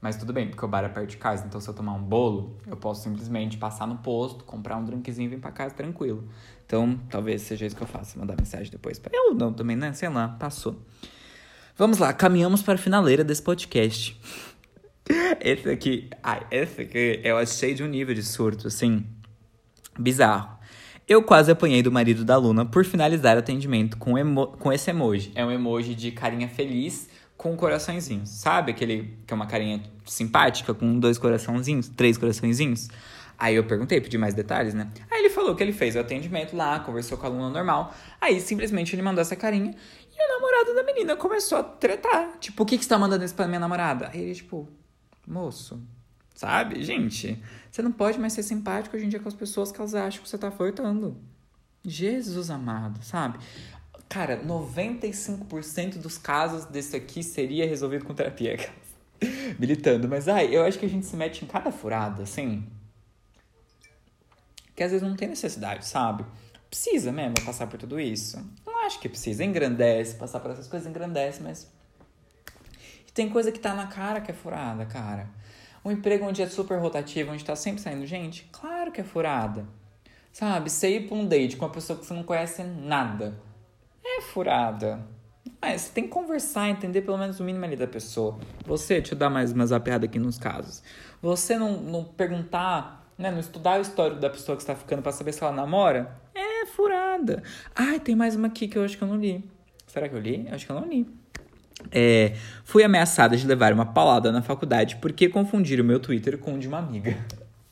Mas 0.00 0.16
tudo 0.16 0.32
bem, 0.32 0.48
porque 0.48 0.64
o 0.64 0.68
bar 0.68 0.84
é 0.84 0.88
perto 0.88 1.10
de 1.10 1.16
casa, 1.16 1.44
então 1.44 1.60
se 1.60 1.68
eu 1.68 1.74
tomar 1.74 1.92
um 1.94 2.02
bolo, 2.02 2.56
eu 2.66 2.76
posso 2.76 3.02
simplesmente 3.02 3.56
passar 3.56 3.86
no 3.86 3.96
posto, 3.96 4.44
comprar 4.44 4.76
um 4.76 4.84
drinkzinho 4.84 5.26
e 5.26 5.28
vir 5.30 5.40
pra 5.40 5.50
casa 5.50 5.74
tranquilo. 5.74 6.28
Então, 6.64 7.00
talvez 7.10 7.42
seja 7.42 7.66
isso 7.66 7.74
que 7.74 7.82
eu 7.82 7.86
faça, 7.86 8.18
mandar 8.18 8.36
mensagem 8.38 8.70
depois 8.70 8.98
pra 8.98 9.10
eu 9.12 9.34
não 9.34 9.52
também, 9.52 9.76
né? 9.76 9.92
Sei 9.92 10.08
lá, 10.08 10.28
passou. 10.28 10.80
Vamos 11.76 11.98
lá, 11.98 12.12
caminhamos 12.12 12.62
para 12.62 12.74
a 12.74 12.78
finaleira 12.78 13.24
desse 13.24 13.42
podcast. 13.42 14.20
Esse 15.40 15.70
aqui, 15.70 16.10
ai, 16.22 16.46
esse 16.50 16.82
aqui 16.82 17.20
eu 17.24 17.38
achei 17.38 17.72
de 17.72 17.82
um 17.82 17.86
nível 17.86 18.14
de 18.14 18.22
surto, 18.22 18.66
assim, 18.66 19.06
bizarro. 19.98 20.58
Eu 21.08 21.22
quase 21.22 21.50
apanhei 21.50 21.82
do 21.82 21.90
marido 21.90 22.24
da 22.24 22.36
Luna 22.36 22.66
por 22.66 22.84
finalizar 22.84 23.36
o 23.36 23.38
atendimento 23.38 23.96
com, 23.96 24.12
com 24.58 24.70
esse 24.70 24.90
emoji. 24.90 25.32
É 25.34 25.42
um 25.42 25.50
emoji 25.50 25.94
de 25.94 26.10
carinha 26.10 26.48
feliz 26.48 27.08
com 27.38 27.56
coraçõezinhos. 27.56 28.28
Sabe 28.28 28.72
aquele 28.72 29.16
que 29.26 29.32
é 29.32 29.34
uma 29.34 29.46
carinha 29.46 29.82
simpática 30.04 30.74
com 30.74 30.98
dois 30.98 31.16
coraçãozinhos, 31.16 31.88
três 31.88 32.18
coraçõezinhos? 32.18 32.88
Aí 33.38 33.54
eu 33.54 33.64
perguntei, 33.64 33.98
pedi 34.00 34.18
mais 34.18 34.34
detalhes, 34.34 34.74
né? 34.74 34.90
Aí 35.10 35.20
ele 35.20 35.30
falou 35.30 35.54
que 35.54 35.62
ele 35.62 35.72
fez 35.72 35.96
o 35.96 36.00
atendimento 36.00 36.54
lá, 36.54 36.80
conversou 36.80 37.16
com 37.16 37.24
a 37.24 37.28
aluna 37.30 37.48
normal. 37.48 37.94
Aí 38.20 38.38
simplesmente 38.40 38.94
ele 38.94 39.02
mandou 39.02 39.22
essa 39.22 39.36
carinha 39.36 39.74
e 40.12 40.22
o 40.22 40.34
namorado 40.34 40.74
da 40.74 40.82
menina 40.82 41.16
começou 41.16 41.56
a 41.56 41.62
tretar. 41.62 42.36
Tipo, 42.40 42.64
o 42.64 42.66
que, 42.66 42.76
que 42.76 42.84
você 42.84 42.90
tá 42.90 42.98
mandando 42.98 43.24
isso 43.24 43.34
pra 43.34 43.46
minha 43.46 43.60
namorada? 43.60 44.10
Aí 44.12 44.20
ele, 44.20 44.34
tipo, 44.34 44.68
moço, 45.26 45.80
Sabe? 46.38 46.84
Gente, 46.84 47.42
você 47.68 47.82
não 47.82 47.90
pode 47.90 48.16
mais 48.16 48.32
ser 48.32 48.44
simpático 48.44 48.96
hoje 48.96 49.06
em 49.06 49.08
dia 49.08 49.18
com 49.18 49.26
as 49.26 49.34
pessoas 49.34 49.72
que 49.72 49.80
elas 49.80 49.92
acham 49.92 50.22
que 50.22 50.28
você 50.28 50.38
tá 50.38 50.52
flertando. 50.52 51.16
Jesus 51.84 52.48
amado, 52.48 53.02
sabe? 53.02 53.40
Cara, 54.08 54.42
95% 54.42 55.98
dos 55.98 56.16
casos 56.16 56.64
desse 56.64 56.96
aqui 56.96 57.22
seria 57.22 57.66
resolvido 57.66 58.06
com 58.06 58.14
terapia. 58.14 58.58
Militando, 59.58 60.08
mas 60.08 60.28
ai, 60.28 60.54
eu 60.54 60.64
acho 60.64 60.78
que 60.78 60.86
a 60.86 60.88
gente 60.88 61.04
se 61.04 61.14
mete 61.14 61.44
em 61.44 61.48
cada 61.48 61.70
furada, 61.70 62.22
assim. 62.22 62.66
Que 64.74 64.82
às 64.82 64.92
vezes 64.92 65.06
não 65.06 65.14
tem 65.14 65.28
necessidade, 65.28 65.86
sabe? 65.86 66.24
Precisa 66.70 67.12
mesmo 67.12 67.34
passar 67.44 67.66
por 67.66 67.78
tudo 67.78 68.00
isso. 68.00 68.38
Não 68.66 68.86
acho 68.86 68.98
que 68.98 69.08
precisa. 69.08 69.44
Engrandece, 69.44 70.14
passar 70.14 70.40
por 70.40 70.52
essas 70.52 70.68
coisas 70.68 70.88
engrandece, 70.88 71.42
mas. 71.42 71.70
E 73.06 73.12
tem 73.12 73.28
coisa 73.28 73.52
que 73.52 73.58
tá 73.58 73.74
na 73.74 73.88
cara 73.88 74.20
que 74.20 74.30
é 74.30 74.34
furada, 74.34 74.86
cara. 74.86 75.28
Um 75.84 75.90
emprego 75.90 76.24
onde 76.26 76.40
é 76.40 76.46
super 76.46 76.78
rotativo, 76.78 77.32
onde 77.32 77.44
tá 77.44 77.56
sempre 77.56 77.82
saindo 77.82 78.06
gente, 78.06 78.48
claro 78.52 78.90
que 78.90 79.00
é 79.00 79.04
furada. 79.04 79.66
Sabe? 80.32 80.70
Você 80.70 80.96
ir 80.96 81.08
pra 81.08 81.16
um 81.16 81.26
date 81.26 81.56
com 81.56 81.64
uma 81.64 81.72
pessoa 81.72 81.98
que 81.98 82.06
você 82.06 82.14
não 82.14 82.22
conhece 82.22 82.62
nada. 82.62 83.47
É 84.16 84.20
furada. 84.22 85.00
Mas 85.60 85.82
você 85.82 85.92
tem 85.92 86.04
que 86.04 86.10
conversar, 86.10 86.68
entender 86.68 87.02
pelo 87.02 87.18
menos 87.18 87.40
o 87.40 87.44
mínimo 87.44 87.64
ali 87.64 87.76
da 87.76 87.86
pessoa. 87.86 88.38
Você, 88.64 89.00
deixa 89.00 89.14
eu 89.14 89.18
dar 89.18 89.28
mais 89.28 89.52
uma 89.52 89.66
zapeada 89.66 90.06
aqui 90.06 90.18
nos 90.18 90.38
casos. 90.38 90.82
Você 91.20 91.58
não, 91.58 91.80
não 91.80 92.04
perguntar, 92.04 93.10
né, 93.18 93.30
não 93.30 93.40
estudar 93.40 93.78
o 93.78 93.82
histórico 93.82 94.20
da 94.20 94.30
pessoa 94.30 94.56
que 94.56 94.62
está 94.62 94.74
ficando 94.74 95.02
para 95.02 95.12
saber 95.12 95.32
se 95.32 95.42
ela 95.42 95.52
namora, 95.52 96.16
é 96.34 96.66
furada. 96.66 97.42
Ai, 97.74 97.98
tem 97.98 98.14
mais 98.14 98.36
uma 98.36 98.48
aqui 98.48 98.68
que 98.68 98.78
eu 98.78 98.84
acho 98.84 98.96
que 98.96 99.02
eu 99.02 99.08
não 99.08 99.16
li. 99.16 99.44
Será 99.86 100.08
que 100.08 100.14
eu 100.14 100.20
li? 100.20 100.48
Acho 100.50 100.66
que 100.66 100.72
eu 100.72 100.80
não 100.80 100.88
li. 100.88 101.06
É, 101.90 102.34
fui 102.64 102.82
ameaçada 102.82 103.36
de 103.36 103.46
levar 103.46 103.72
uma 103.72 103.86
paulada 103.86 104.32
na 104.32 104.42
faculdade 104.42 104.96
porque 104.96 105.28
confundiram 105.28 105.84
meu 105.84 106.00
Twitter 106.00 106.38
com 106.38 106.54
o 106.54 106.58
de 106.58 106.68
uma 106.68 106.78
amiga. 106.78 107.16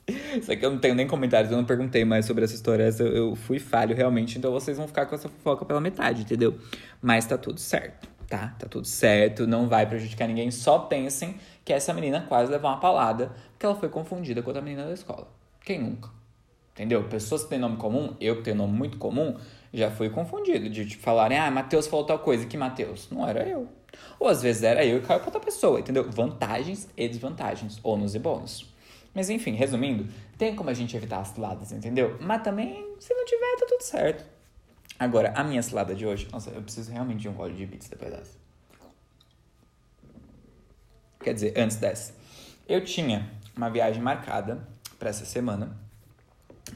Isso 0.40 0.52
aqui 0.52 0.64
eu 0.64 0.70
não 0.70 0.78
tenho 0.78 0.94
nem 0.94 1.06
comentários, 1.06 1.50
eu 1.50 1.56
não 1.56 1.64
perguntei 1.64 2.04
mais 2.04 2.26
sobre 2.26 2.44
essa 2.44 2.54
história. 2.54 2.84
Essa 2.84 3.02
eu, 3.02 3.34
fui 3.34 3.58
falho 3.58 3.94
realmente, 3.94 4.38
então 4.38 4.52
vocês 4.52 4.76
vão 4.76 4.86
ficar 4.86 5.06
com 5.06 5.14
essa 5.14 5.28
fofoca 5.28 5.64
pela 5.64 5.80
metade, 5.80 6.22
entendeu? 6.22 6.56
Mas 7.02 7.26
tá 7.26 7.36
tudo 7.36 7.58
certo, 7.58 8.08
tá? 8.28 8.54
Tá 8.58 8.68
tudo 8.68 8.86
certo, 8.86 9.46
não 9.46 9.68
vai 9.68 9.86
prejudicar 9.86 10.28
ninguém. 10.28 10.50
Só 10.50 10.78
pensem 10.78 11.36
que 11.64 11.72
essa 11.72 11.92
menina 11.92 12.24
quase 12.28 12.50
levou 12.50 12.70
uma 12.70 12.78
palada 12.78 13.32
porque 13.52 13.66
ela 13.66 13.74
foi 13.74 13.88
confundida 13.88 14.42
com 14.42 14.50
outra 14.50 14.62
menina 14.62 14.84
da 14.84 14.92
escola. 14.92 15.28
Quem 15.64 15.80
nunca? 15.80 16.10
Entendeu? 16.72 17.02
Pessoas 17.04 17.42
que 17.42 17.48
têm 17.48 17.58
nome 17.58 17.76
comum, 17.78 18.14
eu 18.20 18.36
que 18.36 18.42
tenho 18.42 18.56
nome 18.56 18.76
muito 18.76 18.98
comum, 18.98 19.34
já 19.72 19.90
fui 19.90 20.10
confundido 20.10 20.68
de 20.68 20.86
tipo, 20.86 21.02
falarem, 21.02 21.38
ah, 21.38 21.50
Matheus 21.50 21.86
falou 21.86 22.04
tal 22.04 22.18
coisa. 22.18 22.46
Que 22.46 22.56
Matheus? 22.56 23.08
Não 23.10 23.26
era 23.26 23.48
eu. 23.48 23.66
Ou 24.20 24.28
às 24.28 24.42
vezes 24.42 24.62
era 24.62 24.84
eu 24.84 24.98
e 24.98 25.00
caiu 25.00 25.20
pra 25.20 25.28
outra 25.28 25.40
pessoa, 25.40 25.80
entendeu? 25.80 26.08
Vantagens 26.10 26.88
e 26.96 27.08
desvantagens, 27.08 27.80
ônus 27.82 28.14
e 28.14 28.18
bônus. 28.18 28.75
Mas 29.16 29.30
enfim, 29.30 29.52
resumindo, 29.52 30.06
tem 30.36 30.54
como 30.54 30.68
a 30.68 30.74
gente 30.74 30.94
evitar 30.94 31.20
as 31.20 31.28
ciladas, 31.28 31.72
entendeu? 31.72 32.18
Mas 32.20 32.42
também, 32.42 32.86
se 33.00 33.14
não 33.14 33.24
tiver, 33.24 33.56
tá 33.58 33.64
tudo 33.66 33.80
certo. 33.80 34.26
Agora, 34.98 35.32
a 35.34 35.42
minha 35.42 35.62
cilada 35.62 35.94
de 35.94 36.04
hoje. 36.04 36.28
Nossa, 36.30 36.50
eu 36.50 36.60
preciso 36.60 36.92
realmente 36.92 37.20
de 37.20 37.28
um 37.30 37.32
gole 37.32 37.54
de 37.54 37.64
bits 37.64 37.88
depois 37.88 38.10
dessa. 38.10 38.38
Quer 41.18 41.32
dizer, 41.32 41.54
antes 41.56 41.78
dessa. 41.78 42.14
Eu 42.68 42.84
tinha 42.84 43.30
uma 43.56 43.70
viagem 43.70 44.02
marcada 44.02 44.68
para 44.98 45.08
essa 45.08 45.24
semana. 45.24 45.74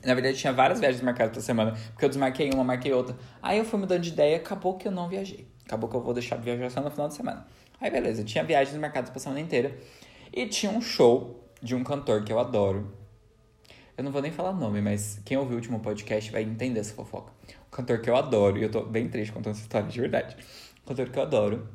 Na 0.03 0.14
verdade, 0.14 0.38
tinha 0.38 0.53
várias 0.55 0.81
viagens 0.81 1.03
marcadas 1.03 1.33
pra 1.33 1.42
semana, 1.42 1.72
porque 1.92 2.07
eu 2.07 2.09
desmarquei 2.09 2.50
uma, 2.55 2.64
marquei 2.64 2.94
outra. 2.94 3.18
Aí 3.42 3.59
eu 3.59 3.66
fui 3.66 3.79
mudando 3.79 4.00
de 4.00 4.09
ideia, 4.09 4.38
acabou 4.38 4.79
que 4.79 4.88
eu 4.88 4.92
não 4.92 5.11
viajei. 5.11 5.46
Acabou 5.66 5.90
que 5.90 5.96
eu 5.96 6.00
vou 6.00 6.14
deixar 6.14 6.37
de 6.37 6.44
viajar 6.44 6.70
só 6.70 6.81
no 6.81 6.90
final 6.90 7.09
de 7.09 7.14
semana. 7.14 7.46
Aí 7.79 7.90
beleza, 7.90 8.24
tinha 8.24 8.42
viagens 8.42 8.79
marcadas 8.79 9.11
pra 9.11 9.20
semana 9.20 9.40
inteira. 9.40 9.76
E 10.33 10.46
tinha 10.46 10.72
um 10.72 10.81
show 10.81 11.40
de 11.62 11.75
um 11.75 11.85
cantor 11.85 12.25
que 12.25 12.33
eu 12.33 12.38
adoro. 12.38 12.92
Eu 13.96 14.05
não 14.05 14.11
vou 14.11 14.23
nem 14.23 14.33
falar 14.33 14.53
nome, 14.53 14.81
mas 14.81 15.20
quem 15.25 15.37
ouviu 15.37 15.53
o 15.53 15.57
último 15.57 15.81
podcast 15.81 16.31
vai 16.33 16.42
entender 16.42 16.81
essa 16.81 16.94
fofoca. 16.94 17.33
Um 17.66 17.70
cantor 17.70 18.01
que 18.01 18.09
eu 18.09 18.16
adoro, 18.16 18.59
e 18.59 18.62
eu 18.62 18.70
tô 18.70 18.83
bem 18.83 19.09
triste 19.09 19.31
contando 19.31 19.53
essa 19.53 19.62
história 19.62 19.87
de 19.88 20.01
verdade. 20.01 20.37
Cantor 20.87 21.11
que 21.11 21.18
eu 21.18 21.23
adoro. 21.23 21.68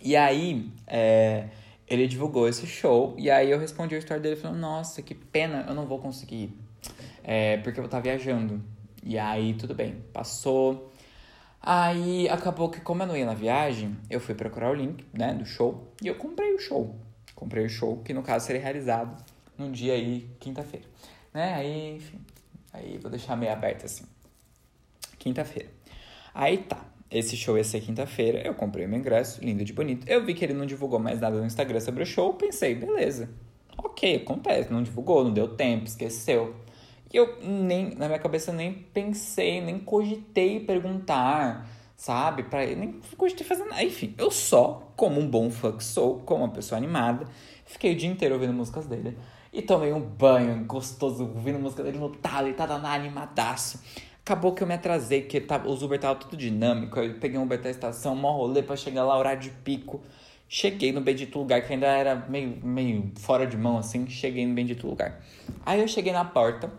E 0.00 0.14
aí, 0.14 0.72
é, 0.86 1.48
ele 1.88 2.06
divulgou 2.06 2.48
esse 2.48 2.66
show, 2.68 3.16
e 3.18 3.28
aí 3.28 3.50
eu 3.50 3.58
respondi 3.58 3.96
a 3.96 3.98
história 3.98 4.22
dele 4.22 4.36
falando, 4.36 4.60
nossa, 4.60 5.02
que 5.02 5.12
pena, 5.12 5.64
eu 5.68 5.74
não 5.74 5.86
vou 5.86 5.98
conseguir 5.98 6.36
ir. 6.36 6.58
É, 7.24 7.56
porque 7.56 7.80
eu 7.80 7.82
vou 7.82 7.86
estar 7.86 8.00
viajando. 8.00 8.62
E 9.02 9.18
aí, 9.18 9.54
tudo 9.54 9.74
bem, 9.74 9.96
passou. 10.12 10.92
Aí 11.60 12.28
acabou 12.28 12.70
que, 12.70 12.80
como 12.80 13.02
eu 13.02 13.06
não 13.08 13.16
ia 13.16 13.26
na 13.26 13.34
viagem, 13.34 13.96
eu 14.08 14.20
fui 14.20 14.36
procurar 14.36 14.70
o 14.70 14.74
link, 14.74 15.04
né, 15.12 15.34
do 15.34 15.44
show, 15.44 15.92
e 16.00 16.06
eu 16.06 16.14
comprei 16.14 16.54
o 16.54 16.58
show. 16.60 16.96
Comprei 17.40 17.64
o 17.64 17.70
show, 17.70 17.96
que 18.04 18.12
no 18.12 18.22
caso 18.22 18.44
seria 18.44 18.60
realizado 18.60 19.16
num 19.56 19.72
dia 19.72 19.94
aí, 19.94 20.28
quinta-feira. 20.38 20.84
Né? 21.32 21.54
Aí, 21.54 21.96
enfim. 21.96 22.20
Aí 22.70 22.98
vou 22.98 23.10
deixar 23.10 23.34
meio 23.34 23.50
aberto 23.50 23.86
assim. 23.86 24.04
Quinta-feira. 25.18 25.70
Aí 26.34 26.58
tá. 26.58 26.84
Esse 27.10 27.38
show 27.38 27.56
ia 27.56 27.64
ser 27.64 27.80
quinta-feira. 27.80 28.46
Eu 28.46 28.52
comprei 28.52 28.86
meu 28.86 28.98
ingresso, 28.98 29.42
lindo 29.42 29.64
de 29.64 29.72
bonito. 29.72 30.06
Eu 30.06 30.22
vi 30.22 30.34
que 30.34 30.44
ele 30.44 30.52
não 30.52 30.66
divulgou 30.66 30.98
mais 30.98 31.18
nada 31.18 31.38
no 31.38 31.46
Instagram 31.46 31.80
sobre 31.80 32.02
o 32.02 32.06
show. 32.06 32.34
Pensei, 32.34 32.74
beleza. 32.74 33.30
Ok, 33.78 34.16
acontece. 34.16 34.70
Não 34.70 34.82
divulgou, 34.82 35.24
não 35.24 35.32
deu 35.32 35.48
tempo, 35.56 35.86
esqueceu. 35.86 36.54
E 37.10 37.16
eu 37.16 37.38
nem, 37.42 37.94
na 37.94 38.06
minha 38.06 38.18
cabeça, 38.18 38.52
nem 38.52 38.74
pensei, 38.74 39.62
nem 39.62 39.78
cogitei 39.78 40.60
perguntar 40.60 41.66
sabe? 42.00 42.44
Pra, 42.44 42.64
nem 42.64 42.98
gostei 43.18 43.42
de 43.42 43.44
fazer 43.44 43.64
nada. 43.64 43.84
Enfim, 43.84 44.14
eu 44.16 44.30
só, 44.30 44.90
como 44.96 45.20
um 45.20 45.28
bom 45.28 45.50
que 45.50 45.84
sou, 45.84 46.20
como 46.20 46.44
uma 46.44 46.50
pessoa 46.50 46.78
animada, 46.78 47.26
fiquei 47.66 47.92
o 47.92 47.96
dia 47.96 48.08
inteiro 48.08 48.34
ouvindo 48.34 48.54
músicas 48.54 48.86
dele. 48.86 49.18
E 49.52 49.60
tomei 49.60 49.92
um 49.92 50.00
banho 50.00 50.64
gostoso, 50.64 51.24
ouvindo 51.24 51.58
música 51.58 51.82
dele 51.82 51.98
no 51.98 52.08
talo 52.08 52.48
e 52.48 52.54
tava 52.54 52.74
animadaço. 52.88 53.80
Acabou 54.24 54.54
que 54.54 54.62
eu 54.62 54.66
me 54.66 54.72
atrasei, 54.72 55.20
porque 55.20 55.42
tava, 55.42 55.68
os 55.68 55.82
Uber 55.82 56.00
tava 56.00 56.14
tudo 56.18 56.38
dinâmico. 56.38 56.98
Eu 56.98 57.18
peguei 57.18 57.38
um 57.38 57.42
Uber 57.42 57.60
da 57.60 57.68
estação, 57.68 58.16
mó 58.16 58.32
rolê 58.32 58.62
pra 58.62 58.76
chegar 58.76 59.04
lá, 59.04 59.18
horário 59.18 59.42
de 59.42 59.50
pico. 59.50 60.00
Cheguei 60.48 60.92
no 60.92 61.02
bendito 61.02 61.38
lugar, 61.38 61.66
que 61.66 61.72
ainda 61.74 61.86
era 61.86 62.14
meio, 62.30 62.56
meio 62.64 63.12
fora 63.16 63.46
de 63.46 63.58
mão, 63.58 63.76
assim. 63.76 64.08
Cheguei 64.08 64.46
no 64.46 64.54
bendito 64.54 64.86
lugar. 64.86 65.20
Aí 65.66 65.78
eu 65.78 65.86
cheguei 65.86 66.14
na 66.14 66.24
porta. 66.24 66.72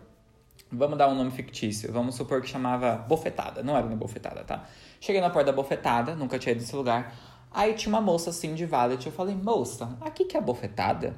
Vamos 0.74 0.96
dar 0.96 1.06
um 1.08 1.14
nome 1.14 1.30
fictício. 1.30 1.92
Vamos 1.92 2.14
supor 2.14 2.40
que 2.40 2.48
chamava 2.48 2.96
Bofetada. 2.96 3.62
Não 3.62 3.76
era 3.76 3.86
uma 3.86 3.94
bofetada, 3.94 4.42
tá? 4.42 4.64
Cheguei 4.98 5.20
na 5.20 5.28
porta 5.28 5.52
da 5.52 5.52
bofetada, 5.52 6.14
nunca 6.14 6.38
tinha 6.38 6.52
ido 6.52 6.62
nesse 6.62 6.74
lugar. 6.74 7.14
Aí 7.50 7.74
tinha 7.74 7.90
uma 7.94 8.00
moça 8.00 8.30
assim 8.30 8.54
de 8.54 8.64
valet. 8.64 9.04
Eu 9.04 9.12
falei, 9.12 9.34
moça, 9.34 9.94
aqui 10.00 10.24
que 10.24 10.34
é 10.34 10.40
bofetada? 10.40 11.14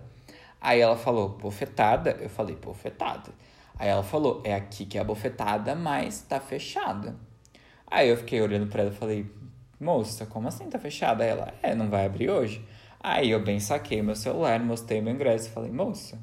Aí 0.60 0.80
ela 0.80 0.96
falou, 0.96 1.28
bofetada? 1.28 2.18
Eu 2.20 2.28
falei, 2.28 2.56
bofetada. 2.56 3.30
Aí 3.78 3.88
ela 3.88 4.02
falou, 4.02 4.40
é 4.42 4.54
aqui 4.54 4.84
que 4.86 4.98
é 4.98 5.00
a 5.00 5.04
bofetada, 5.04 5.76
mas 5.76 6.22
tá 6.22 6.40
fechada. 6.40 7.14
Aí 7.86 8.08
eu 8.08 8.16
fiquei 8.16 8.42
olhando 8.42 8.66
pra 8.66 8.82
ela 8.82 8.90
e 8.90 8.96
falei, 8.96 9.30
moça, 9.78 10.26
como 10.26 10.48
assim 10.48 10.68
tá 10.68 10.80
fechada? 10.80 11.22
Aí 11.22 11.30
ela, 11.30 11.54
é, 11.62 11.76
não 11.76 11.88
vai 11.88 12.06
abrir 12.06 12.28
hoje? 12.28 12.66
Aí 12.98 13.30
eu 13.30 13.40
bem 13.40 13.60
saquei 13.60 14.02
meu 14.02 14.16
celular, 14.16 14.58
mostrei 14.58 15.00
meu 15.00 15.14
ingresso 15.14 15.46
e 15.48 15.50
falei, 15.52 15.70
moça. 15.70 16.18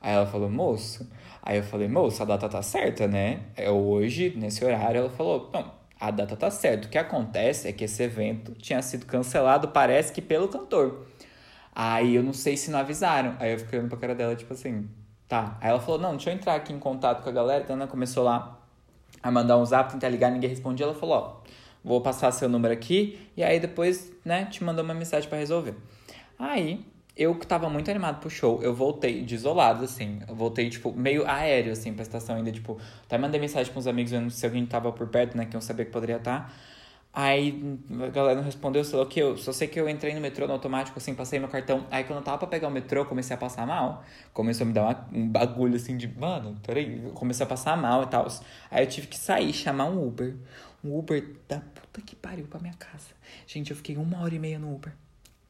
Aí 0.00 0.14
ela 0.14 0.26
falou, 0.26 0.48
moço. 0.48 1.06
Aí 1.42 1.56
eu 1.58 1.62
falei, 1.62 1.88
moça, 1.88 2.22
a 2.22 2.26
data 2.26 2.48
tá 2.48 2.62
certa, 2.62 3.08
né? 3.08 3.40
É 3.56 3.70
hoje, 3.70 4.34
nesse 4.36 4.64
horário. 4.64 4.98
Ela 5.00 5.10
falou, 5.10 5.50
não, 5.52 5.72
a 5.98 6.10
data 6.10 6.36
tá 6.36 6.50
certa. 6.50 6.86
O 6.86 6.90
que 6.90 6.98
acontece 6.98 7.68
é 7.68 7.72
que 7.72 7.84
esse 7.84 8.02
evento 8.02 8.52
tinha 8.52 8.80
sido 8.82 9.06
cancelado, 9.06 9.68
parece 9.68 10.12
que 10.12 10.20
pelo 10.20 10.48
cantor. 10.48 11.06
Aí 11.74 12.14
eu 12.14 12.22
não 12.22 12.32
sei 12.32 12.56
se 12.56 12.70
não 12.70 12.78
avisaram. 12.78 13.36
Aí 13.38 13.52
eu 13.52 13.58
fiquei 13.58 13.78
olhando 13.78 13.90
pra 13.90 13.98
cara 13.98 14.14
dela, 14.14 14.36
tipo 14.36 14.52
assim, 14.52 14.88
tá. 15.28 15.56
Aí 15.60 15.70
ela 15.70 15.80
falou, 15.80 16.00
não, 16.00 16.10
deixa 16.10 16.30
eu 16.30 16.34
entrar 16.34 16.54
aqui 16.54 16.72
em 16.72 16.78
contato 16.78 17.22
com 17.22 17.28
a 17.28 17.32
galera. 17.32 17.62
Então 17.64 17.76
ela 17.76 17.86
começou 17.86 18.24
lá 18.24 18.58
a 19.22 19.30
mandar 19.30 19.56
um 19.58 19.64
zap, 19.64 19.92
tentar 19.92 20.08
ligar, 20.08 20.30
ninguém 20.30 20.50
respondia. 20.50 20.84
Ela 20.84 20.94
falou, 20.94 21.16
ó, 21.16 21.50
vou 21.82 22.00
passar 22.00 22.30
seu 22.32 22.48
número 22.48 22.74
aqui. 22.74 23.18
E 23.36 23.42
aí 23.42 23.58
depois, 23.58 24.12
né, 24.24 24.44
te 24.46 24.62
mandou 24.62 24.84
uma 24.84 24.94
mensagem 24.94 25.28
para 25.28 25.38
resolver. 25.38 25.74
Aí 26.38 26.84
eu 27.20 27.34
que 27.34 27.46
tava 27.46 27.68
muito 27.68 27.90
animado 27.90 28.18
pro 28.18 28.30
show, 28.30 28.62
eu 28.62 28.74
voltei 28.74 29.22
desolado, 29.22 29.84
assim. 29.84 30.20
Eu 30.26 30.34
voltei, 30.34 30.70
tipo, 30.70 30.90
meio 30.90 31.28
aéreo, 31.28 31.72
assim, 31.72 31.92
pra 31.92 32.02
estação 32.02 32.34
ainda, 32.36 32.50
tipo. 32.50 32.78
Até 33.04 33.18
mandei 33.18 33.38
mensagem 33.38 33.70
pros 33.70 33.86
amigos 33.86 34.10
vendo 34.10 34.30
se 34.30 34.46
alguém 34.46 34.64
tava 34.64 34.90
por 34.90 35.06
perto, 35.08 35.36
né, 35.36 35.44
que 35.44 35.54
eu 35.54 35.60
sabia 35.60 35.84
que 35.84 35.92
poderia 35.92 36.16
estar. 36.16 36.48
Tá. 36.48 36.52
Aí 37.12 37.78
a 38.04 38.08
galera 38.08 38.36
não 38.36 38.42
respondeu, 38.44 38.84
sei 38.84 38.98
lá 38.98 39.04
que, 39.04 39.20
eu 39.20 39.36
só 39.36 39.52
sei 39.52 39.68
que 39.68 39.78
eu 39.78 39.88
entrei 39.88 40.14
no 40.14 40.20
metrô 40.20 40.46
no 40.46 40.54
automático, 40.54 40.98
assim, 40.98 41.14
passei 41.14 41.38
meu 41.38 41.48
cartão. 41.48 41.86
Aí 41.90 42.04
quando 42.04 42.20
eu 42.20 42.24
tava 42.24 42.38
pra 42.38 42.46
pegar 42.48 42.68
o 42.68 42.70
metrô, 42.70 43.04
comecei 43.04 43.34
a 43.34 43.38
passar 43.38 43.66
mal. 43.66 44.02
Começou 44.32 44.64
a 44.64 44.68
me 44.68 44.72
dar 44.72 44.82
uma, 44.84 45.08
um 45.12 45.28
bagulho 45.28 45.76
assim 45.76 45.96
de, 45.98 46.08
mano, 46.08 46.56
peraí, 46.66 47.10
comecei 47.14 47.44
a 47.44 47.48
passar 47.48 47.76
mal 47.76 48.04
e 48.04 48.06
tal. 48.06 48.28
Aí 48.70 48.82
eu 48.84 48.88
tive 48.88 49.08
que 49.08 49.18
sair, 49.18 49.52
chamar 49.52 49.86
um 49.86 50.06
Uber. 50.06 50.36
Um 50.82 50.96
Uber 50.98 51.36
da 51.48 51.60
puta 51.60 52.00
que 52.00 52.16
pariu 52.16 52.46
pra 52.46 52.60
minha 52.60 52.74
casa. 52.74 53.10
Gente, 53.46 53.72
eu 53.72 53.76
fiquei 53.76 53.96
uma 53.96 54.22
hora 54.22 54.34
e 54.34 54.38
meia 54.38 54.58
no 54.58 54.74
Uber 54.74 54.94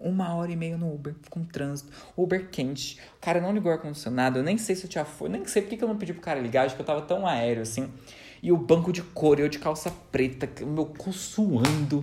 uma 0.00 0.34
hora 0.34 0.50
e 0.50 0.56
meia 0.56 0.78
no 0.78 0.92
Uber, 0.92 1.14
com 1.28 1.44
trânsito, 1.44 1.92
Uber 2.16 2.48
quente. 2.50 2.98
O 3.18 3.20
cara 3.20 3.40
não 3.40 3.52
ligou 3.52 3.70
o 3.70 3.74
ar-condicionado, 3.74 4.38
eu 4.38 4.42
nem 4.42 4.56
sei 4.56 4.74
se 4.74 4.84
eu 4.84 4.90
tinha 4.90 5.04
foi, 5.04 5.28
nem 5.28 5.44
sei 5.44 5.60
porque 5.60 5.76
que 5.76 5.84
eu 5.84 5.88
não 5.88 5.96
pedi 5.96 6.14
pro 6.14 6.22
cara 6.22 6.40
ligar, 6.40 6.64
acho 6.64 6.74
que 6.74 6.80
eu 6.80 6.86
tava 6.86 7.02
tão 7.02 7.26
aéreo 7.26 7.62
assim. 7.62 7.92
E 8.42 8.50
o 8.50 8.56
banco 8.56 8.92
de 8.92 9.02
cor, 9.02 9.38
eu 9.38 9.48
de 9.48 9.58
calça 9.58 9.92
preta, 10.10 10.48
meu 10.64 10.86
cu 10.86 11.12
suando. 11.12 12.02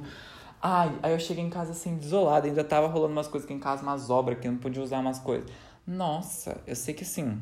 Ai, 0.62 0.91
aí 1.02 1.12
eu 1.12 1.20
cheguei 1.20 1.43
em 1.43 1.50
casa 1.50 1.72
assim, 1.72 1.95
desolado, 1.98 2.45
ainda 2.45 2.64
tava 2.64 2.88
rolando 2.88 3.14
umas 3.14 3.28
coisas 3.28 3.45
aqui 3.45 3.56
em 3.56 3.60
casa, 3.60 3.82
umas 3.82 4.10
obras 4.10 4.39
que 4.39 4.48
eu 4.48 4.52
não 4.52 4.60
podia 4.60 4.84
usar 4.84 5.00
umas 5.00 5.18
coisas. 5.18 5.50
Nossa, 5.86 6.62
eu 6.68 6.76
sei 6.76 6.93
que 6.93 7.06
sim. 7.06 7.41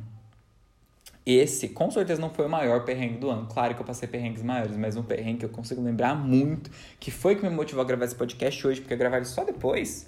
Esse, 1.25 1.69
com 1.69 1.89
certeza, 1.89 2.21
não 2.21 2.29
foi 2.29 2.45
o 2.45 2.49
maior 2.49 2.85
perrengue 2.85 3.17
do 3.17 3.31
ano. 3.31 3.47
Claro 3.47 3.73
que 3.73 3.81
eu 3.81 3.85
passei 3.85 4.07
perrengues 4.07 4.43
maiores, 4.43 4.77
mas 4.77 4.95
um 4.95 5.01
perrengue 5.01 5.39
que 5.39 5.45
eu 5.45 5.49
consigo 5.49 5.81
lembrar 5.81 6.13
muito, 6.13 6.69
que 6.99 7.09
foi 7.09 7.35
que 7.35 7.41
me 7.41 7.49
motivou 7.49 7.81
a 7.81 7.85
gravar 7.85 8.05
esse 8.05 8.13
podcast 8.13 8.67
hoje, 8.67 8.79
porque 8.79 8.93
eu 8.93 8.97
gravar 8.97 9.17
ele 9.17 9.25
só 9.25 9.43
depois, 9.43 10.07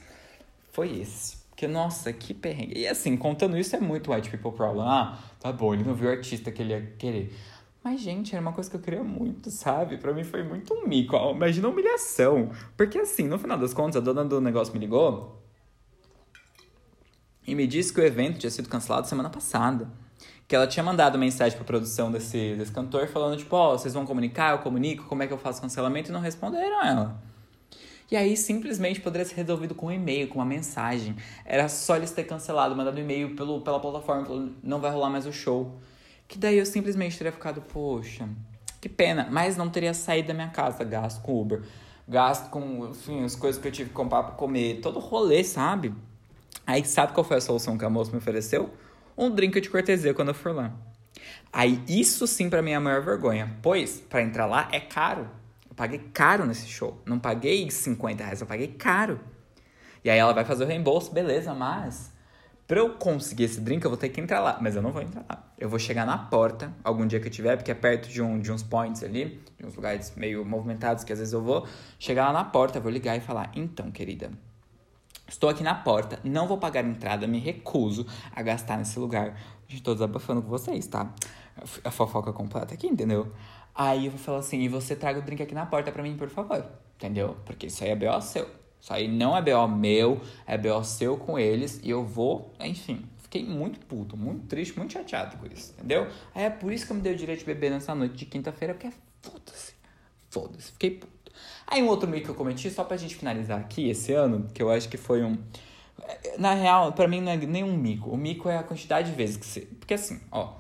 foi 0.78 1.00
esse. 1.00 1.38
Porque, 1.50 1.68
nossa, 1.68 2.14
que 2.14 2.36
perrengue. 2.36 2.78
E 2.78 2.88
assim, 2.88 3.18
contando 3.18 3.58
isso 3.58 3.76
é 3.76 3.80
muito 3.80 4.14
white 4.14 4.30
people 4.30 4.52
problem. 4.52 4.86
Ah, 4.88 5.18
tá 5.40 5.52
bom, 5.52 5.74
ele 5.74 5.84
não 5.84 5.96
viu 5.96 6.08
o 6.08 6.12
artista 6.12 6.52
que 6.52 6.62
ele 6.62 6.72
ia 6.72 6.94
querer. 7.00 7.36
Mas, 7.84 8.00
gente, 8.00 8.36
era 8.36 8.42
uma 8.44 8.54
coisa 8.54 8.70
que 8.70 8.76
eu 8.76 8.80
queria 8.80 9.04
muito, 9.04 9.50
sabe? 9.50 9.98
Pra 9.98 10.14
mim 10.14 10.24
foi 10.24 10.44
muito 10.44 10.72
um 10.76 10.88
mico. 10.88 11.16
Imagina 11.32 11.68
a 11.68 11.72
humilhação. 11.72 12.52
Porque, 12.76 13.00
assim, 13.00 13.28
no 13.28 13.40
final 13.40 13.58
das 13.58 13.74
contas, 13.74 13.96
a 13.96 14.00
dona 14.00 14.24
do 14.24 14.40
negócio 14.40 14.72
me 14.72 14.80
ligou 14.80 15.42
e 17.48 17.56
me 17.56 17.66
disse 17.66 17.92
que 17.92 18.00
o 18.00 18.06
evento 18.06 18.38
tinha 18.38 18.52
sido 18.52 18.70
cancelado 18.70 19.08
semana 19.08 19.32
passada. 19.32 19.90
Que 20.48 20.56
ela 20.56 20.68
tinha 20.68 20.84
mandado 20.84 21.18
mensagem 21.18 21.58
pra 21.58 21.66
produção 21.66 22.12
desse, 22.12 22.56
desse 22.56 22.72
cantor 22.72 23.08
falando, 23.08 23.36
tipo, 23.36 23.56
ó, 23.56 23.74
oh, 23.74 23.78
vocês 23.80 23.96
vão 23.96 24.06
comunicar, 24.06 24.52
eu 24.52 24.60
comunico, 24.60 25.06
como 25.06 25.24
é 25.24 25.28
que 25.28 25.34
eu 25.34 25.40
faço 25.40 25.60
cancelamento? 25.60 26.12
E 26.12 26.14
não 26.14 26.22
responderam 26.22 26.86
ela. 26.86 27.20
E 28.10 28.16
aí 28.16 28.38
simplesmente 28.38 29.02
poderia 29.02 29.26
ser 29.26 29.36
resolvido 29.36 29.76
com 29.76 29.88
um 29.88 29.92
e-mail, 29.92 30.30
com 30.30 30.36
uma 30.40 30.46
mensagem. 30.46 31.16
Era 31.44 31.68
só 31.68 31.98
eles 31.98 32.12
ter 32.12 32.24
cancelado, 32.24 32.74
mandado 32.76 32.98
um 32.98 33.02
e-mail 33.02 33.36
pelo, 33.36 33.60
pela 33.62 33.80
plataforma, 33.80 34.26
falando, 34.26 34.56
não 34.64 34.80
vai 34.80 34.92
rolar 34.92 35.10
mais 35.10 35.26
o 35.26 35.34
show. 35.34 35.78
Que 36.26 36.38
daí 36.38 36.58
eu 36.58 36.66
simplesmente 36.66 37.18
teria 37.18 37.34
ficado, 37.34 37.62
poxa, 37.62 38.28
que 38.80 38.88
pena. 38.88 39.28
Mas 39.30 39.58
não 39.58 39.70
teria 39.70 39.94
saído 39.94 40.30
da 40.30 40.34
minha 40.34 40.48
casa, 40.48 40.86
gasto 40.86 41.22
com 41.22 41.42
Uber, 41.42 41.64
gasto 42.08 42.50
com, 42.50 42.88
enfim, 42.90 43.26
as 43.26 43.36
coisas 43.36 43.62
que 43.62 43.68
eu 43.68 43.72
tive 43.72 43.90
que 43.90 43.96
comprar 43.96 44.24
pra 44.24 44.36
comer, 44.36 44.80
todo 44.82 45.00
rolê, 45.00 45.44
sabe? 45.44 45.94
Aí 46.66 46.86
sabe 46.86 47.14
qual 47.14 47.26
foi 47.26 47.38
a 47.38 47.42
solução 47.42 47.78
que 47.78 47.84
a 47.84 47.90
moça 47.90 48.12
me 48.12 48.18
ofereceu? 48.18 48.70
Um 49.18 49.30
drink 49.30 49.60
de 49.60 49.70
cortesia 49.70 50.14
quando 50.14 50.30
eu 50.30 50.34
for 50.34 50.56
lá. 50.56 50.74
Aí 51.52 51.82
isso 51.88 52.26
sim 52.26 52.50
para 52.50 52.62
mim 52.62 52.72
é 52.72 52.76
a 52.76 52.80
maior 52.80 53.02
vergonha, 53.02 53.58
pois 53.62 54.00
para 54.00 54.22
entrar 54.22 54.46
lá 54.46 54.70
é 54.72 54.80
caro 54.80 55.30
paguei 55.78 56.00
caro 56.12 56.46
nesse 56.46 56.68
show. 56.68 57.00
Não 57.06 57.20
paguei 57.20 57.70
50 57.70 58.24
reais, 58.24 58.42
eu 58.42 58.48
paguei 58.48 58.68
caro. 58.68 59.20
E 60.04 60.10
aí 60.10 60.18
ela 60.18 60.34
vai 60.34 60.44
fazer 60.44 60.66
o 60.66 60.68
reembolso, 60.68 61.14
beleza, 61.14 61.54
mas 61.54 62.12
pra 62.68 62.80
eu 62.80 62.96
conseguir 62.96 63.44
esse 63.44 63.62
drink, 63.62 63.86
eu 63.86 63.92
vou 63.92 63.98
ter 63.98 64.10
que 64.10 64.20
entrar 64.20 64.42
lá. 64.42 64.58
Mas 64.60 64.76
eu 64.76 64.82
não 64.82 64.92
vou 64.92 65.02
entrar 65.02 65.24
lá. 65.30 65.52
Eu 65.58 65.70
vou 65.70 65.80
chegar 65.80 66.06
na 66.06 66.18
porta, 66.18 66.74
algum 66.84 67.06
dia 67.06 67.20
que 67.20 67.28
eu 67.28 67.32
tiver, 67.32 67.56
porque 67.56 67.72
é 67.72 67.76
perto 67.76 68.10
de, 68.10 68.22
um, 68.22 68.40
de 68.40 68.52
uns 68.52 68.64
points 68.64 69.04
ali, 69.04 69.42
de 69.58 69.66
uns 69.66 69.76
lugares 69.76 70.14
meio 70.18 70.44
movimentados 70.44 71.04
que 71.04 71.14
às 71.14 71.20
vezes 71.20 71.34
eu 71.34 71.42
vou. 71.42 71.68
Chegar 72.00 72.28
lá 72.28 72.34
na 72.34 72.44
porta, 72.44 72.80
vou 72.80 72.92
ligar 72.92 73.16
e 73.16 73.22
falar: 73.22 73.52
Então, 73.56 73.92
querida, 73.92 74.32
estou 75.28 75.50
aqui 75.50 75.62
na 75.62 75.76
porta, 75.76 76.20
não 76.24 76.48
vou 76.48 76.58
pagar 76.58 76.84
entrada, 76.84 77.28
me 77.28 77.38
recuso 77.40 78.06
a 78.36 78.42
gastar 78.42 78.78
nesse 78.78 78.98
lugar. 78.98 79.40
Estou 79.70 79.94
desabafando 79.94 80.42
com 80.42 80.48
vocês, 80.48 80.88
tá? 80.88 81.14
A 81.84 81.92
fofoca 81.92 82.32
completa 82.34 82.74
aqui, 82.74 82.88
entendeu? 82.88 83.32
Aí 83.74 84.06
eu 84.06 84.12
vou 84.12 84.20
falar 84.20 84.40
assim, 84.40 84.60
e 84.62 84.68
você 84.68 84.96
traga 84.96 85.20
o 85.20 85.22
drink 85.22 85.44
aqui 85.44 85.54
na 85.54 85.66
porta 85.66 85.92
pra 85.92 86.02
mim, 86.02 86.18
por 86.18 86.30
favor. 86.30 86.66
Entendeu? 86.96 87.38
Porque 87.46 87.68
isso 87.68 87.84
aí 87.84 87.92
é 87.92 87.96
BO 87.96 88.22
seu. 88.22 88.50
Isso 88.80 88.94
aí 88.94 89.08
não 89.08 89.36
é 89.36 89.42
BO 89.42 89.68
meu, 89.68 90.22
é 90.46 90.58
BO 90.58 90.84
seu 90.84 91.18
com 91.18 91.38
eles. 91.38 91.80
E 91.84 91.90
eu 91.90 92.04
vou, 92.04 92.54
enfim. 92.60 93.06
Fiquei 93.18 93.46
muito 93.46 93.80
puto, 93.82 94.16
muito 94.16 94.48
triste, 94.48 94.78
muito 94.78 94.94
chateado 94.94 95.38
com 95.38 95.46
isso, 95.48 95.74
entendeu? 95.74 96.08
Aí 96.34 96.46
é 96.46 96.50
por 96.50 96.72
isso 96.72 96.86
que 96.86 96.94
eu 96.94 96.96
me 96.96 97.02
dei 97.02 97.14
o 97.14 97.18
direito 97.18 97.40
de 97.40 97.46
beber 97.46 97.70
nessa 97.70 97.94
noite 97.94 98.16
de 98.16 98.26
quinta-feira, 98.26 98.74
porque 98.74 98.88
é 98.88 98.94
foda-se. 99.22 99.74
Foda-se, 100.30 100.72
fiquei 100.72 100.92
puto. 100.92 101.32
Aí 101.68 101.84
um 101.84 101.88
outro 101.88 102.08
meio 102.08 102.24
que 102.24 102.30
eu 102.30 102.36
cometi, 102.36 102.72
só 102.72 102.86
pra 102.86 102.96
gente 102.96 103.16
finalizar 103.16 103.60
aqui 103.60 103.90
esse 103.90 104.14
ano, 104.14 104.48
que 104.54 104.64
eu 104.64 104.72
acho 104.72 104.88
que 104.88 104.96
foi 104.96 105.24
um. 105.24 105.38
Na 106.40 106.54
real, 106.54 106.94
para 106.94 107.08
mim 107.08 107.20
não 107.20 107.32
é 107.32 107.36
nem 107.36 107.64
um 107.66 107.76
mico. 107.76 108.10
O 108.10 108.16
mico 108.18 108.48
é 108.48 108.58
a 108.58 108.64
quantidade 108.64 109.10
de 109.12 109.16
vezes 109.18 109.36
que 109.36 109.46
você. 109.46 109.62
Porque 109.62 109.94
assim, 109.94 110.22
ó. 110.32 110.54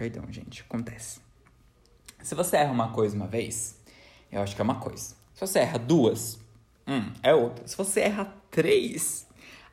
Perdão, 0.00 0.24
gente, 0.30 0.62
acontece. 0.62 1.20
Se 2.22 2.34
você 2.34 2.56
erra 2.56 2.72
uma 2.72 2.90
coisa 2.90 3.14
uma 3.14 3.26
vez, 3.26 3.78
eu 4.32 4.40
acho 4.40 4.56
que 4.56 4.62
é 4.62 4.64
uma 4.64 4.80
coisa. 4.80 5.14
Se 5.34 5.40
você 5.42 5.58
erra 5.58 5.78
duas, 5.78 6.40
hum, 6.88 7.12
é 7.22 7.34
outra. 7.34 7.68
Se 7.68 7.76
você 7.76 8.00
erra 8.00 8.34
três, 8.50 9.28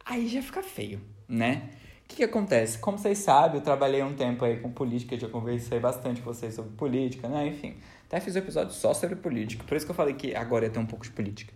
aí 0.06 0.28
já 0.28 0.42
fica 0.42 0.62
feio, 0.62 1.00
né? 1.30 1.70
O 2.04 2.08
que, 2.10 2.18
que 2.18 2.24
acontece? 2.26 2.78
Como 2.78 2.98
vocês 2.98 3.20
sabem, 3.20 3.60
eu 3.60 3.64
trabalhei 3.64 4.04
um 4.04 4.16
tempo 4.16 4.44
aí 4.44 4.60
com 4.60 4.70
política, 4.70 5.18
já 5.18 5.30
conversei 5.30 5.80
bastante 5.80 6.20
com 6.20 6.34
vocês 6.34 6.54
sobre 6.54 6.72
política, 6.76 7.30
né? 7.30 7.48
Enfim, 7.48 7.78
até 8.06 8.20
fiz 8.20 8.36
um 8.36 8.40
episódio 8.40 8.74
só 8.74 8.94
sobre 8.94 9.16
política, 9.16 9.64
por 9.64 9.78
isso 9.78 9.86
que 9.86 9.92
eu 9.94 9.96
falei 9.96 10.14
que 10.14 10.36
agora 10.36 10.66
ia 10.66 10.70
ter 10.70 10.80
um 10.80 10.86
pouco 10.86 11.06
de 11.06 11.12
política. 11.12 11.54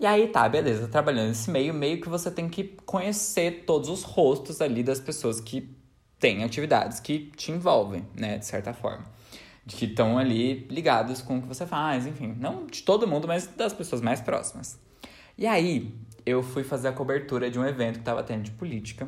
E 0.00 0.06
aí 0.06 0.28
tá, 0.28 0.48
beleza, 0.48 0.88
trabalhando 0.88 1.28
nesse 1.28 1.50
meio, 1.50 1.74
meio 1.74 2.00
que 2.00 2.08
você 2.08 2.30
tem 2.30 2.48
que 2.48 2.74
conhecer 2.86 3.64
todos 3.66 3.90
os 3.90 4.02
rostos 4.02 4.62
ali 4.62 4.82
das 4.82 4.98
pessoas 4.98 5.42
que 5.42 5.76
têm 6.18 6.44
atividades 6.44 7.00
que 7.00 7.30
te 7.36 7.52
envolvem, 7.52 8.04
né, 8.14 8.38
de 8.38 8.46
certa 8.46 8.72
forma 8.72 9.18
de 9.68 9.76
que 9.76 9.84
estão 9.84 10.16
ali 10.16 10.66
ligados 10.70 11.20
com 11.20 11.36
o 11.36 11.42
que 11.42 11.46
você 11.46 11.66
faz, 11.66 12.06
enfim, 12.06 12.34
não 12.40 12.64
de 12.64 12.82
todo 12.82 13.06
mundo, 13.06 13.28
mas 13.28 13.46
das 13.48 13.74
pessoas 13.74 14.00
mais 14.00 14.18
próximas. 14.18 14.80
E 15.36 15.46
aí, 15.46 15.94
eu 16.24 16.42
fui 16.42 16.64
fazer 16.64 16.88
a 16.88 16.92
cobertura 16.92 17.50
de 17.50 17.58
um 17.58 17.66
evento 17.66 17.98
que 17.98 18.04
tava 18.04 18.22
tendo 18.22 18.44
de 18.44 18.50
política. 18.50 19.06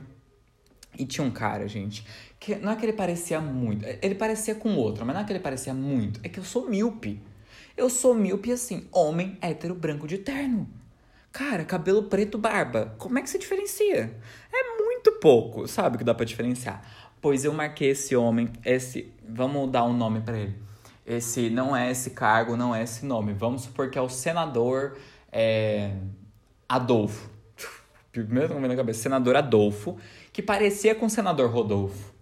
E 0.99 1.07
tinha 1.07 1.27
um 1.27 1.31
cara, 1.31 1.67
gente, 1.67 2.07
que 2.39 2.57
não 2.57 2.73
é 2.73 2.77
que 2.77 2.85
ele 2.85 2.93
parecia 2.93 3.41
muito, 3.41 3.87
ele 4.03 4.15
parecia 4.15 4.55
com 4.55 4.75
outro, 4.77 5.07
mas 5.07 5.15
não 5.15 5.23
é 5.23 5.25
que 5.25 5.33
ele 5.33 5.41
parecia 5.41 5.73
muito, 5.73 6.21
é 6.23 6.29
que 6.29 6.39
eu 6.39 6.45
sou 6.45 6.69
míope. 6.69 7.23
Eu 7.75 7.89
sou 7.89 8.15
míope 8.15 8.53
assim, 8.53 8.87
homem 8.93 9.39
hétero 9.41 9.75
branco 9.75 10.07
de 10.07 10.19
terno. 10.19 10.69
Cara, 11.33 11.65
cabelo 11.65 12.03
preto, 12.03 12.37
barba. 12.37 12.95
Como 12.99 13.19
é 13.19 13.23
que 13.23 13.31
se 13.31 13.39
diferencia? 13.39 14.15
É 14.53 14.77
muito 15.01 15.13
pouco, 15.13 15.67
sabe, 15.67 15.99
que 15.99 16.05
dá 16.05 16.15
para 16.15 16.27
diferenciar. 16.27 16.83
Pois 17.21 17.45
eu 17.45 17.53
marquei 17.53 17.91
esse 17.91 18.15
homem, 18.15 18.51
esse. 18.65 19.13
Vamos 19.27 19.71
dar 19.71 19.85
um 19.85 19.93
nome 19.93 20.21
para 20.21 20.39
ele. 20.39 20.55
Esse 21.07 21.51
não 21.51 21.75
é 21.75 21.91
esse 21.91 22.11
cargo, 22.11 22.57
não 22.57 22.75
é 22.75 22.83
esse 22.83 23.05
nome. 23.05 23.33
Vamos 23.33 23.63
supor 23.63 23.91
que 23.91 23.99
é 23.99 24.01
o 24.01 24.09
senador 24.09 24.97
é, 25.33 25.93
Adolfo. 26.69 27.29
Primeiro 28.13 28.55
nome 28.55 28.69
na 28.69 28.77
cabeça, 28.77 29.03
senador 29.03 29.37
Adolfo, 29.37 29.99
que 30.33 30.43
parecia 30.43 30.95
com 30.95 31.07
o 31.07 31.11
senador 31.11 31.51
Rodolfo. 31.51 32.13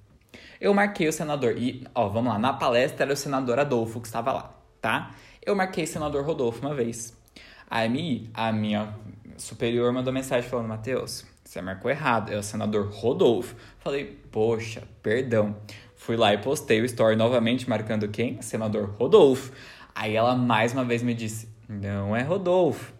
Eu 0.61 0.74
marquei 0.74 1.09
o 1.09 1.12
senador. 1.12 1.57
E, 1.57 1.85
ó, 1.95 2.09
vamos 2.09 2.33
lá, 2.33 2.39
na 2.39 2.53
palestra 2.53 3.05
era 3.05 3.12
o 3.12 3.16
senador 3.16 3.59
Adolfo 3.59 4.01
que 4.01 4.07
estava 4.07 4.33
lá, 4.33 4.55
tá? 4.81 5.14
Eu 5.45 5.55
marquei 5.55 5.85
o 5.85 5.87
senador 5.87 6.24
Rodolfo 6.24 6.61
uma 6.61 6.74
vez. 6.74 7.16
Aí 7.70 8.31
a 8.35 8.53
minha 8.53 8.95
superior 9.37 9.93
mandou 9.93 10.12
mensagem 10.12 10.49
falando: 10.49 10.68
Matheus, 10.68 11.24
você 11.49 11.63
marcou 11.63 11.91
errado, 11.91 12.31
é 12.31 12.37
o 12.37 12.43
senador 12.43 12.91
Rodolfo. 12.91 13.57
Falei, 13.79 14.05
poxa, 14.31 14.83
perdão. 15.03 15.57
Fui 15.97 16.15
lá 16.15 16.35
e 16.35 16.37
postei 16.37 16.83
o 16.83 16.85
story 16.85 17.17
novamente, 17.17 17.67
marcando 17.67 18.07
quem? 18.07 18.43
Senador 18.43 18.91
Rodolfo. 18.99 19.51
Aí 19.95 20.15
ela 20.15 20.37
mais 20.37 20.75
uma 20.75 20.85
vez 20.85 21.03
me 21.03 21.15
disse: 21.15 21.49
não 21.67 22.15
é 22.15 22.23
Rodolfo. 22.23 22.93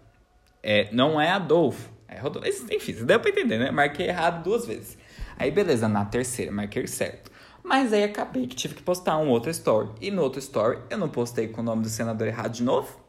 É, 0.63 0.89
não 0.93 1.21
é 1.21 1.29
Adolfo. 1.29 1.91
É 2.09 2.19
Rodolfo. 2.19 2.49
Enfim, 2.73 2.93
deu 3.05 3.21
pra 3.21 3.29
entender, 3.29 3.59
né? 3.59 3.71
Marquei 3.71 4.09
errado 4.09 4.43
duas 4.43 4.65
vezes. 4.65 4.97
Aí 5.39 5.51
beleza, 5.51 5.87
na 5.87 6.07
terceira, 6.07 6.51
marquei 6.51 6.87
certo. 6.87 7.31
Mas 7.63 7.93
aí 7.93 8.03
acabei 8.03 8.47
que 8.47 8.57
tive 8.57 8.77
que 8.77 8.83
postar 8.83 9.19
um 9.19 9.29
outro 9.29 9.51
story. 9.51 9.91
E 10.01 10.11
no 10.11 10.23
outro 10.23 10.39
story 10.39 10.79
eu 10.89 10.97
não 10.97 11.11
postei 11.11 11.49
com 11.49 11.61
o 11.61 11.65
nome 11.65 11.83
do 11.83 11.91
senador 11.91 12.27
errado 12.27 12.53
de 12.53 12.63
novo. 12.63 13.08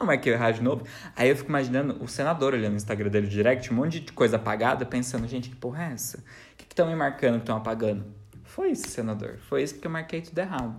Não 0.00 0.06
vai 0.06 0.16
que 0.16 0.30
errar 0.30 0.50
de 0.52 0.62
novo. 0.62 0.82
Aí 1.14 1.28
eu 1.28 1.36
fico 1.36 1.50
imaginando 1.50 2.02
o 2.02 2.08
senador 2.08 2.54
olhando 2.54 2.70
no 2.70 2.76
Instagram 2.78 3.10
dele 3.10 3.26
direct, 3.26 3.70
um 3.70 3.76
monte 3.76 4.00
de 4.00 4.12
coisa 4.12 4.36
apagada, 4.36 4.86
pensando, 4.86 5.28
gente, 5.28 5.50
que 5.50 5.56
porra 5.56 5.90
é 5.90 5.92
essa? 5.92 6.16
O 6.16 6.22
que 6.56 6.64
estão 6.64 6.86
me 6.86 6.96
marcando 6.96 7.34
que 7.34 7.40
estão 7.40 7.58
apagando? 7.58 8.06
Foi 8.42 8.70
isso, 8.70 8.88
senador. 8.88 9.36
Foi 9.50 9.62
isso 9.62 9.74
porque 9.74 9.86
eu 9.86 9.90
marquei 9.90 10.22
tudo 10.22 10.38
errado. 10.38 10.74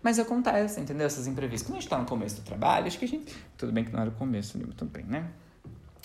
Mas 0.00 0.20
acontece, 0.20 0.80
entendeu? 0.80 1.06
Essas 1.06 1.26
imprevistas. 1.26 1.68
Quando 1.68 1.78
a 1.78 1.80
gente 1.80 1.90
tá 1.90 1.98
no 1.98 2.06
começo 2.06 2.36
do 2.36 2.42
trabalho, 2.42 2.86
acho 2.86 2.96
que 3.00 3.04
a 3.04 3.08
gente. 3.08 3.34
Tudo 3.56 3.72
bem 3.72 3.82
que 3.82 3.92
não 3.92 4.00
era 4.00 4.10
o 4.10 4.14
começo, 4.14 4.56
tudo 4.76 4.90
bem, 4.92 5.04
né? 5.04 5.26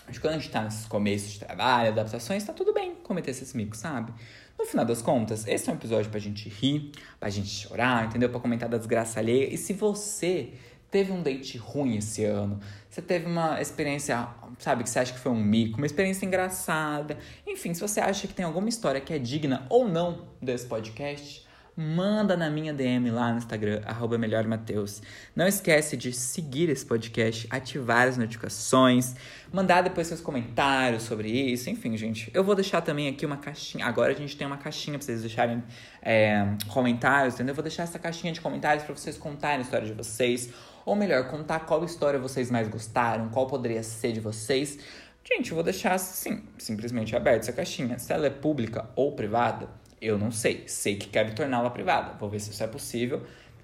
Acho 0.08 0.20
que 0.20 0.28
quando 0.28 0.34
a 0.34 0.38
gente 0.40 0.50
tá 0.50 0.64
nesses 0.64 0.88
começos 0.88 1.34
de 1.34 1.40
trabalho, 1.40 1.90
adaptações, 1.90 2.44
tá 2.44 2.54
tudo 2.54 2.74
bem 2.74 2.96
cometer 3.04 3.30
esses 3.32 3.54
micos, 3.54 3.78
sabe? 3.78 4.12
No 4.58 4.66
final 4.66 4.84
das 4.84 5.04
contas, 5.04 5.46
esse 5.48 5.70
é 5.70 5.74
um 5.74 5.76
episódio 5.76 6.10
pra 6.10 6.20
gente 6.20 6.50
rir, 6.50 6.92
pra 7.20 7.30
gente 7.30 7.50
chorar, 7.50 8.06
entendeu? 8.06 8.30
Pra 8.30 8.40
comentar 8.40 8.68
da 8.68 8.78
desgraça 8.78 9.20
alheia. 9.20 9.54
E 9.54 9.58
se 9.58 9.74
você 9.74 10.54
teve 10.90 11.12
um 11.12 11.22
date 11.22 11.58
ruim 11.58 11.98
esse 11.98 12.24
ano, 12.24 12.60
você 12.90 13.02
teve 13.02 13.26
uma 13.26 13.62
experiência, 13.62 14.28
sabe, 14.58 14.84
que 14.84 14.90
você 14.90 15.00
acha 15.00 15.14
que 15.14 15.20
foi 15.20 15.32
um 15.32 15.44
mico, 15.44 15.78
uma 15.78 15.86
experiência 15.86 16.26
engraçada. 16.26 17.18
Enfim, 17.46 17.74
se 17.74 17.82
você 17.82 18.00
acha 18.00 18.28
que 18.28 18.34
tem 18.34 18.46
alguma 18.46 18.70
história 18.70 19.00
que 19.00 19.14
é 19.14 19.20
digna 19.20 19.66
ou 19.70 19.88
não 19.88 20.28
desse 20.42 20.66
podcast, 20.66 21.48
manda 21.78 22.36
na 22.36 22.50
minha 22.50 22.74
DM 22.74 23.12
lá 23.12 23.32
no 23.32 23.38
Instagram, 23.38 23.82
melhormateus. 24.20 25.00
Não 25.36 25.46
esquece 25.46 25.96
de 25.96 26.12
seguir 26.12 26.70
esse 26.70 26.84
podcast, 26.84 27.46
ativar 27.52 28.08
as 28.08 28.18
notificações, 28.18 29.14
mandar 29.54 29.84
depois 29.84 30.08
seus 30.08 30.20
comentários 30.20 31.04
sobre 31.04 31.30
isso. 31.30 31.70
Enfim, 31.70 31.96
gente, 31.96 32.32
eu 32.34 32.44
vou 32.44 32.56
deixar 32.56 32.82
também 32.82 33.08
aqui 33.08 33.28
uma 33.28 33.38
caixinha. 33.38 33.86
Agora 33.86 34.12
a 34.12 34.16
gente 34.16 34.36
tem 34.36 34.48
uma 34.48 34.58
caixinha 34.58 34.98
pra 34.98 35.06
vocês 35.06 35.22
deixarem 35.22 35.64
é, 36.02 36.48
comentários, 36.70 37.36
entendeu? 37.36 37.52
Eu 37.52 37.56
vou 37.56 37.64
deixar 37.64 37.84
essa 37.84 38.00
caixinha 38.00 38.34
de 38.34 38.42
comentários 38.42 38.84
para 38.84 38.96
vocês 38.96 39.16
contarem 39.16 39.60
a 39.60 39.62
história 39.62 39.86
de 39.86 39.94
vocês 39.94 40.52
ou 40.88 40.96
melhor, 40.96 41.28
contar 41.28 41.60
qual 41.60 41.84
história 41.84 42.18
vocês 42.18 42.50
mais 42.50 42.70
gostaram, 42.70 43.28
qual 43.28 43.46
poderia 43.46 43.84
ser 43.84 44.14
de 44.14 44.22
vocês. 44.22 44.80
Gente, 45.22 45.52
eu 45.52 45.56
vou 45.56 45.64
deixar 45.64 45.92
assim, 45.92 46.42
simplesmente 46.58 47.14
aberta 47.14 47.40
essa 47.40 47.52
caixinha. 47.52 48.00
Se 48.00 48.14
ela 48.14 48.26
é 48.26 48.30
pública 48.30 48.90
ou 48.96 49.12
privada, 49.12 49.68
eu 50.02 50.18
não 50.18 50.32
sei. 50.32 50.64
Sei 50.66 50.96
que 50.96 51.10
quero 51.10 51.36
torná-la 51.36 51.70
privada. 51.70 52.14
Vou 52.18 52.30
ver 52.30 52.40
se 52.40 52.52
isso 52.52 52.64
é 52.64 52.68
possível. 52.68 53.22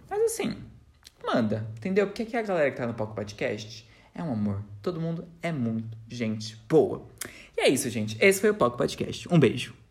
Mas 0.09 0.21
assim, 0.23 0.57
manda, 1.25 1.65
entendeu? 1.77 2.07
Porque 2.07 2.23
aqui 2.23 2.35
a 2.35 2.41
galera 2.41 2.69
que 2.69 2.75
tá 2.75 2.85
no 2.85 2.93
Poco 2.93 3.15
Podcast 3.15 3.89
é 4.13 4.21
um 4.21 4.33
amor. 4.33 4.61
Todo 4.81 4.99
mundo 4.99 5.25
é 5.41 5.53
muito 5.53 5.97
gente 6.09 6.61
boa. 6.67 7.07
E 7.55 7.61
é 7.61 7.69
isso, 7.69 7.89
gente. 7.89 8.17
Esse 8.19 8.41
foi 8.41 8.49
o 8.49 8.55
Poco 8.55 8.75
Podcast. 8.75 9.33
Um 9.33 9.39
beijo. 9.39 9.82